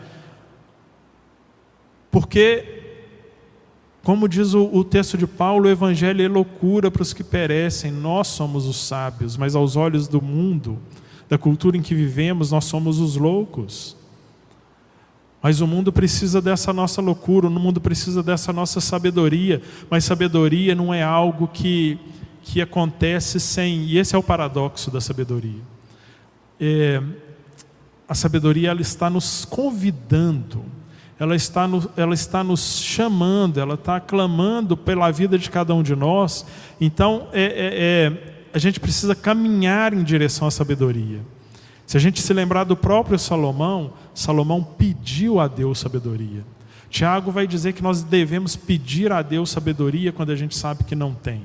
Porque 2.10 2.79
como 4.02 4.28
diz 4.28 4.54
o, 4.54 4.64
o, 4.72 4.82
texto 4.82 5.18
de 5.18 5.26
Paulo, 5.26 5.66
o 5.66 5.70
evangelho 5.70 6.24
é 6.24 6.28
loucura 6.28 6.90
para 6.90 7.02
os 7.02 7.12
que 7.12 7.22
perecem, 7.22 7.92
nós 7.92 8.28
somos 8.28 8.66
os 8.66 8.76
sábios, 8.76 9.36
mas 9.36 9.54
aos 9.54 9.76
olhos 9.76 10.08
do 10.08 10.22
mundo, 10.22 10.78
da 11.28 11.36
cultura 11.36 11.76
em 11.76 11.82
que 11.82 11.94
vivemos, 11.94 12.50
nós 12.50 12.64
somos 12.64 12.98
os 12.98 13.16
loucos. 13.16 13.96
Mas 15.42 15.60
o 15.60 15.66
mundo 15.66 15.92
precisa 15.92 16.40
dessa 16.40 16.72
nossa 16.72 17.02
loucura, 17.02 17.46
o 17.46 17.50
mundo 17.50 17.80
precisa 17.80 18.22
dessa 18.22 18.52
nossa 18.52 18.80
sabedoria, 18.80 19.60
mas 19.90 20.04
sabedoria 20.04 20.74
não 20.74 20.92
é 20.92 21.02
algo 21.02 21.46
que, 21.46 21.98
que 22.42 22.60
acontece 22.60 23.38
sem, 23.38 23.84
e 23.84 23.98
esse 23.98 24.14
é 24.14 24.18
o 24.18 24.22
paradoxo 24.22 24.90
da 24.90 25.00
sabedoria. 25.00 25.62
É, 26.58 27.02
a 28.08 28.14
sabedoria 28.14 28.70
ela 28.70 28.80
está 28.80 29.08
nos 29.10 29.44
convidando 29.44 30.64
ela 31.20 31.36
está, 31.36 31.68
no, 31.68 31.88
ela 31.98 32.14
está 32.14 32.42
nos 32.42 32.80
chamando, 32.80 33.60
ela 33.60 33.74
está 33.74 34.00
clamando 34.00 34.74
pela 34.74 35.10
vida 35.10 35.38
de 35.38 35.50
cada 35.50 35.74
um 35.74 35.82
de 35.82 35.94
nós. 35.94 36.46
Então, 36.80 37.28
é, 37.30 37.42
é, 37.42 37.50
é, 37.76 38.46
a 38.54 38.58
gente 38.58 38.80
precisa 38.80 39.14
caminhar 39.14 39.92
em 39.92 40.02
direção 40.02 40.48
à 40.48 40.50
sabedoria. 40.50 41.20
Se 41.86 41.98
a 41.98 42.00
gente 42.00 42.22
se 42.22 42.32
lembrar 42.32 42.64
do 42.64 42.74
próprio 42.74 43.18
Salomão, 43.18 43.92
Salomão 44.14 44.64
pediu 44.64 45.38
a 45.38 45.46
Deus 45.46 45.78
sabedoria. 45.78 46.42
Tiago 46.88 47.30
vai 47.30 47.46
dizer 47.46 47.74
que 47.74 47.82
nós 47.82 48.02
devemos 48.02 48.56
pedir 48.56 49.12
a 49.12 49.20
Deus 49.20 49.50
sabedoria 49.50 50.12
quando 50.12 50.30
a 50.30 50.36
gente 50.36 50.56
sabe 50.56 50.84
que 50.84 50.94
não 50.94 51.12
tem. 51.12 51.42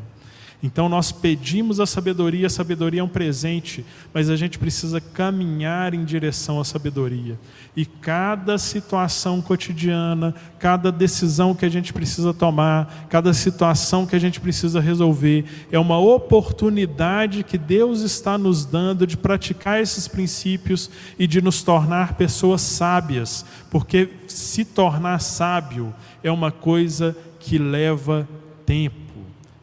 Então 0.63 0.89
nós 0.89 1.11
pedimos 1.11 1.79
a 1.79 1.85
sabedoria, 1.85 2.47
a 2.47 2.49
sabedoria 2.49 3.01
é 3.01 3.03
um 3.03 3.07
presente, 3.07 3.85
mas 4.13 4.29
a 4.29 4.35
gente 4.35 4.57
precisa 4.57 4.99
caminhar 4.99 5.93
em 5.93 6.03
direção 6.03 6.59
à 6.59 6.65
sabedoria. 6.65 7.37
E 7.75 7.85
cada 7.85 8.57
situação 8.57 9.41
cotidiana, 9.41 10.33
cada 10.57 10.91
decisão 10.91 11.53
que 11.53 11.65
a 11.65 11.69
gente 11.69 11.93
precisa 11.93 12.33
tomar, 12.33 13.07
cada 13.09 13.33
situação 13.33 14.05
que 14.05 14.15
a 14.15 14.19
gente 14.19 14.39
precisa 14.39 14.79
resolver, 14.79 15.45
é 15.71 15.77
uma 15.77 15.99
oportunidade 15.99 17.43
que 17.43 17.57
Deus 17.57 18.01
está 18.01 18.37
nos 18.37 18.65
dando 18.65 19.05
de 19.05 19.17
praticar 19.17 19.81
esses 19.81 20.07
princípios 20.07 20.89
e 21.19 21.27
de 21.27 21.41
nos 21.41 21.61
tornar 21.61 22.13
pessoas 22.13 22.61
sábias, 22.61 23.45
porque 23.69 24.09
se 24.27 24.65
tornar 24.65 25.19
sábio 25.19 25.93
é 26.23 26.31
uma 26.31 26.51
coisa 26.51 27.15
que 27.39 27.57
leva 27.57 28.27
tempo 28.65 29.04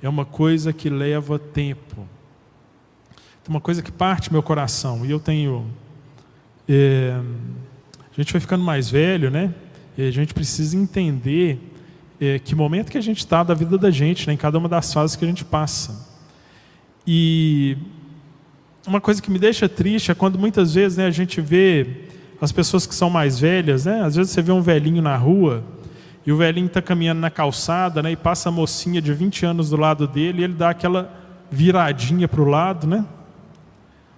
é 0.02 0.08
uma 0.08 0.24
coisa 0.24 0.72
que 0.72 0.90
leva 0.90 1.38
tempo. 1.38 2.06
É 3.46 3.48
uma 3.48 3.60
coisa 3.60 3.80
que 3.82 3.92
parte 3.92 4.32
meu 4.32 4.42
coração. 4.42 5.06
E 5.06 5.10
eu 5.10 5.20
tenho. 5.20 5.66
É, 6.68 7.18
a 8.10 8.20
gente 8.20 8.32
vai 8.32 8.40
ficando 8.40 8.64
mais 8.64 8.90
velho, 8.90 9.30
né? 9.30 9.54
E 9.96 10.06
a 10.06 10.10
gente 10.10 10.34
precisa 10.34 10.76
entender 10.76 11.58
é, 12.20 12.38
que 12.38 12.54
momento 12.54 12.90
que 12.90 12.98
a 12.98 13.02
gente 13.02 13.18
está 13.18 13.42
da 13.42 13.54
vida 13.54 13.78
da 13.78 13.90
gente, 13.90 14.26
né? 14.26 14.32
em 14.32 14.36
cada 14.36 14.58
uma 14.58 14.68
das 14.68 14.92
fases 14.92 15.14
que 15.14 15.24
a 15.24 15.28
gente 15.28 15.44
passa. 15.44 16.08
E 17.06 17.76
uma 18.86 19.00
coisa 19.00 19.22
que 19.22 19.30
me 19.30 19.38
deixa 19.38 19.68
triste 19.68 20.10
é 20.10 20.14
quando 20.14 20.38
muitas 20.38 20.74
vezes 20.74 20.98
né, 20.98 21.06
a 21.06 21.10
gente 21.10 21.40
vê 21.40 21.86
as 22.40 22.50
pessoas 22.50 22.86
que 22.86 22.94
são 22.94 23.08
mais 23.08 23.38
velhas, 23.38 23.84
né? 23.84 24.02
Às 24.02 24.16
vezes 24.16 24.32
você 24.32 24.42
vê 24.42 24.50
um 24.50 24.60
velhinho 24.60 25.00
na 25.00 25.16
rua 25.16 25.62
e 26.24 26.32
o 26.32 26.36
velhinho 26.36 26.66
está 26.66 26.80
caminhando 26.80 27.20
na 27.20 27.30
calçada, 27.30 28.02
né? 28.02 28.12
E 28.12 28.16
passa 28.16 28.48
a 28.48 28.52
mocinha 28.52 29.02
de 29.02 29.12
20 29.12 29.44
anos 29.44 29.70
do 29.70 29.76
lado 29.76 30.06
dele 30.06 30.40
e 30.40 30.44
ele 30.44 30.54
dá 30.54 30.70
aquela 30.70 31.12
viradinha 31.50 32.28
para 32.28 32.40
o 32.40 32.44
lado, 32.44 32.86
né? 32.86 33.04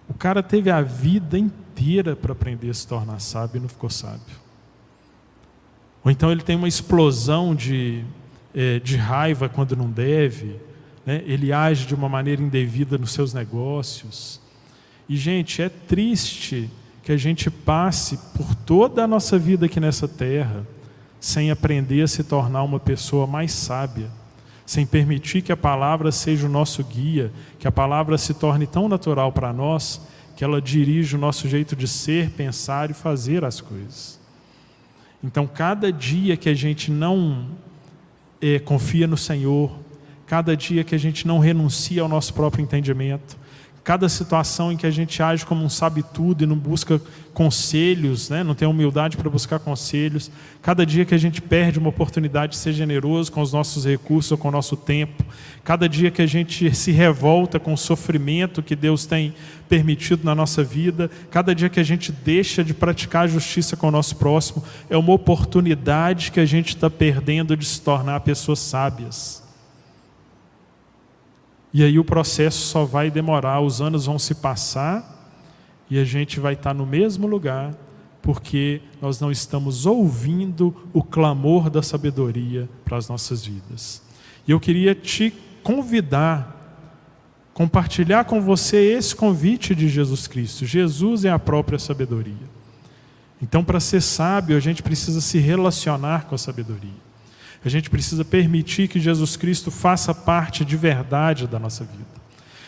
O 0.09 0.14
cara 0.14 0.42
teve 0.42 0.70
a 0.70 0.82
vida 0.82 1.38
inteira 1.38 2.14
para 2.14 2.32
aprender 2.32 2.68
a 2.68 2.74
se 2.74 2.86
tornar 2.86 3.18
sábio 3.20 3.57
e 3.57 3.61
não 3.61 3.68
ficou 3.68 3.88
sábio. 3.88 4.44
Ou 6.05 6.11
então 6.11 6.30
ele 6.30 6.42
tem 6.42 6.57
uma 6.57 6.68
explosão 6.68 7.55
de, 7.55 8.05
é, 8.55 8.78
de 8.78 8.96
raiva 8.96 9.48
quando 9.48 9.74
não 9.74 9.90
deve, 9.90 10.61
né? 11.07 11.22
ele 11.24 11.55
age 11.55 11.86
de 11.86 11.94
uma 11.94 12.09
maneira 12.09 12.42
indevida 12.42 12.98
nos 12.98 13.12
seus 13.12 13.32
negócios. 13.32 14.40
E, 15.09 15.16
gente, 15.16 15.62
é 15.62 15.70
triste 15.70 16.70
que 17.02 17.12
a 17.12 17.16
gente 17.16 17.50
passe 17.50 18.18
por 18.36 18.55
toda 18.55 19.05
a 19.05 19.07
nossa 19.07 19.38
vida 19.38 19.64
aqui 19.64 19.80
nessa 19.80 20.07
terra 20.07 20.66
sem 21.24 21.50
aprender 21.50 22.02
a 22.02 22.06
se 22.06 22.22
tornar 22.22 22.62
uma 22.64 22.78
pessoa 22.78 23.26
mais 23.26 23.50
sábia, 23.50 24.10
sem 24.66 24.84
permitir 24.84 25.40
que 25.40 25.50
a 25.50 25.56
palavra 25.56 26.12
seja 26.12 26.46
o 26.46 26.50
nosso 26.50 26.84
guia, 26.84 27.32
que 27.58 27.66
a 27.66 27.72
palavra 27.72 28.18
se 28.18 28.34
torne 28.34 28.66
tão 28.66 28.90
natural 28.90 29.32
para 29.32 29.50
nós 29.50 30.02
que 30.36 30.44
ela 30.44 30.60
dirige 30.60 31.16
o 31.16 31.18
nosso 31.18 31.48
jeito 31.48 31.74
de 31.74 31.88
ser, 31.88 32.28
pensar 32.32 32.90
e 32.90 32.92
fazer 32.92 33.42
as 33.42 33.58
coisas. 33.58 34.20
Então, 35.22 35.46
cada 35.46 35.90
dia 35.90 36.36
que 36.36 36.50
a 36.50 36.54
gente 36.54 36.90
não 36.90 37.46
é, 38.38 38.58
confia 38.58 39.06
no 39.06 39.16
Senhor, 39.16 39.74
cada 40.26 40.54
dia 40.54 40.84
que 40.84 40.94
a 40.94 40.98
gente 40.98 41.26
não 41.26 41.38
renuncia 41.38 42.02
ao 42.02 42.08
nosso 42.08 42.34
próprio 42.34 42.62
entendimento, 42.62 43.34
cada 43.85 44.09
situação 44.09 44.72
em 44.72 44.78
que 44.78 44.87
a 44.87 44.91
gente 44.91 45.22
age 45.22 45.45
como 45.45 45.62
um 45.62 45.68
sabe 45.68 46.03
tudo 46.03 46.43
e 46.43 46.47
não 46.47 46.57
busca 46.57 46.99
conselhos, 47.35 48.30
né? 48.30 48.43
não 48.43 48.55
tem 48.55 48.66
humildade 48.66 49.16
para 49.18 49.28
buscar 49.28 49.59
conselhos, 49.59 50.30
cada 50.62 50.87
dia 50.87 51.05
que 51.05 51.14
a 51.14 51.18
gente 51.18 51.43
perde 51.43 51.78
uma 51.78 51.91
oportunidade 51.91 52.53
de 52.53 52.59
ser 52.59 52.72
generoso 52.72 53.30
com 53.30 53.43
os 53.43 53.53
nossos 53.53 53.85
recursos 53.85 54.32
ou 54.32 54.39
com 54.39 54.49
o 54.49 54.51
nosso 54.51 54.74
tempo, 54.74 55.22
cada 55.62 55.87
dia 55.87 56.11
que 56.11 56.22
a 56.22 56.26
gente 56.26 56.74
se 56.74 56.93
revolta 56.93 57.61
com 57.61 57.74
o 57.74 57.78
sofrimento 57.78 58.62
que 58.62 58.74
Deus 58.74 59.05
tem 59.05 59.35
permitido 59.68 60.24
na 60.24 60.35
nossa 60.35 60.64
vida, 60.64 61.11
cada 61.30 61.55
dia 61.55 61.68
que 61.68 61.80
a 61.80 61.85
gente 61.85 62.11
deixa 62.11 62.64
de 62.64 62.72
praticar 62.72 63.24
a 63.24 63.28
justiça 63.28 63.76
com 63.76 63.89
o 63.89 63.91
nosso 63.91 64.16
próximo, 64.16 64.64
é 64.89 64.97
uma 64.97 65.12
oportunidade 65.12 66.32
que 66.32 66.41
a 66.41 66.47
gente 66.47 66.68
está 66.68 66.89
perdendo 66.89 67.55
de 67.55 67.66
se 67.66 67.82
tornar 67.82 68.20
pessoas 68.20 68.61
sábias. 68.61 69.43
E 71.74 71.82
aí 71.82 71.98
o 71.98 72.04
processo 72.04 72.68
só 72.68 72.84
vai 72.84 73.10
demorar, 73.10 73.60
os 73.60 73.82
anos 73.82 74.06
vão 74.06 74.16
se 74.16 74.36
passar 74.36 75.28
e 75.90 75.98
a 75.98 76.04
gente 76.04 76.38
vai 76.38 76.54
estar 76.54 76.72
no 76.72 76.86
mesmo 76.86 77.26
lugar, 77.26 77.74
porque 78.22 78.80
nós 79.02 79.18
não 79.18 79.28
estamos 79.28 79.84
ouvindo 79.84 80.72
o 80.92 81.02
clamor 81.02 81.68
da 81.68 81.82
sabedoria 81.82 82.68
para 82.84 82.96
as 82.96 83.08
nossas 83.08 83.44
vidas. 83.44 84.00
E 84.46 84.52
eu 84.52 84.60
queria 84.60 84.94
te 84.94 85.34
convidar, 85.64 86.78
compartilhar 87.52 88.24
com 88.24 88.40
você 88.40 88.76
esse 88.76 89.16
convite 89.16 89.74
de 89.74 89.88
Jesus 89.88 90.28
Cristo. 90.28 90.64
Jesus 90.64 91.24
é 91.24 91.30
a 91.30 91.40
própria 91.40 91.78
sabedoria. 91.78 92.54
Então, 93.42 93.64
para 93.64 93.80
ser 93.80 94.00
sábio, 94.00 94.56
a 94.56 94.60
gente 94.60 94.80
precisa 94.80 95.20
se 95.20 95.38
relacionar 95.38 96.26
com 96.26 96.36
a 96.36 96.38
sabedoria. 96.38 97.03
A 97.64 97.68
gente 97.68 97.88
precisa 97.88 98.24
permitir 98.24 98.88
que 98.88 99.00
Jesus 99.00 99.36
Cristo 99.36 99.70
faça 99.70 100.14
parte 100.14 100.64
de 100.64 100.76
verdade 100.76 101.46
da 101.46 101.58
nossa 101.58 101.84
vida. 101.84 102.23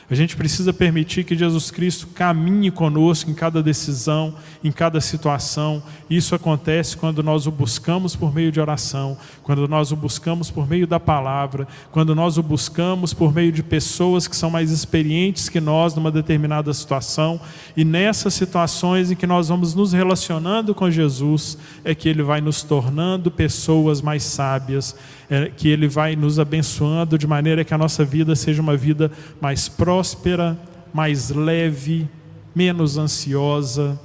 A 0.09 0.14
gente 0.14 0.36
precisa 0.36 0.72
permitir 0.72 1.24
que 1.24 1.36
Jesus 1.36 1.68
Cristo 1.72 2.07
caminhe 2.07 2.70
conosco 2.70 3.28
em 3.28 3.34
cada 3.34 3.61
decisão, 3.61 4.34
em 4.62 4.70
cada 4.70 5.00
situação. 5.00 5.82
Isso 6.09 6.32
acontece 6.32 6.96
quando 6.96 7.24
nós 7.24 7.48
o 7.48 7.50
buscamos 7.50 8.14
por 8.14 8.32
meio 8.32 8.52
de 8.52 8.61
oração, 8.61 9.18
quando 9.42 9.66
nós 9.66 9.90
o 9.90 9.96
buscamos 9.96 10.48
por 10.48 10.68
meio 10.68 10.86
da 10.86 11.00
palavra, 11.00 11.66
quando 11.90 12.14
nós 12.14 12.38
o 12.38 12.42
buscamos 12.42 13.12
por 13.12 13.34
meio 13.34 13.50
de 13.50 13.64
pessoas 13.64 14.28
que 14.28 14.36
são 14.36 14.48
mais 14.48 14.70
experientes 14.70 15.48
que 15.48 15.61
nós 15.61 15.92
numa 15.96 16.12
determinada 16.12 16.72
situação. 16.72 17.40
E 17.76 17.84
nessas 17.84 18.32
situações 18.32 19.11
em 19.11 19.16
que 19.16 19.26
nós 19.26 19.48
vamos 19.48 19.74
nos 19.74 19.92
relacionando 19.92 20.72
com 20.72 20.88
Jesus, 20.88 21.59
é 21.84 21.96
que 21.96 22.09
ele 22.09 22.22
vai 22.22 22.40
nos 22.40 22.62
tornando 22.62 23.28
pessoas 23.28 24.00
mais 24.00 24.22
sábias 24.22 24.94
é, 25.29 25.49
que 25.51 25.68
Ele 25.68 25.89
vai 25.89 26.16
nos 26.16 26.39
abençoando 26.39 27.18
de 27.18 27.27
maneira 27.27 27.64
que 27.64 27.74
a 27.74 27.79
nossa 27.79 28.05
vida 28.05 28.35
seja 28.37 28.62
uma 28.62 28.77
vida 28.77 29.11
mais 29.41 29.68
próspera, 29.68 30.59
mais 30.93 31.31
leve, 31.31 32.09
menos 32.55 32.97
ansiosa, 32.97 34.01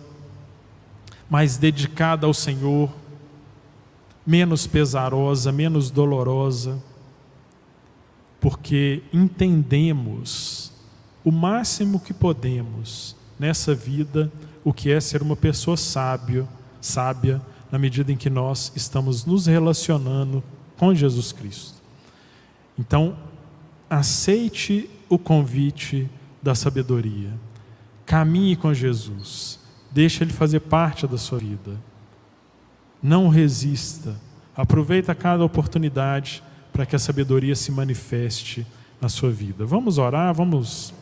mais 1.30 1.58
dedicada 1.58 2.28
ao 2.28 2.34
Senhor, 2.34 2.90
menos 4.26 4.68
pesarosa, 4.68 5.52
menos 5.52 5.90
dolorosa, 5.90 6.82
porque 8.40 9.04
entendemos 9.14 10.72
o 11.24 11.32
máximo 11.32 12.00
que 12.00 12.14
podemos 12.14 13.16
nessa 13.40 13.74
vida 13.74 14.32
o 14.64 14.74
que 14.74 14.92
é 14.92 15.00
ser 15.00 15.22
uma 15.22 15.36
pessoa 15.36 15.78
sábio, 15.78 16.48
sábia, 16.80 17.42
na 17.72 17.80
medida 17.80 18.12
em 18.12 18.18
que 18.18 18.30
nós 18.30 18.72
estamos 18.76 19.26
nos 19.26 19.46
relacionando 19.48 20.44
com 20.82 20.96
Jesus 20.96 21.32
Cristo. 21.32 21.76
Então, 22.76 23.16
aceite 23.88 24.90
o 25.08 25.20
convite 25.20 26.10
da 26.42 26.56
sabedoria. 26.56 27.32
Caminhe 28.04 28.56
com 28.56 28.74
Jesus. 28.74 29.60
Deixe 29.92 30.24
ele 30.24 30.34
fazer 30.34 30.62
parte 30.62 31.06
da 31.06 31.20
sua 31.20 31.38
vida. 31.38 31.80
Não 33.00 33.30
resista. 33.30 34.20
Aproveita 34.58 35.14
cada 35.14 35.46
oportunidade 35.46 36.42
para 36.74 36.84
que 36.84 36.96
a 36.96 37.00
sabedoria 37.00 37.56
se 37.56 37.72
manifeste 37.72 38.66
na 39.00 39.08
sua 39.08 39.30
vida. 39.30 39.64
Vamos 39.68 40.00
orar, 40.00 40.34
vamos 40.34 40.96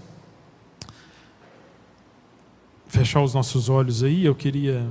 fechar 2.85 3.23
os 3.23 3.33
nossos 3.33 3.69
olhos 3.69 4.03
aí. 4.03 4.25
Eu 4.25 4.35
queria 4.35 4.85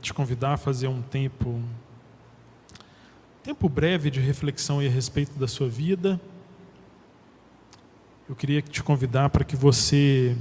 te 0.00 0.12
convidar 0.12 0.54
a 0.54 0.56
fazer 0.56 0.88
um 0.88 1.00
tempo 1.00 1.62
tempo 3.42 3.68
breve 3.68 4.08
de 4.08 4.20
reflexão 4.20 4.78
a 4.78 4.82
respeito 4.82 5.36
da 5.36 5.48
sua 5.48 5.68
vida. 5.68 6.20
Eu 8.28 8.36
queria 8.36 8.62
te 8.62 8.80
convidar 8.84 9.30
para 9.30 9.42
que 9.42 9.56
você 9.56 10.36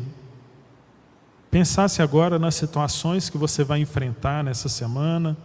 pensasse 1.50 2.00
agora 2.00 2.38
nas 2.38 2.54
situações 2.54 3.28
que 3.28 3.40
você 3.40 3.64
vai 3.64 3.80
enfrentar 3.80 4.44
nessa 4.44 4.70
semana, 4.70 5.36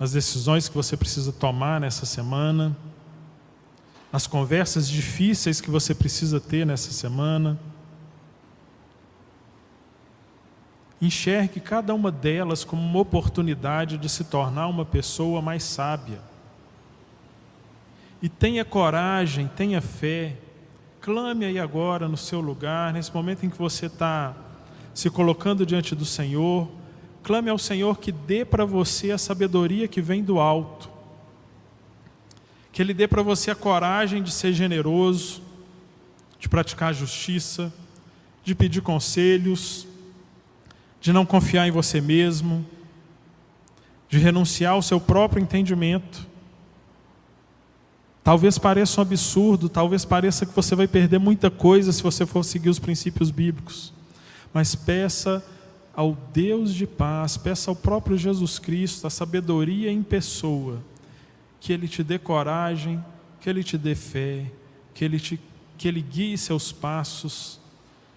nas 0.00 0.12
decisões 0.12 0.66
que 0.66 0.74
você 0.74 0.96
precisa 0.96 1.30
tomar 1.30 1.78
nessa 1.78 2.06
semana, 2.06 2.74
nas 4.10 4.26
conversas 4.26 4.88
difíceis 4.88 5.60
que 5.60 5.70
você 5.70 5.94
precisa 5.94 6.40
ter 6.40 6.64
nessa 6.64 6.90
semana. 6.90 7.58
Enxergue 11.02 11.60
cada 11.60 11.94
uma 11.94 12.10
delas 12.10 12.64
como 12.64 12.80
uma 12.80 13.00
oportunidade 13.00 13.98
de 13.98 14.08
se 14.08 14.24
tornar 14.24 14.68
uma 14.68 14.86
pessoa 14.86 15.42
mais 15.42 15.62
sábia. 15.62 16.18
E 18.20 18.28
tenha 18.28 18.64
coragem, 18.64 19.48
tenha 19.48 19.80
fé. 19.80 20.36
Clame 21.00 21.44
aí 21.44 21.58
agora 21.58 22.08
no 22.08 22.16
seu 22.16 22.40
lugar, 22.40 22.92
nesse 22.92 23.14
momento 23.14 23.44
em 23.44 23.50
que 23.50 23.58
você 23.58 23.86
está 23.86 24.34
se 24.94 25.10
colocando 25.10 25.66
diante 25.66 25.94
do 25.94 26.04
Senhor. 26.04 26.68
Clame 27.22 27.50
ao 27.50 27.58
Senhor 27.58 27.98
que 27.98 28.10
dê 28.10 28.44
para 28.44 28.64
você 28.64 29.10
a 29.10 29.18
sabedoria 29.18 29.86
que 29.86 30.00
vem 30.00 30.22
do 30.22 30.40
alto. 30.40 30.90
Que 32.72 32.82
Ele 32.82 32.94
dê 32.94 33.06
para 33.06 33.22
você 33.22 33.50
a 33.50 33.54
coragem 33.54 34.22
de 34.22 34.30
ser 34.30 34.52
generoso, 34.52 35.42
de 36.38 36.48
praticar 36.48 36.94
justiça, 36.94 37.72
de 38.42 38.54
pedir 38.54 38.80
conselhos, 38.80 39.86
de 41.00 41.12
não 41.12 41.26
confiar 41.26 41.68
em 41.68 41.70
você 41.70 42.00
mesmo, 42.00 42.64
de 44.08 44.18
renunciar 44.18 44.72
ao 44.72 44.82
seu 44.82 45.00
próprio 45.00 45.42
entendimento 45.42 46.26
Talvez 48.26 48.58
pareça 48.58 49.00
um 49.00 49.02
absurdo, 49.02 49.68
talvez 49.68 50.04
pareça 50.04 50.44
que 50.44 50.52
você 50.52 50.74
vai 50.74 50.88
perder 50.88 51.20
muita 51.20 51.48
coisa 51.48 51.92
se 51.92 52.02
você 52.02 52.26
for 52.26 52.42
seguir 52.42 52.68
os 52.68 52.80
princípios 52.80 53.30
bíblicos. 53.30 53.92
Mas 54.52 54.74
peça 54.74 55.46
ao 55.94 56.12
Deus 56.32 56.74
de 56.74 56.88
paz, 56.88 57.36
peça 57.36 57.70
ao 57.70 57.76
próprio 57.76 58.18
Jesus 58.18 58.58
Cristo, 58.58 59.06
a 59.06 59.10
sabedoria 59.10 59.92
em 59.92 60.02
pessoa, 60.02 60.82
que 61.60 61.72
Ele 61.72 61.86
te 61.86 62.02
dê 62.02 62.18
coragem, 62.18 63.00
que 63.40 63.48
Ele 63.48 63.62
te 63.62 63.78
dê 63.78 63.94
fé, 63.94 64.50
que 64.92 65.04
Ele, 65.04 65.20
te, 65.20 65.38
que 65.78 65.86
Ele 65.86 66.02
guie 66.02 66.36
seus 66.36 66.72
passos, 66.72 67.60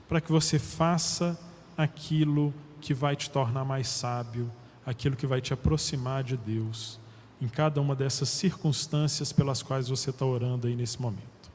para 0.07 0.19
que 0.19 0.31
você 0.31 0.57
faça 0.57 1.39
aquilo 1.77 2.51
que 2.81 2.95
vai 2.95 3.15
te 3.15 3.29
tornar 3.29 3.63
mais 3.63 3.87
sábio, 3.87 4.51
aquilo 4.83 5.15
que 5.15 5.27
vai 5.27 5.39
te 5.39 5.53
aproximar 5.53 6.23
de 6.23 6.35
Deus 6.35 6.99
em 7.41 7.47
cada 7.47 7.79
uma 7.79 7.95
dessas 7.95 8.29
circunstâncias 8.29 9.31
pelas 9.31 9.63
quais 9.63 9.87
você 9.87 10.09
está 10.09 10.25
orando 10.25 10.67
aí 10.67 10.75
nesse 10.75 11.01
momento. 11.01 11.49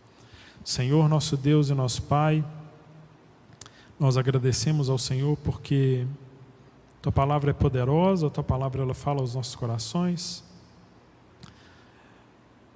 Senhor, 0.65 1.09
nosso 1.09 1.37
Deus 1.37 1.69
e 1.69 1.75
nosso 1.75 2.03
Pai, 2.03 2.45
nós 4.01 4.17
agradecemos 4.17 4.89
ao 4.89 4.99
Senhor 4.99 5.37
porque 5.45 6.07
Tua 7.03 7.13
palavra 7.13 7.51
é 7.51 7.55
poderosa, 7.55 8.31
Tua 8.31 8.43
palavra 8.43 8.83
ela 8.83 8.95
fala 8.95 9.21
aos 9.21 9.35
nossos 9.35 9.55
corações. 9.55 10.43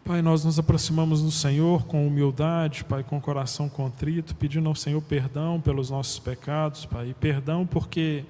Pai, 0.05 0.23
nós 0.23 0.45
nos 0.45 0.59
aproximamos 0.59 1.23
do 1.23 1.31
Senhor 1.31 1.85
com 1.85 2.07
humildade, 2.07 2.85
Pai, 2.85 3.03
com 3.03 3.21
coração 3.21 3.69
contrito, 3.69 4.35
pedindo 4.35 4.69
ao 4.69 4.75
Senhor 4.75 5.03
perdão 5.03 5.61
pelos 5.61 5.91
nossos 5.91 6.19
pecados, 6.19 6.87
Pai, 6.87 7.11
e 7.11 7.15
perdão 7.15 7.67
porque 7.67 8.25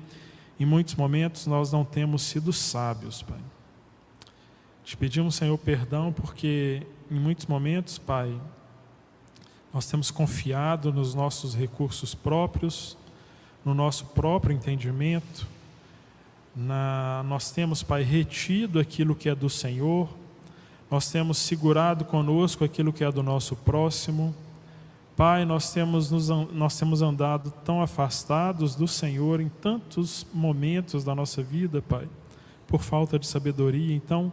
em 0.59 0.67
muitos 0.67 0.95
momentos 0.95 1.47
nós 1.47 1.71
não 1.71 1.85
temos 1.85 2.23
sido 2.23 2.53
sábios, 2.53 3.23
Pai. 3.23 3.39
Te 4.89 4.97
pedimos, 4.97 5.35
Senhor, 5.35 5.59
perdão, 5.59 6.11
porque 6.11 6.83
em 7.11 7.21
muitos 7.21 7.45
momentos, 7.45 7.99
Pai, 7.99 8.35
nós 9.71 9.85
temos 9.85 10.11
confiado 10.11 10.91
nos 10.91 11.15
nossos 11.15 11.55
recursos 11.55 12.15
próprios, 12.15 12.97
no 13.63 13.75
nosso 13.75 14.07
próprio 14.07 14.57
entendimento, 14.57 15.47
na, 16.57 17.23
nós 17.29 17.51
temos, 17.51 17.83
Pai, 17.83 18.03
retido 18.03 18.81
aquilo 18.81 19.15
que 19.15 19.29
é 19.29 19.35
do 19.35 19.51
Senhor, 19.51 20.09
nós 20.91 21.11
temos 21.11 21.37
segurado 21.37 22.07
conosco 22.07 22.65
aquilo 22.65 22.91
que 22.91 23.05
é 23.05 23.13
do 23.13 23.23
nosso 23.23 23.55
próximo. 23.57 24.35
Pai, 25.15 25.45
nós 25.45 25.71
temos, 25.71 26.11
nos, 26.11 26.31
nós 26.31 26.79
temos 26.79 27.03
andado 27.03 27.51
tão 27.63 27.83
afastados 27.83 28.75
do 28.75 28.89
Senhor 28.89 29.39
em 29.39 29.51
tantos 29.51 30.27
momentos 30.33 31.05
da 31.05 31.15
nossa 31.15 31.43
vida, 31.43 31.83
Pai, 31.83 32.09
por 32.67 32.81
falta 32.81 33.19
de 33.19 33.27
sabedoria. 33.27 33.95
Então, 33.95 34.33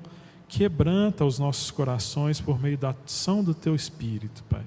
quebranta 0.55 1.25
os 1.25 1.37
nossos 1.37 1.69
corações 1.69 2.39
por 2.39 2.57
meio 2.61 2.77
da 2.77 2.95
ação 3.05 3.43
do 3.43 3.53
Teu 3.53 3.75
Espírito, 3.75 4.41
Pai. 4.49 4.63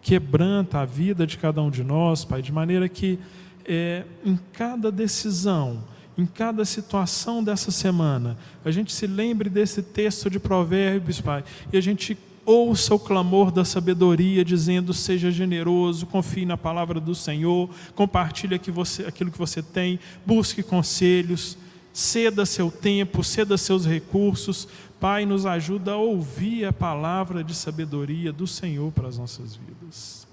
Quebranta 0.00 0.78
a 0.78 0.86
vida 0.86 1.26
de 1.26 1.36
cada 1.36 1.60
um 1.60 1.68
de 1.68 1.84
nós, 1.84 2.24
Pai, 2.24 2.40
de 2.40 2.50
maneira 2.50 2.88
que 2.88 3.18
é, 3.62 4.06
em 4.24 4.38
cada 4.54 4.90
decisão, 4.90 5.84
em 6.16 6.24
cada 6.24 6.64
situação 6.64 7.44
dessa 7.44 7.70
semana, 7.70 8.38
a 8.64 8.70
gente 8.70 8.90
se 8.90 9.06
lembre 9.06 9.50
desse 9.50 9.82
texto 9.82 10.30
de 10.30 10.40
Provérbios, 10.40 11.20
Pai, 11.20 11.44
e 11.70 11.76
a 11.76 11.80
gente 11.82 12.16
ouça 12.46 12.94
o 12.94 12.98
clamor 12.98 13.50
da 13.50 13.66
sabedoria, 13.66 14.42
dizendo: 14.42 14.94
seja 14.94 15.30
generoso, 15.30 16.06
confie 16.06 16.46
na 16.46 16.56
palavra 16.56 16.98
do 16.98 17.14
Senhor, 17.14 17.68
compartilhe 17.94 18.54
aquilo 18.54 19.30
que 19.30 19.38
você 19.38 19.62
tem, 19.62 20.00
busque 20.24 20.62
conselhos, 20.62 21.58
ceda 21.98 22.46
seu 22.46 22.70
tempo, 22.70 23.24
ceda 23.24 23.58
seus 23.58 23.84
recursos. 23.84 24.68
Pai, 25.00 25.24
nos 25.24 25.46
ajuda 25.46 25.92
a 25.92 25.96
ouvir 25.96 26.64
a 26.64 26.72
palavra 26.72 27.44
de 27.44 27.54
sabedoria 27.54 28.32
do 28.32 28.46
Senhor 28.46 28.90
para 28.92 29.06
as 29.06 29.16
nossas 29.16 29.54
vidas. 29.54 30.26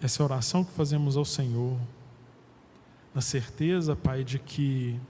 Essa 0.00 0.22
oração 0.22 0.62
que 0.62 0.72
fazemos 0.72 1.16
ao 1.16 1.24
Senhor 1.24 1.78
na 3.14 3.22
certeza, 3.22 3.96
Pai, 3.96 4.22
de 4.22 4.38
que 4.38 5.00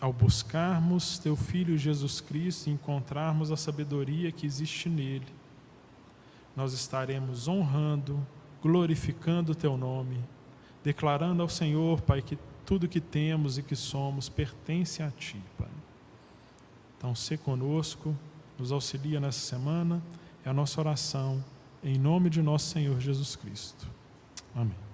ao 0.00 0.12
buscarmos 0.12 1.18
Teu 1.18 1.34
Filho 1.34 1.76
Jesus 1.76 2.20
Cristo 2.20 2.68
e 2.68 2.72
encontrarmos 2.72 3.50
a 3.50 3.56
sabedoria 3.56 4.30
que 4.30 4.46
existe 4.46 4.88
nele, 4.88 5.26
nós 6.54 6.72
estaremos 6.72 7.48
honrando, 7.48 8.24
glorificando 8.62 9.52
o 9.52 9.54
Teu 9.54 9.76
nome, 9.76 10.24
declarando 10.84 11.42
ao 11.42 11.48
Senhor, 11.48 12.00
Pai, 12.00 12.22
que 12.22 12.38
tudo 12.66 12.88
que 12.88 13.00
temos 13.00 13.56
e 13.56 13.62
que 13.62 13.76
somos 13.76 14.28
pertence 14.28 15.02
a 15.02 15.10
Ti, 15.10 15.40
Pai. 15.56 15.68
Então, 16.98 17.14
se 17.14 17.38
conosco, 17.38 18.14
nos 18.58 18.72
auxilia 18.72 19.20
nessa 19.20 19.40
semana, 19.40 20.02
é 20.44 20.50
a 20.50 20.52
nossa 20.52 20.80
oração, 20.80 21.42
em 21.82 21.96
nome 21.96 22.28
de 22.28 22.42
nosso 22.42 22.70
Senhor 22.70 23.00
Jesus 23.00 23.36
Cristo. 23.36 23.86
Amém. 24.54 24.85